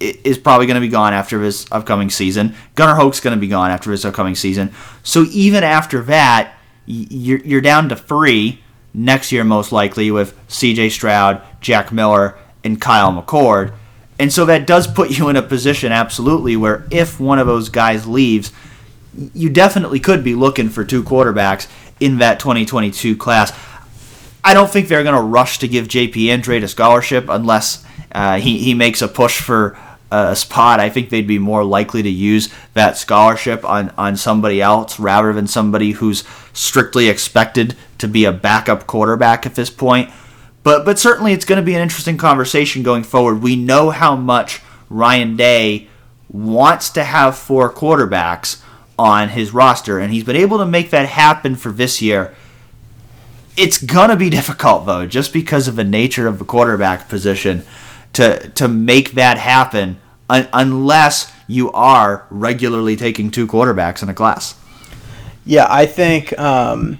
[0.00, 2.54] is probably going to be gone after his upcoming season.
[2.74, 4.72] Gunnar Hoak's going to be gone after his upcoming season.
[5.02, 6.54] So even after that,
[6.86, 8.60] you're, you're down to three
[8.94, 10.90] next year, most likely, with C.J.
[10.90, 12.38] Stroud, Jack Miller,
[12.68, 13.72] and Kyle McCord.
[14.18, 17.68] And so that does put you in a position, absolutely, where if one of those
[17.68, 18.52] guys leaves,
[19.34, 21.68] you definitely could be looking for two quarterbacks
[21.98, 23.52] in that 2022 class.
[24.44, 28.38] I don't think they're going to rush to give JP Andrade a scholarship unless uh,
[28.38, 29.78] he, he makes a push for
[30.10, 30.80] a spot.
[30.80, 35.32] I think they'd be more likely to use that scholarship on, on somebody else rather
[35.32, 40.10] than somebody who's strictly expected to be a backup quarterback at this point.
[40.68, 43.40] But but certainly it's going to be an interesting conversation going forward.
[43.40, 45.88] We know how much Ryan Day
[46.28, 48.60] wants to have four quarterbacks
[48.98, 52.34] on his roster, and he's been able to make that happen for this year.
[53.56, 57.64] It's gonna be difficult though, just because of the nature of the quarterback position,
[58.12, 64.14] to to make that happen un- unless you are regularly taking two quarterbacks in a
[64.14, 64.54] class.
[65.46, 66.38] Yeah, I think.
[66.38, 66.98] Um,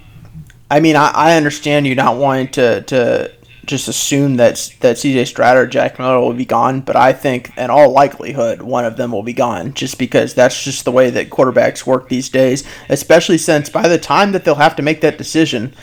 [0.70, 3.37] I mean, I, I understand you not wanting to to
[3.68, 7.56] just assume that that CJ Stroud or Jack Miller will be gone, but I think
[7.56, 11.10] in all likelihood one of them will be gone just because that's just the way
[11.10, 15.00] that quarterbacks work these days, especially since by the time that they'll have to make
[15.02, 15.74] that decision,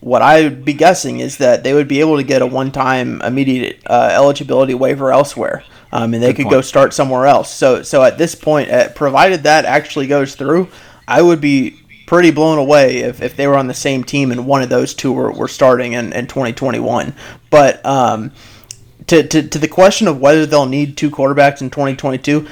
[0.00, 3.20] what I would be guessing is that they would be able to get a one-time
[3.22, 5.64] immediate uh, eligibility waiver elsewhere.
[5.90, 6.52] Um, and they Good could point.
[6.52, 7.50] go start somewhere else.
[7.50, 10.68] So, so at this point, uh, provided that actually goes through,
[11.06, 14.46] I would be pretty blown away if, if they were on the same team and
[14.46, 17.14] one of those two were, were starting in, in 2021.
[17.50, 18.32] But um,
[19.08, 22.48] to, to, to the question of whether they'll need two quarterbacks in 2022,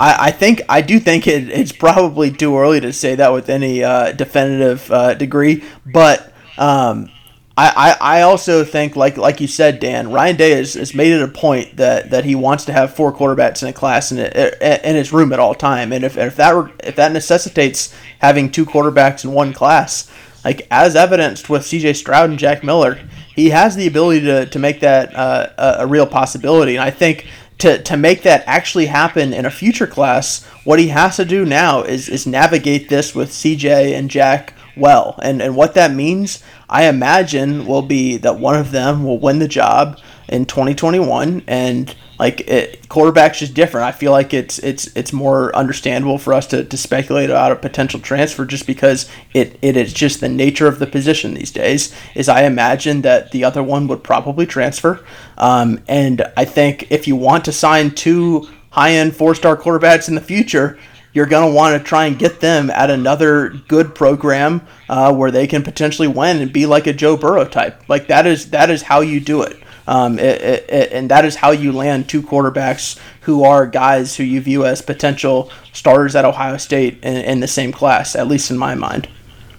[0.00, 3.50] I, I think I do think it, it's probably too early to say that with
[3.50, 5.62] any uh, definitive uh, degree.
[5.84, 7.10] But um,
[7.56, 11.12] I, I, I also think like like you said, Dan, Ryan Day has, has made
[11.12, 14.18] it a point that, that he wants to have four quarterbacks in a class in,
[14.18, 18.66] in his room at all time, and if, if that if that necessitates having two
[18.66, 20.10] quarterbacks in one class,
[20.44, 21.92] like as evidenced with C.J.
[21.92, 22.98] Stroud and Jack Miller,
[23.36, 26.90] he has the ability to, to make that uh, a, a real possibility, and I
[26.90, 27.26] think
[27.58, 31.44] to, to make that actually happen in a future class, what he has to do
[31.44, 33.94] now is is navigate this with C.J.
[33.94, 35.18] and Jack well.
[35.22, 39.38] And and what that means, I imagine, will be that one of them will win
[39.38, 39.98] the job
[40.28, 43.86] in 2021 and like it, quarterback's just different.
[43.86, 47.56] I feel like it's it's it's more understandable for us to, to speculate about a
[47.56, 51.94] potential transfer just because it, it is just the nature of the position these days.
[52.14, 55.04] Is I imagine that the other one would probably transfer,
[55.38, 60.08] um, and I think if you want to sign two high end four star quarterbacks
[60.08, 60.78] in the future,
[61.14, 65.30] you're going to want to try and get them at another good program uh, where
[65.30, 67.88] they can potentially win and be like a Joe Burrow type.
[67.88, 69.62] Like that is that is how you do it.
[69.86, 74.16] Um, it, it, it, and that is how you land two quarterbacks who are guys
[74.16, 78.26] who you view as potential starters at Ohio State in, in the same class, at
[78.26, 79.08] least in my mind.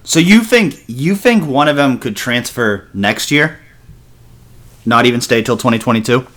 [0.03, 3.59] So you think you think one of them could transfer next year?
[4.85, 6.27] Not even stay till 2022?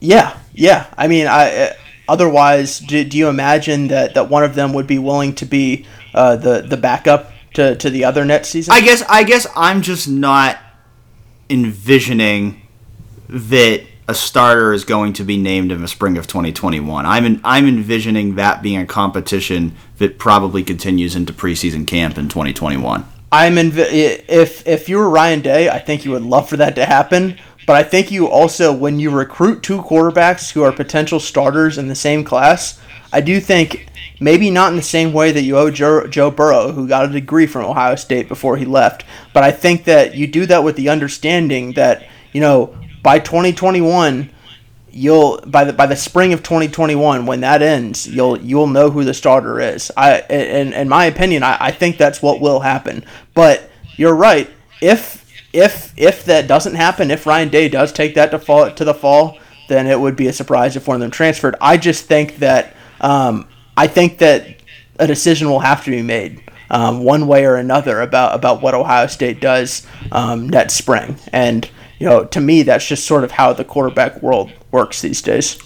[0.00, 0.92] Yeah, yeah.
[0.96, 1.76] I mean, I
[2.08, 5.86] Otherwise, do, do you imagine that, that one of them would be willing to be
[6.14, 8.72] uh, the the backup to, to the other next season?
[8.72, 10.58] I guess I guess I'm just not
[11.48, 12.62] envisioning
[13.28, 17.04] that a starter is going to be named in the spring of 2021.
[17.04, 22.28] I'm in, I'm envisioning that being a competition that probably continues into preseason camp in
[22.28, 23.04] 2021.
[23.32, 26.76] I'm in, if if you were Ryan Day, I think you would love for that
[26.76, 27.38] to happen.
[27.66, 31.88] But I think you also, when you recruit two quarterbacks who are potential starters in
[31.88, 32.80] the same class,
[33.12, 33.88] I do think
[34.20, 37.12] maybe not in the same way that you owe Joe, Joe Burrow, who got a
[37.12, 39.04] degree from Ohio State before he left.
[39.32, 44.30] But I think that you do that with the understanding that, you know, by 2021,
[44.90, 49.04] you'll by the by the spring of 2021 when that ends you'll you'll know who
[49.04, 49.92] the starter is.
[49.94, 53.04] I in, in my opinion I, I think that's what will happen.
[53.34, 54.50] But you're right.
[54.80, 55.25] If
[55.56, 58.94] if if that doesn't happen, if Ryan Day does take that to fall to the
[58.94, 59.38] fall,
[59.68, 61.56] then it would be a surprise if one of them transferred.
[61.60, 64.56] I just think that um, I think that
[64.98, 68.74] a decision will have to be made um, one way or another about about what
[68.74, 71.68] Ohio State does um, next spring, and
[71.98, 75.58] you know, to me, that's just sort of how the quarterback world works these days.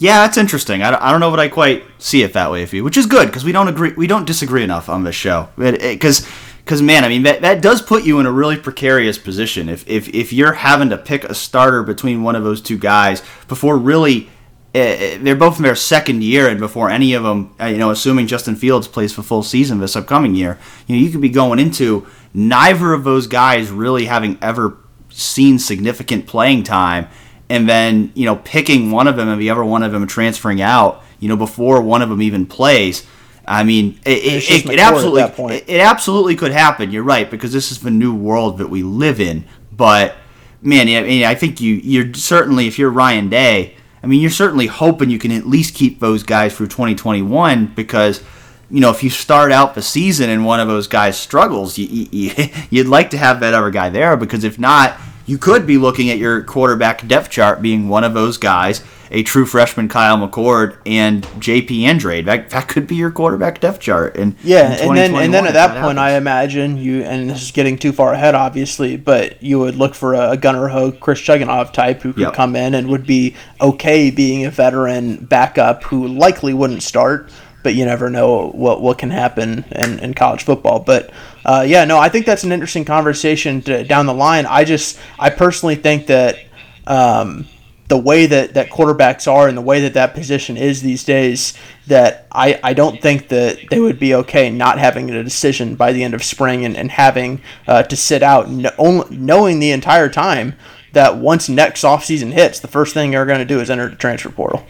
[0.00, 0.82] Yeah, that's interesting.
[0.82, 3.06] I I don't know if I quite see it that way, if you, which is
[3.06, 5.50] good because we don't agree, we don't disagree enough on this show.
[5.56, 6.26] Because
[6.64, 9.68] because man, I mean that, that does put you in a really precarious position.
[9.68, 13.22] If, if if you're having to pick a starter between one of those two guys
[13.48, 14.30] before really
[14.72, 17.90] uh, they're both in their second year and before any of them, uh, you know,
[17.90, 21.28] assuming Justin Fields plays for full season this upcoming year, you know, you could be
[21.28, 24.76] going into neither of those guys really having ever
[25.08, 27.08] seen significant playing time,
[27.48, 30.62] and then you know picking one of them and the other one of them transferring
[30.62, 33.04] out, you know, before one of them even plays
[33.50, 35.22] I mean, it, it, it, it absolutely
[35.56, 36.92] it, absolutely could happen.
[36.92, 39.44] You're right because this is the new world that we live in.
[39.72, 40.14] But
[40.62, 43.74] man, I mean, I think you you're certainly if you're Ryan Day,
[44.04, 48.22] I mean, you're certainly hoping you can at least keep those guys through 2021 because
[48.70, 52.06] you know, if you start out the season and one of those guys struggles, you,
[52.12, 52.32] you,
[52.70, 54.96] you'd like to have that other guy there because if not,
[55.30, 58.82] you could be looking at your quarterback depth chart being one of those guys,
[59.12, 62.26] a true freshman Kyle McCord and JP Andrade.
[62.26, 64.16] That, that could be your quarterback depth chart.
[64.16, 66.14] And yeah, and then and then at that, that point, happens.
[66.14, 69.94] I imagine you, and this is getting too far ahead, obviously, but you would look
[69.94, 72.34] for a, Gunnar Hoak, Chris Chugunov type who could yep.
[72.34, 77.30] come in and would be okay being a veteran backup who likely wouldn't start
[77.62, 80.80] but you never know what what can happen in, in college football.
[80.80, 81.10] But
[81.44, 84.46] uh, yeah, no, I think that's an interesting conversation to, down the line.
[84.46, 86.38] I just I personally think that
[86.86, 87.46] um,
[87.90, 91.54] the way that, that quarterbacks are and the way that that position is these days,
[91.88, 95.92] that I, I don't think that they would be okay not having a decision by
[95.92, 100.54] the end of spring and, and having uh, to sit out, knowing the entire time
[100.92, 103.96] that once next offseason hits, the first thing they're going to do is enter the
[103.96, 104.64] transfer portal.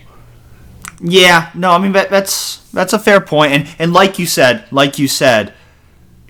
[1.03, 4.67] Yeah, no, I mean that, that's that's a fair point, and and like you said,
[4.71, 5.55] like you said,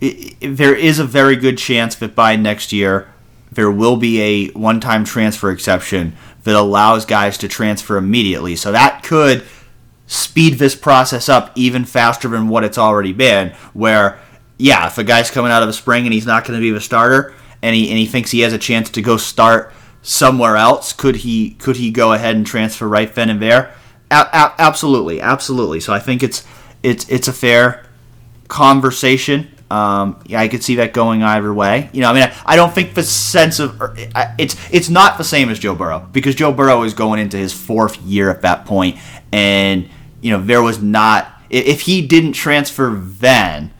[0.01, 3.13] it, it, there is a very good chance that by next year
[3.53, 8.57] there will be a one-time transfer exception that allows guys to transfer immediately.
[8.57, 9.45] So that could
[10.07, 13.51] speed this process up even faster than what it's already been.
[13.73, 14.19] Where,
[14.57, 16.71] yeah, if a guy's coming out of the spring and he's not going to be
[16.71, 19.73] the starter, and he and he thinks he has a chance to go start
[20.03, 23.75] somewhere else, could he could he go ahead and transfer right then and there?
[24.11, 25.81] A- a- absolutely, absolutely.
[25.81, 26.45] So I think it's
[26.83, 27.85] it's it's a fair
[28.49, 29.51] conversation.
[29.71, 31.89] Um, yeah, I could see that going either way.
[31.93, 33.95] You know, I mean, I, I don't think the sense of er,
[34.39, 37.53] it's it's not the same as Joe Burrow because Joe Burrow is going into his
[37.53, 38.99] fourth year at that point,
[39.33, 39.89] and
[40.21, 43.73] you know there was not if he didn't transfer then,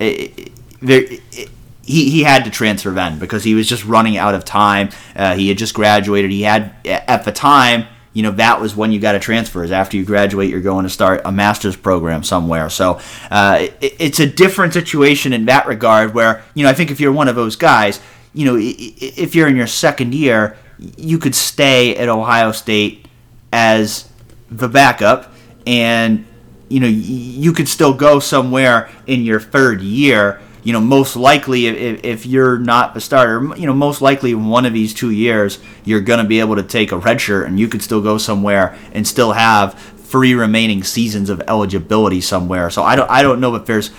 [0.00, 1.02] it, there.
[1.02, 1.50] It,
[1.82, 4.90] he, he had to transfer then because he was just running out of time.
[5.14, 6.32] Uh, he had just graduated.
[6.32, 7.86] He had at the time
[8.16, 9.62] you know that was when you got to transfer.
[9.62, 12.70] Is after you graduate, you're going to start a master's program somewhere.
[12.70, 12.98] So
[13.30, 16.14] uh, it, it's a different situation in that regard.
[16.14, 18.00] Where you know I think if you're one of those guys,
[18.32, 20.56] you know if you're in your second year,
[20.96, 23.06] you could stay at Ohio State
[23.52, 24.08] as
[24.50, 25.34] the backup,
[25.66, 26.24] and
[26.70, 31.68] you know you could still go somewhere in your third year you know, most likely
[31.68, 35.12] if, if you're not the starter, you know, most likely in one of these two
[35.12, 38.00] years, you're going to be able to take a red shirt and you could still
[38.00, 42.68] go somewhere and still have three remaining seasons of eligibility somewhere.
[42.68, 43.92] So I don't, I don't know if there's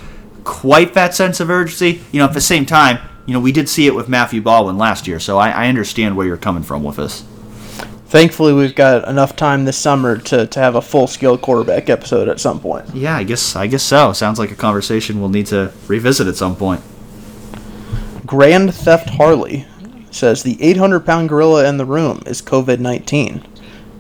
[0.43, 2.01] quite that sense of urgency.
[2.11, 4.77] You know, at the same time, you know, we did see it with Matthew Baldwin
[4.77, 7.23] last year, so I, I understand where you're coming from with this
[8.07, 12.27] thankfully we've got enough time this summer to, to have a full scale quarterback episode
[12.27, 12.85] at some point.
[12.93, 14.13] Yeah, I guess I guess so.
[14.13, 16.81] Sounds like a conversation we'll need to revisit at some point.
[18.25, 19.65] Grand Theft Harley
[20.11, 23.43] says the 800 pound gorilla in the room is COVID 19.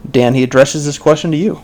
[0.09, 1.61] Dan, he addresses this question to you.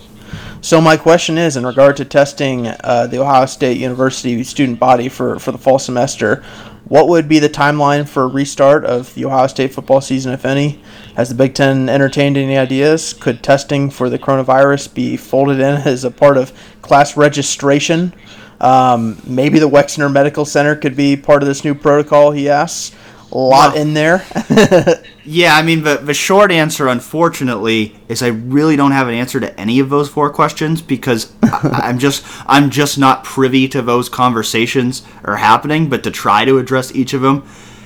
[0.61, 5.10] So my question is, in regard to testing uh, the Ohio State University student body
[5.10, 6.44] for, for the fall semester,
[6.85, 10.45] what would be the timeline for a restart of the Ohio State football season, if
[10.45, 10.81] any?
[11.15, 13.14] Has the Big Ten entertained any ideas?
[13.14, 16.51] Could testing for the coronavirus be folded in as a part of
[16.81, 18.14] class registration?
[18.60, 22.95] Um, maybe the Wexner Medical Center could be part of this new protocol, he asks
[23.34, 24.26] a lot in there.
[25.26, 29.39] yeah, I mean, the, the short answer, unfortunately, is I really don't have an answer
[29.39, 33.81] to any of those four questions because I, am just I'm just not privy to
[33.81, 35.89] those conversations are happening.
[35.89, 37.43] But to try to address each of them,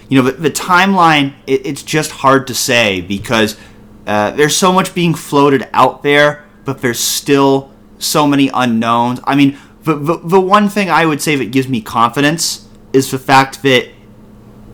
[0.10, 3.58] you know, the, the timeline it, it's just hard to say because
[4.06, 9.22] uh, there's so much being floated out there, but there's still so many unknowns.
[9.24, 13.12] I mean, the, the, the one thing I would say that gives me confidence is
[13.12, 13.90] the fact that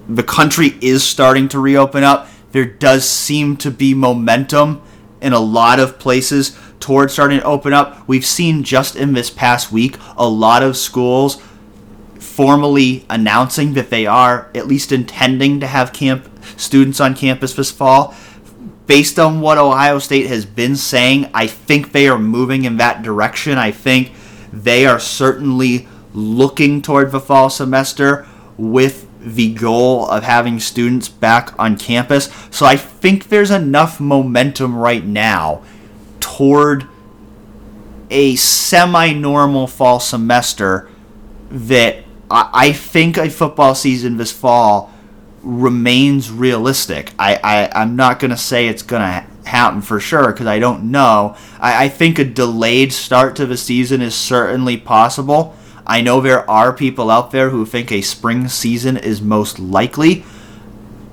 [0.07, 2.27] the country is starting to reopen up.
[2.51, 4.81] There does seem to be momentum
[5.21, 8.07] in a lot of places towards starting to open up.
[8.07, 11.41] We've seen just in this past week a lot of schools
[12.19, 16.27] formally announcing that they are at least intending to have camp
[16.57, 18.13] students on campus this fall.
[18.85, 23.01] Based on what Ohio State has been saying, I think they are moving in that
[23.01, 23.57] direction.
[23.57, 24.11] I think
[24.51, 28.27] they are certainly looking toward the fall semester
[28.57, 32.29] with the goal of having students back on campus.
[32.51, 35.63] So I think there's enough momentum right now
[36.19, 36.87] toward
[38.09, 40.89] a semi normal fall semester
[41.49, 44.91] that I, think a football season this fall
[45.43, 47.11] remains realistic.
[47.19, 50.57] I, I, I'm not going to say it's going to happen for sure because I
[50.57, 51.35] don't know.
[51.59, 55.55] I, I think a delayed start to the season is certainly possible.
[55.85, 60.23] I know there are people out there who think a spring season is most likely.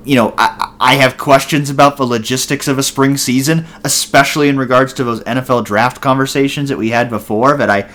[0.03, 4.57] You know, I, I have questions about the logistics of a spring season, especially in
[4.57, 7.57] regards to those NFL draft conversations that we had before.
[7.57, 7.89] That I,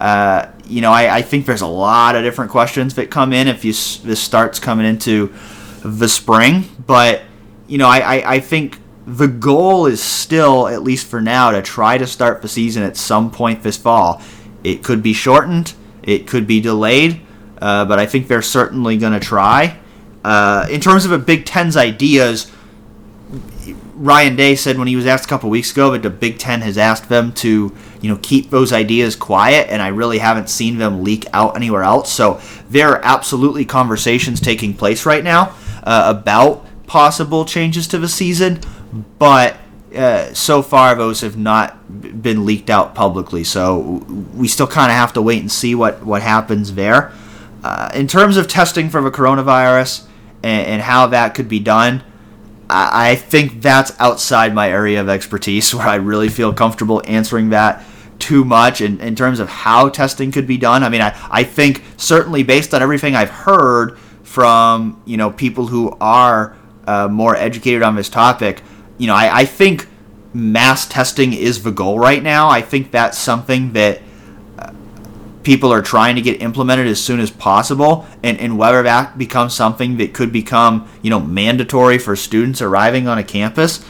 [0.00, 3.46] Uh, you know, I, I, think there's a lot of different questions that come in
[3.46, 5.32] if you, this starts coming into
[5.84, 6.64] the spring.
[6.86, 7.22] But,
[7.68, 11.62] you know, I, I, I think the goal is still, at least for now, to
[11.62, 14.20] try to start the season at some point this fall.
[14.64, 17.20] It could be shortened, it could be delayed,
[17.60, 19.78] uh, but I think they're certainly going to try.
[20.24, 22.50] Uh, in terms of a Big Ten's ideas,
[23.94, 26.60] Ryan Day said when he was asked a couple weeks ago that the Big Ten
[26.62, 30.78] has asked them to, you know, keep those ideas quiet, and I really haven't seen
[30.78, 32.12] them leak out anywhere else.
[32.12, 35.54] So there are absolutely conversations taking place right now
[35.84, 38.60] uh, about possible changes to the season,
[39.18, 39.56] but
[39.94, 43.44] uh, so far those have not been leaked out publicly.
[43.44, 44.04] So
[44.34, 47.12] we still kind of have to wait and see what what happens there.
[47.64, 50.06] Uh, in terms of testing for the coronavirus
[50.42, 52.02] and, and how that could be done.
[52.74, 57.84] I think that's outside my area of expertise where I really feel comfortable answering that
[58.18, 60.82] too much in, in terms of how testing could be done.
[60.82, 65.66] I mean, I, I think certainly based on everything I've heard from, you know, people
[65.66, 66.56] who are
[66.86, 68.62] uh, more educated on this topic,
[69.02, 69.88] you know, I, I think
[70.32, 72.48] mass testing is the goal right now.
[72.48, 74.00] I think that's something that
[75.42, 78.06] people are trying to get implemented as soon as possible.
[78.22, 83.08] And, and whether that becomes something that could become you know mandatory for students arriving
[83.08, 83.84] on a campus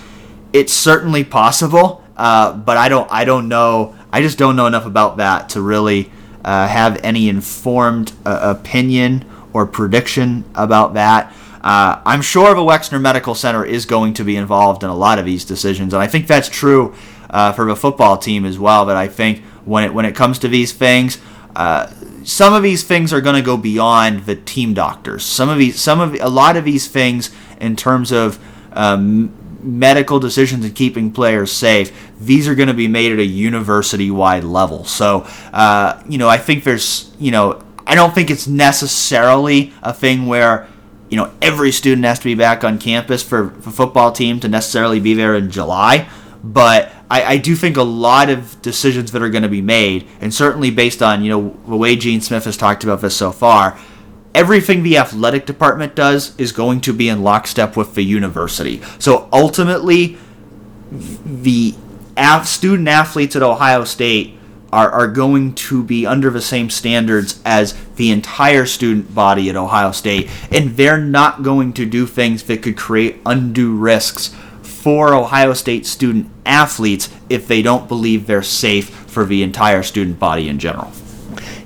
[0.55, 2.03] it's certainly possible.
[2.15, 5.63] Uh, but i don't i don't know i just don't know enough about that to
[5.63, 6.13] really
[6.45, 9.25] uh, have any informed uh, opinion
[9.55, 14.37] or prediction about that uh, i'm sure the wexner medical center is going to be
[14.37, 16.95] involved in a lot of these decisions and i think that's true
[17.31, 20.39] uh, for the football team as well that i think when it when it comes
[20.39, 21.19] to these things
[21.55, 21.93] uh,
[22.25, 25.25] some of these things are going to go beyond the team doctors.
[25.25, 27.31] Some of these, some of a lot of these things,
[27.61, 28.39] in terms of
[28.73, 29.33] um,
[29.63, 34.45] medical decisions and keeping players safe, these are going to be made at a university-wide
[34.45, 34.85] level.
[34.85, 39.93] So, uh, you know, I think there's, you know, I don't think it's necessarily a
[39.93, 40.69] thing where
[41.13, 44.49] you know every student has to be back on campus for, for football team to
[44.49, 46.09] necessarily be there in July
[46.43, 50.09] but I, I do think a lot of decisions that are going to be made,
[50.21, 53.31] and certainly based on you know the way Gene Smith has talked about this so
[53.31, 53.79] far,
[54.35, 58.83] everything the athletic department does is going to be in lockstep with the university.
[58.99, 60.19] So ultimately,
[60.91, 61.75] the
[62.45, 64.39] student athletes at Ohio State
[64.73, 69.57] are, are going to be under the same standards as the entire student body at
[69.57, 75.15] Ohio State, and they're not going to do things that could create undue risks for
[75.15, 80.49] Ohio State student athletes if they don't believe they're safe for the entire student body
[80.49, 80.91] in general.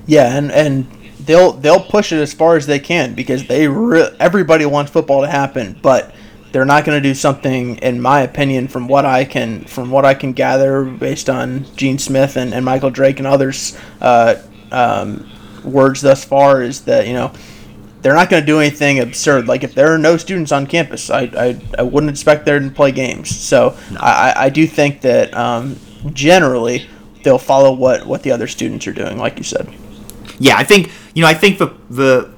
[0.05, 0.85] Yeah, and and
[1.19, 5.21] they'll they'll push it as far as they can because they re- everybody wants football
[5.21, 6.13] to happen, but
[6.51, 10.05] they're not going to do something, in my opinion, from what I can from what
[10.05, 14.35] I can gather based on Gene Smith and, and Michael Drake and others' uh,
[14.71, 15.29] um,
[15.63, 17.31] words thus far, is that you know
[18.01, 19.47] they're not going to do anything absurd.
[19.47, 22.75] Like if there are no students on campus, I, I, I wouldn't expect them to
[22.75, 23.35] play games.
[23.35, 23.99] So no.
[23.99, 25.77] I, I do think that um,
[26.13, 26.87] generally
[27.23, 29.73] they'll follow what, what the other students are doing, like you said.
[30.39, 32.33] Yeah, I think you know I think the the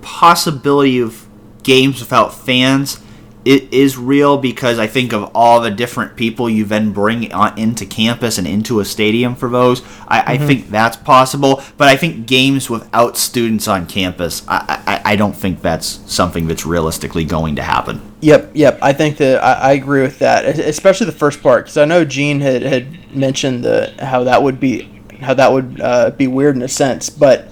[0.00, 1.26] possibility of
[1.62, 3.00] games without fans
[3.44, 7.58] it is real because I think of all the different people you then bring on,
[7.58, 9.82] into campus and into a stadium for those.
[10.08, 10.30] I, mm-hmm.
[10.30, 15.16] I, think that's possible, but I think games without students on campus, I, I, I,
[15.16, 18.00] don't think that's something that's realistically going to happen.
[18.20, 18.78] Yep, yep.
[18.80, 22.04] I think that I, I agree with that, especially the first part, because I know
[22.04, 24.90] Gene had, had mentioned the how that would be
[25.20, 27.48] how that would uh, be weird in a sense, but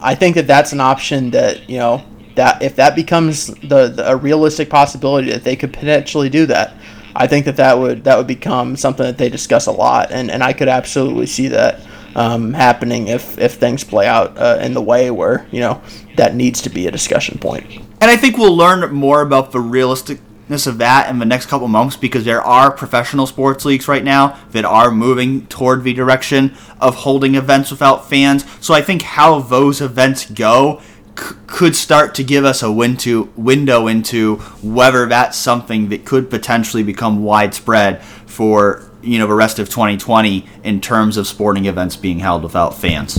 [0.00, 2.04] I think that that's an option that you know
[2.36, 6.74] that if that becomes the, the, a realistic possibility that they could potentially do that,
[7.14, 10.30] I think that that would that would become something that they discuss a lot, and,
[10.30, 11.80] and I could absolutely see that
[12.14, 15.80] um, happening if if things play out uh, in the way where you know
[16.16, 17.66] that needs to be a discussion point.
[18.00, 21.68] And I think we'll learn more about the realisticness of that in the next couple
[21.68, 26.54] months because there are professional sports leagues right now that are moving toward the direction
[26.80, 28.44] of holding events without fans.
[28.60, 30.82] So I think how those events go
[31.16, 37.22] could start to give us a window into whether that's something that could potentially become
[37.24, 42.42] widespread for you know the rest of 2020 in terms of sporting events being held
[42.42, 43.18] without fans.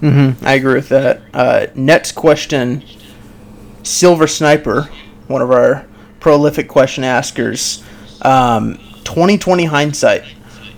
[0.00, 0.44] Mm-hmm.
[0.44, 1.22] I agree with that.
[1.32, 2.82] Uh, next question,
[3.82, 4.88] Silver Sniper,
[5.28, 5.86] one of our
[6.20, 7.82] prolific question askers.
[8.22, 10.24] Um, 2020 hindsight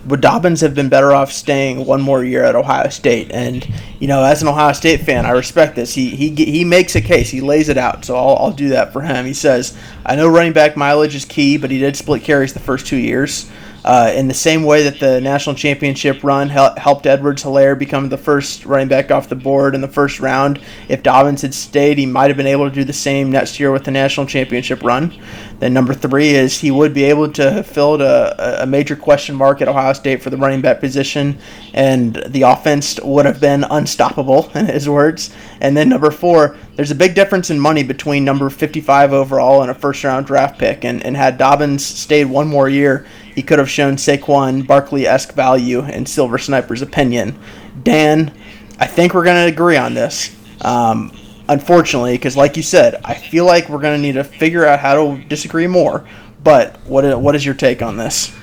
[0.05, 3.31] would Dobbins have been better off staying one more year at Ohio State?
[3.31, 3.67] And
[3.99, 5.93] you know, as an Ohio State fan, I respect this.
[5.93, 7.29] He he he makes a case.
[7.29, 8.05] He lays it out.
[8.05, 9.25] So I'll I'll do that for him.
[9.25, 12.59] He says, "I know running back mileage is key, but he did split carries the
[12.59, 13.49] first two years.
[13.85, 18.09] Uh, in the same way that the national championship run hel- helped Edwards Helaire become
[18.09, 20.59] the first running back off the board in the first round,
[20.89, 23.71] if Dobbins had stayed, he might have been able to do the same next year
[23.71, 25.13] with the national championship run.
[25.59, 29.35] Then number three is he would be able to have filled a, a major question
[29.35, 31.37] mark at Ohio State for the running back position,
[31.75, 35.31] and the offense would have been unstoppable, in his words.
[35.61, 39.69] And then number four, there's a big difference in money between number 55 overall and
[39.69, 40.83] a first round draft pick.
[40.83, 43.05] And, and had Dobbins stayed one more year,
[43.35, 47.37] he could have shown Saquon Barkley esque value in Silver Sniper's opinion.
[47.83, 48.33] Dan,
[48.79, 50.35] I think we're going to agree on this.
[50.61, 51.11] Um,
[51.47, 54.79] unfortunately, because like you said, I feel like we're going to need to figure out
[54.79, 56.07] how to disagree more.
[56.43, 58.33] But what what is your take on this?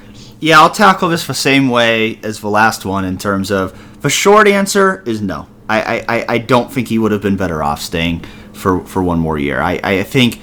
[0.40, 4.10] Yeah, I'll tackle this the same way as the last one in terms of the
[4.10, 5.47] short answer is no.
[5.69, 9.20] I, I, I don't think he would have been better off staying for, for one
[9.20, 9.60] more year.
[9.60, 10.40] I, I think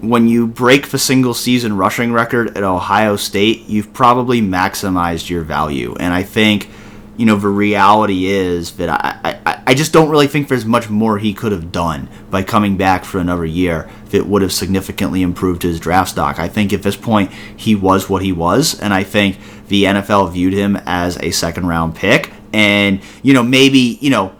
[0.00, 5.42] when you break the single season rushing record at Ohio State, you've probably maximized your
[5.42, 5.96] value.
[5.98, 6.68] And I think,
[7.16, 10.88] you know, the reality is that I, I, I just don't really think there's much
[10.88, 15.22] more he could have done by coming back for another year that would have significantly
[15.22, 16.38] improved his draft stock.
[16.38, 20.32] I think at this point he was what he was, and I think the NFL
[20.32, 22.32] viewed him as a second round pick.
[22.52, 24.32] And, you know, maybe, you know,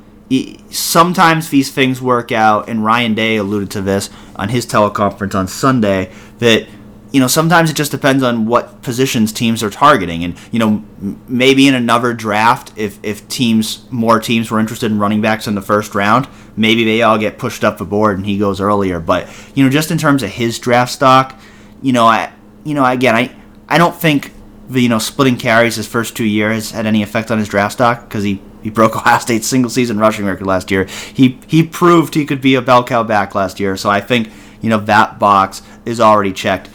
[0.70, 5.48] sometimes these things work out, and Ryan Day alluded to this on his teleconference on
[5.48, 6.66] Sunday that
[7.10, 10.84] you know sometimes it just depends on what positions teams are targeting, and you know
[11.26, 15.54] maybe in another draft, if if teams more teams were interested in running backs in
[15.54, 19.00] the first round, maybe they all get pushed up the board and he goes earlier.
[19.00, 21.38] But you know just in terms of his draft stock,
[21.82, 22.32] you know I
[22.64, 23.34] you know again I
[23.68, 24.32] I don't think
[24.68, 27.72] the you know splitting carries his first two years had any effect on his draft
[27.72, 30.84] stock because he he broke Ohio State's single season rushing record last year.
[31.14, 33.76] He he proved he could be a bell cow back last year.
[33.76, 34.30] So I think
[34.60, 36.70] you know that box is already checked.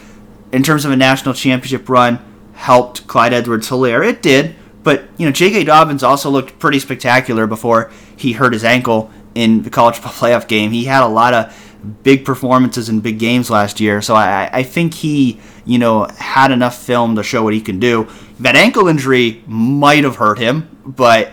[0.51, 2.19] In terms of a national championship run,
[2.53, 4.07] helped Clyde Edwards-Helaire.
[4.07, 5.65] It did, but you know J.K.
[5.65, 10.71] Dobbins also looked pretty spectacular before he hurt his ankle in the college playoff game.
[10.71, 11.59] He had a lot of
[12.03, 16.51] big performances in big games last year, so I, I think he you know had
[16.51, 18.07] enough film to show what he can do.
[18.39, 21.31] That ankle injury might have hurt him, but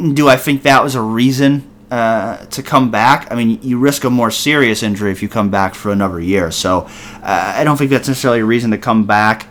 [0.00, 3.30] do I think that was a reason uh, to come back?
[3.30, 6.50] I mean, you risk a more serious injury if you come back for another year.
[6.50, 6.88] So
[7.22, 9.46] uh, I don't think that's necessarily a reason to come back.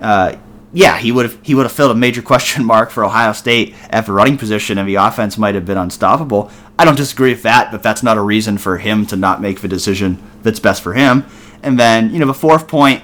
[0.00, 0.36] Uh,
[0.74, 3.74] yeah, he would have he would have filled a major question mark for Ohio State
[3.90, 6.50] at the running position, and the offense might have been unstoppable.
[6.78, 9.60] I don't disagree with that, but that's not a reason for him to not make
[9.60, 11.24] the decision that's best for him.
[11.62, 13.02] And then you know the fourth point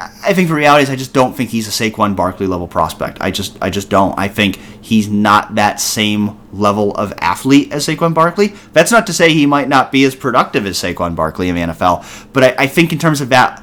[0.00, 3.18] I think the reality is I just don't think he's a Saquon Barkley level prospect.
[3.20, 4.18] I just I just don't.
[4.18, 8.54] I think he's not that same level of athlete as Saquon Barkley.
[8.72, 11.60] That's not to say he might not be as productive as Saquon Barkley in the
[11.62, 13.62] NFL, but I, I think in terms of that,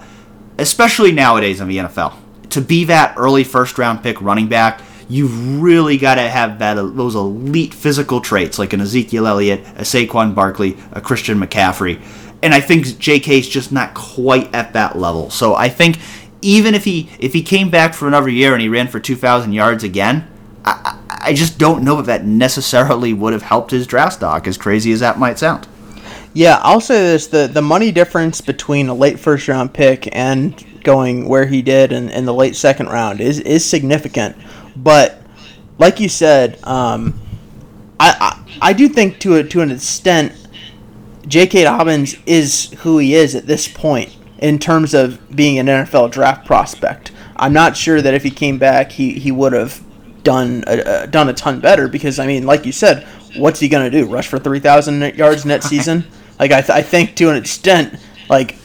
[0.60, 2.14] especially nowadays in the NFL,
[2.50, 6.76] to be that early first round pick running back, you've really got to have that
[6.76, 12.02] those elite physical traits like an Ezekiel Elliott, a Saquon Barkley, a Christian McCaffrey.
[12.44, 15.32] And I think JK's just not quite at that level.
[15.32, 15.98] So I think
[16.42, 19.54] even if he if he came back for another year and he ran for 2,000
[19.54, 20.28] yards again,
[20.66, 24.58] I, I just don't know if that necessarily would have helped his draft stock, as
[24.58, 25.68] crazy as that might sound.
[26.34, 30.64] Yeah, I'll say this: the the money difference between a late first round pick and
[30.84, 34.36] going where he did in, in the late second round is is significant.
[34.76, 35.22] But
[35.80, 37.20] like you said, um,
[38.00, 40.34] I, I I do think to a, to an extent,
[41.28, 41.64] J.K.
[41.64, 46.46] Dobbins is who he is at this point in terms of being an NFL draft
[46.46, 47.12] prospect.
[47.36, 49.84] I'm not sure that if he came back, he, he would have
[50.24, 53.90] done a, done a ton better because I mean, like you said, what's he gonna
[53.90, 54.06] do?
[54.06, 56.06] Rush for three thousand yards net season?
[56.40, 58.00] like I, th- I think to an extent,
[58.30, 58.56] like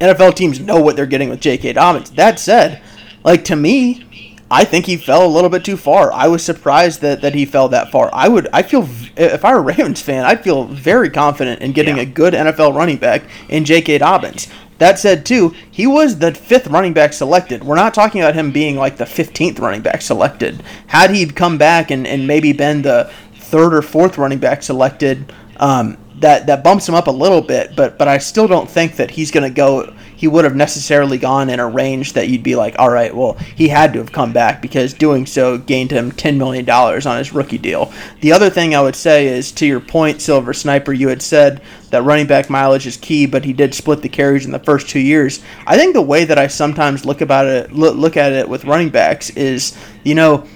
[0.00, 1.74] NFL teams know what they're getting with J.K.
[1.74, 2.10] Dobbins.
[2.12, 2.82] That said,
[3.24, 6.12] like to me, I think he fell a little bit too far.
[6.12, 8.10] I was surprised that, that he fell that far.
[8.12, 11.72] I would I feel if I were a Ravens fan, I'd feel very confident in
[11.72, 12.02] getting yeah.
[12.02, 13.98] a good NFL running back in J.K.
[13.98, 14.48] Dobbins.
[14.82, 17.62] That said, too, he was the fifth running back selected.
[17.62, 20.60] We're not talking about him being like the 15th running back selected.
[20.88, 25.32] Had he come back and, and maybe been the third or fourth running back selected,
[25.58, 28.96] um, that, that bumps him up a little bit, but, but I still don't think
[28.96, 29.92] that he's going to go
[30.22, 33.32] he would have necessarily gone in a range that you'd be like, all right, well,
[33.56, 37.32] he had to have come back because doing so gained him $10 million on his
[37.32, 37.92] rookie deal.
[38.20, 41.60] The other thing I would say is to your point, Silver Sniper, you had said
[41.90, 44.88] that running back mileage is key, but he did split the carries in the first
[44.88, 45.42] two years.
[45.66, 48.90] I think the way that I sometimes look about it, look at it with running
[48.90, 50.46] backs is, you know,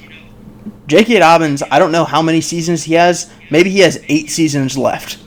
[0.86, 1.18] J.K.
[1.18, 3.32] Dobbins, I don't know how many seasons he has.
[3.50, 5.25] Maybe he has eight seasons left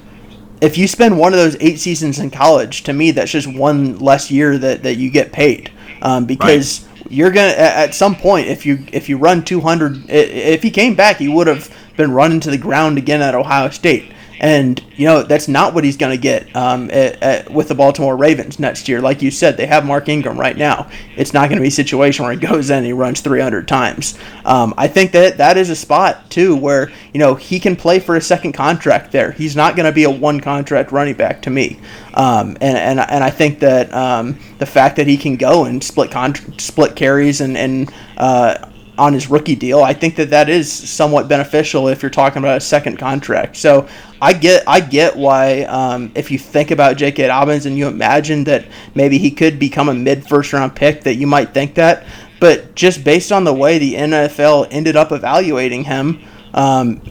[0.61, 3.97] if you spend one of those eight seasons in college, to me, that's just one
[3.99, 5.71] less year that, that you get paid.
[6.01, 10.69] Um, because you're gonna at some point if you if you run 200 if he
[10.69, 14.81] came back he would have been run into the ground again at Ohio State and
[14.95, 18.15] you know that's not what he's going to get um, at, at, with the Baltimore
[18.15, 19.01] Ravens next year.
[19.01, 20.89] Like you said, they have Mark Ingram right now.
[21.15, 23.67] It's not going to be a situation where he goes in and he runs 300
[23.67, 24.17] times.
[24.45, 27.99] Um, I think that that is a spot too where you know he can play
[27.99, 29.31] for a second contract there.
[29.31, 31.79] He's not going to be a one contract running back to me.
[32.13, 35.83] Um, and, and and I think that um, the fact that he can go and
[35.83, 38.68] split con- split carries and and uh,
[38.99, 39.81] on his rookie deal.
[39.81, 43.55] I think that that is somewhat beneficial if you're talking about a second contract.
[43.55, 43.87] So
[44.21, 47.27] I get I get why um, if you think about J.K.
[47.27, 51.15] Dobbins and you imagine that maybe he could become a mid first round pick, that
[51.15, 52.05] you might think that.
[52.39, 56.21] But just based on the way the NFL ended up evaluating him,
[56.53, 57.01] um,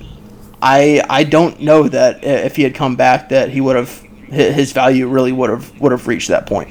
[0.61, 3.91] I I don't know that if he had come back that he would have
[4.29, 6.69] his value really would have would have reached that point.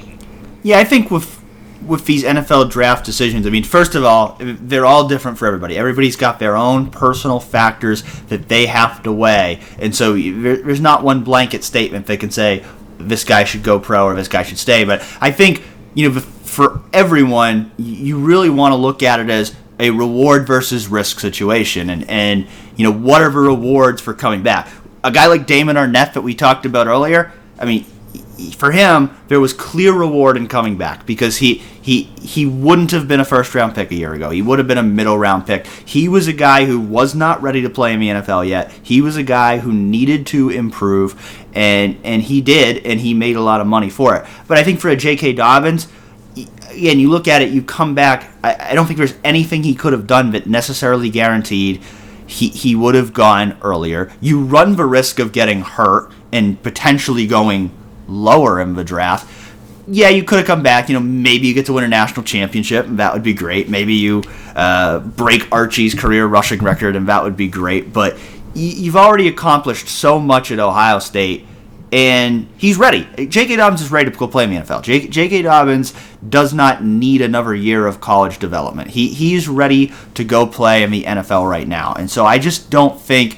[0.62, 1.37] Yeah, I think with
[1.88, 5.78] with these NFL draft decisions, I mean, first of all, they're all different for everybody.
[5.78, 11.04] Everybody's got their own personal factors that they have to weigh, and so there's not
[11.04, 12.64] one blanket statement that can say
[12.98, 14.84] this guy should go pro or this guy should stay.
[14.84, 19.56] But I think you know, for everyone, you really want to look at it as
[19.80, 24.44] a reward versus risk situation, and and you know, what are the rewards for coming
[24.44, 24.70] back?
[25.04, 27.32] A guy like Damon Arnette that we talked about earlier.
[27.60, 27.86] I mean,
[28.56, 33.08] for him, there was clear reward in coming back because he he he wouldn't have
[33.08, 34.30] been a first round pick a year ago.
[34.30, 35.66] He would have been a middle round pick.
[35.66, 38.72] He was a guy who was not ready to play in the NFL yet.
[38.84, 43.36] He was a guy who needed to improve, and and he did, and he made
[43.36, 44.26] a lot of money for it.
[44.48, 45.34] But I think for a J.K.
[45.34, 45.88] Dobbins,
[46.70, 48.32] again, you look at it, you come back.
[48.44, 51.82] I, I don't think there's anything he could have done that necessarily guaranteed
[52.28, 54.12] he he would have gone earlier.
[54.22, 57.72] You run the risk of getting hurt and potentially going
[58.08, 59.30] lower in the draft.
[59.90, 60.90] Yeah, you could have come back.
[60.90, 63.70] You know, maybe you get to win a national championship, and that would be great.
[63.70, 64.24] Maybe you
[64.56, 67.94] uh, break Archie's career rushing record, and that would be great.
[67.94, 68.18] But
[68.54, 71.46] you've already accomplished so much at Ohio State,
[71.94, 73.08] and he's ready.
[73.16, 73.56] J.K.
[73.56, 74.84] Dobbins is ready to go play in the NFL.
[75.10, 75.42] J.K.
[75.44, 75.94] Dobbins
[76.28, 78.90] does not need another year of college development.
[78.90, 82.70] He he's ready to go play in the NFL right now, and so I just
[82.70, 83.38] don't think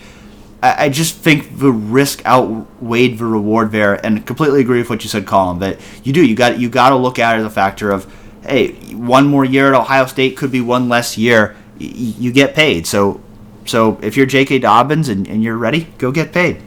[0.62, 5.10] I just think the risk outweighed the reward there, and completely agree with what you
[5.10, 5.60] said, Colin.
[5.60, 8.14] That you do, you got you got to look at it as a factor of,
[8.44, 11.56] hey, one more year at Ohio State could be one less year.
[11.78, 13.22] you get paid, so
[13.66, 14.60] so if you're J.K.
[14.60, 16.62] Dobbins and, and you're ready, go get paid.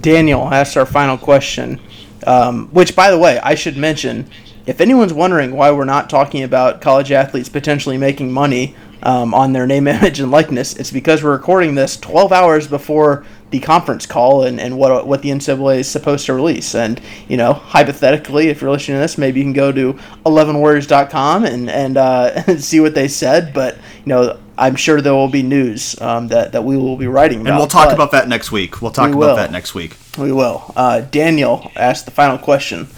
[0.00, 1.80] Daniel asked our final question,
[2.26, 4.30] um, which, by the way, I should mention.
[4.66, 9.52] If anyone's wondering why we're not talking about college athletes potentially making money um, on
[9.52, 10.76] their name, image, and likeness.
[10.76, 15.22] It's because we're recording this 12 hours before the conference call and, and what what
[15.22, 16.74] the NCAA is supposed to release.
[16.74, 19.94] And you know, hypothetically, if you're listening to this, maybe you can go to
[20.24, 23.54] 11warriors.com and and, uh, and see what they said.
[23.54, 27.06] But you know, I'm sure there will be news um, that that we will be
[27.06, 27.50] writing about.
[27.50, 28.82] And we'll talk about that next week.
[28.82, 29.96] We'll talk we about that next week.
[30.18, 30.72] We will.
[30.74, 32.88] Uh, Daniel asked the final question.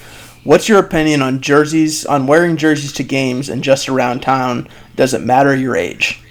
[0.49, 4.67] What's your opinion on jerseys, on wearing jerseys to games and just around town?
[4.97, 6.23] Does it matter your age?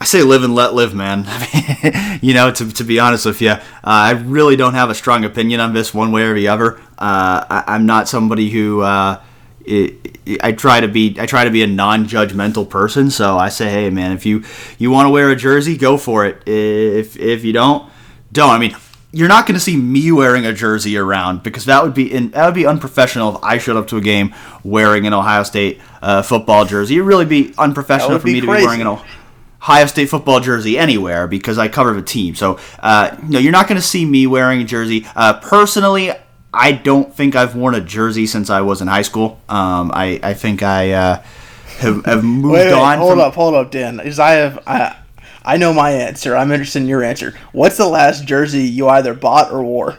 [0.00, 1.26] I say live and let live, man.
[2.22, 5.26] you know, to, to be honest with you, uh, I really don't have a strong
[5.26, 6.78] opinion on this one way or the other.
[6.96, 9.20] Uh, I, am not somebody who uh,
[9.66, 11.14] it, I try to be.
[11.20, 13.10] I try to be a non-judgmental person.
[13.10, 14.44] So I say, hey, man, if you
[14.78, 16.42] you want to wear a jersey, go for it.
[16.48, 17.86] If if you don't,
[18.32, 18.48] don't.
[18.48, 18.74] I mean,
[19.12, 22.30] you're not going to see me wearing a jersey around because that would be in,
[22.30, 25.80] that would be unprofessional if I showed up to a game wearing an Ohio State
[26.00, 26.94] uh, football jersey.
[26.94, 28.46] It'd really be unprofessional for me crazy.
[28.46, 28.98] to be wearing an
[29.60, 32.34] Ohio State football jersey anywhere because I cover the team.
[32.36, 35.06] So, uh, no, you're not going to see me wearing a jersey.
[35.16, 36.12] Uh, personally,
[36.54, 39.40] I don't think I've worn a jersey since I was in high school.
[39.48, 41.22] Um, I, I think I uh,
[41.78, 42.98] have, have moved wait, wait, on.
[42.98, 43.20] Hold from...
[43.20, 43.98] up, hold up, Dan.
[43.98, 44.96] Is I have I,
[45.44, 46.36] I know my answer.
[46.36, 47.34] I'm interested in your answer.
[47.52, 49.98] What's the last jersey you either bought or wore?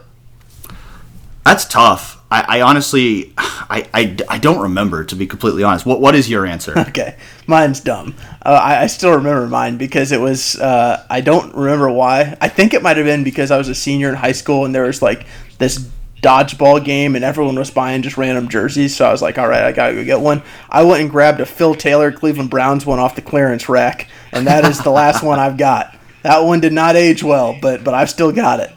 [1.45, 2.21] That's tough.
[2.29, 5.85] I, I honestly, I, I, I, don't remember to be completely honest.
[5.85, 6.73] What what is your answer?
[6.91, 8.15] Okay, mine's dumb.
[8.45, 10.57] Uh, I, I still remember mine because it was.
[10.57, 12.37] Uh, I don't remember why.
[12.39, 14.73] I think it might have been because I was a senior in high school and
[14.73, 15.25] there was like
[15.57, 15.89] this
[16.21, 18.95] dodgeball game and everyone was buying just random jerseys.
[18.95, 20.43] So I was like, all right, I gotta go get one.
[20.69, 24.47] I went and grabbed a Phil Taylor Cleveland Browns one off the clearance rack, and
[24.47, 25.95] that is the last one I've got.
[26.23, 28.71] That one did not age well, but but I've still got it.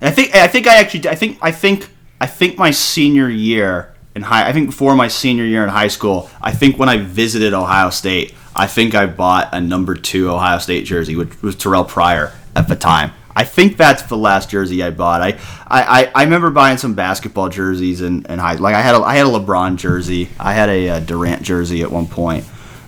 [0.00, 1.88] I think I think I actually I think I think
[2.20, 5.88] I think my senior year in high I think before my senior year in high
[5.88, 10.30] school, I think when I visited Ohio State, I think I bought a number two
[10.30, 13.12] Ohio State jersey, which was Terrell Pryor at the time.
[13.34, 15.22] I think that's the last jersey I bought.
[15.22, 15.38] I,
[15.68, 19.26] I, I remember buying some basketball jerseys and, and like I had a, I had
[19.26, 20.28] a LeBron jersey.
[20.38, 22.44] I had a, a Durant jersey at one point.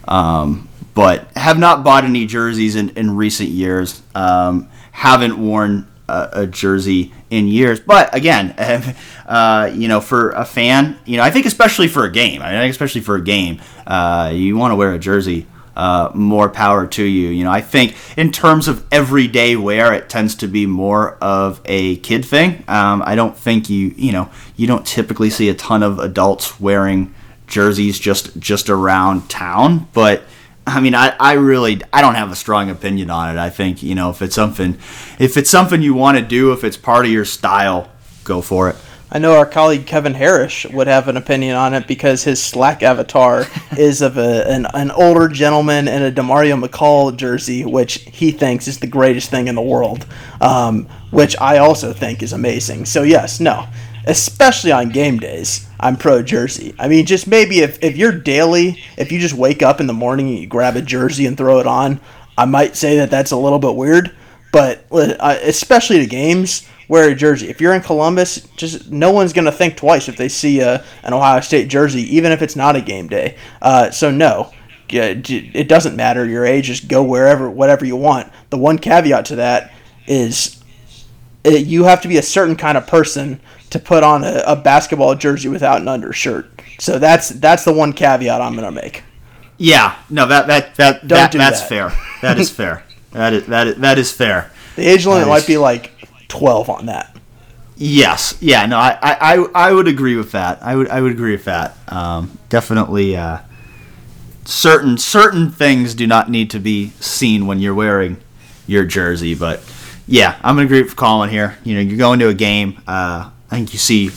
[0.09, 4.03] Um, but have not bought any jerseys in, in recent years.
[4.15, 7.81] Um, haven't worn a, a, jersey in years.
[7.81, 8.55] But again,
[9.27, 12.51] uh, you know, for a fan, you know, I think especially for a game, I
[12.51, 15.47] think especially for a game, uh, you want to wear a jersey.
[15.75, 17.29] Uh, more power to you.
[17.29, 21.61] You know, I think in terms of everyday wear, it tends to be more of
[21.65, 22.63] a kid thing.
[22.69, 26.61] Um, I don't think you, you know, you don't typically see a ton of adults
[26.61, 27.15] wearing
[27.47, 30.23] jerseys just just around town, but
[30.67, 33.41] I mean, I, I really I don't have a strong opinion on it.
[33.41, 34.75] I think you know if it's something
[35.19, 37.91] if it's something you want to do, if it's part of your style,
[38.25, 38.77] go for it.
[39.15, 42.83] I know our colleague Kevin Harris would have an opinion on it because his Slack
[42.83, 43.45] avatar
[43.77, 48.67] is of a, an, an older gentleman in a Demario McCall jersey, which he thinks
[48.67, 50.07] is the greatest thing in the world,
[50.41, 52.87] um, which I also think is amazing.
[52.87, 53.67] So, yes, no,
[54.07, 56.75] especially on game days, I'm pro jersey.
[56.79, 59.93] I mean, just maybe if, if you're daily, if you just wake up in the
[59.93, 62.01] morning and you grab a jersey and throw it on,
[62.39, 64.17] I might say that that's a little bit weird.
[64.53, 67.49] But uh, especially to games, wear a jersey.
[67.49, 70.85] If you're in Columbus, just no one's going to think twice if they see a,
[71.03, 73.39] an Ohio State jersey, even if it's not a game day.
[73.63, 74.53] Uh, so no,
[74.91, 76.67] it doesn't matter your age.
[76.67, 78.31] Just go wherever, whatever you want.
[78.51, 79.73] The one caveat to that
[80.07, 80.63] is
[81.45, 83.41] it, you have to be a certain kind of person
[83.71, 86.61] to put on a, a basketball jersey without an undershirt.
[86.79, 89.03] So that's that's the one caveat I'm going to make.
[89.57, 91.69] Yeah, no, that that that, that that's that.
[91.71, 91.93] fair.
[92.21, 92.85] That is fair.
[93.13, 94.51] that is that is, that is fair.
[94.75, 95.92] The age limit might be like
[96.33, 97.15] 12 on that.
[97.77, 100.63] Yes, yeah, no, I, I, I would agree with that.
[100.63, 101.77] I would I would agree with that.
[101.89, 103.39] Um, definitely, uh,
[104.47, 108.17] certain certain things do not need to be seen when you're wearing
[108.67, 109.35] your jersey.
[109.35, 109.63] But
[110.07, 111.59] yeah, I'm gonna agree with Colin here.
[111.65, 112.81] You know, you're going to a game.
[112.87, 114.11] Uh, I think you see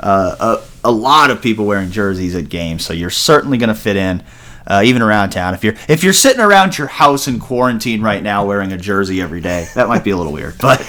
[0.00, 3.96] uh, a, a lot of people wearing jerseys at games, so you're certainly gonna fit
[3.96, 4.24] in
[4.66, 5.54] uh, even around town.
[5.54, 9.20] If you're if you're sitting around your house in quarantine right now wearing a jersey
[9.20, 10.56] every day, that might be a little weird.
[10.58, 10.80] But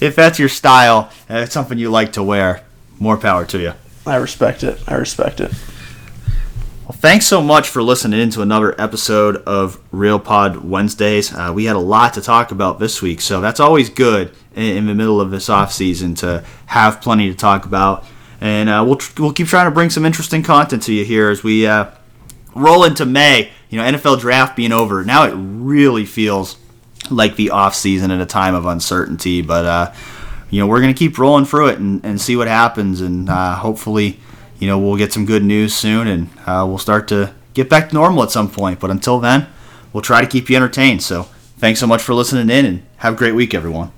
[0.00, 2.62] if that's your style, and it's something you like to wear,
[2.98, 3.72] more power to you.
[4.06, 4.82] I respect it.
[4.86, 5.52] I respect it.
[6.84, 11.32] Well, thanks so much for listening in to another episode of Real Pod Wednesdays.
[11.32, 14.76] Uh, we had a lot to talk about this week, so that's always good in,
[14.76, 18.04] in the middle of this off season to have plenty to talk about.
[18.38, 21.42] And uh, we'll, we'll keep trying to bring some interesting content to you here as
[21.42, 21.90] we uh,
[22.54, 26.56] roll into May, you know, NFL draft being over, now it really feels
[27.10, 29.42] like the off season at a time of uncertainty.
[29.42, 29.92] But uh,
[30.50, 33.56] you know, we're gonna keep rolling through it and, and see what happens, and uh,
[33.56, 34.20] hopefully,
[34.58, 37.88] you know, we'll get some good news soon, and uh, we'll start to get back
[37.88, 38.80] to normal at some point.
[38.80, 39.46] But until then,
[39.92, 41.02] we'll try to keep you entertained.
[41.02, 41.24] So
[41.58, 43.92] thanks so much for listening in, and have a great week, everyone.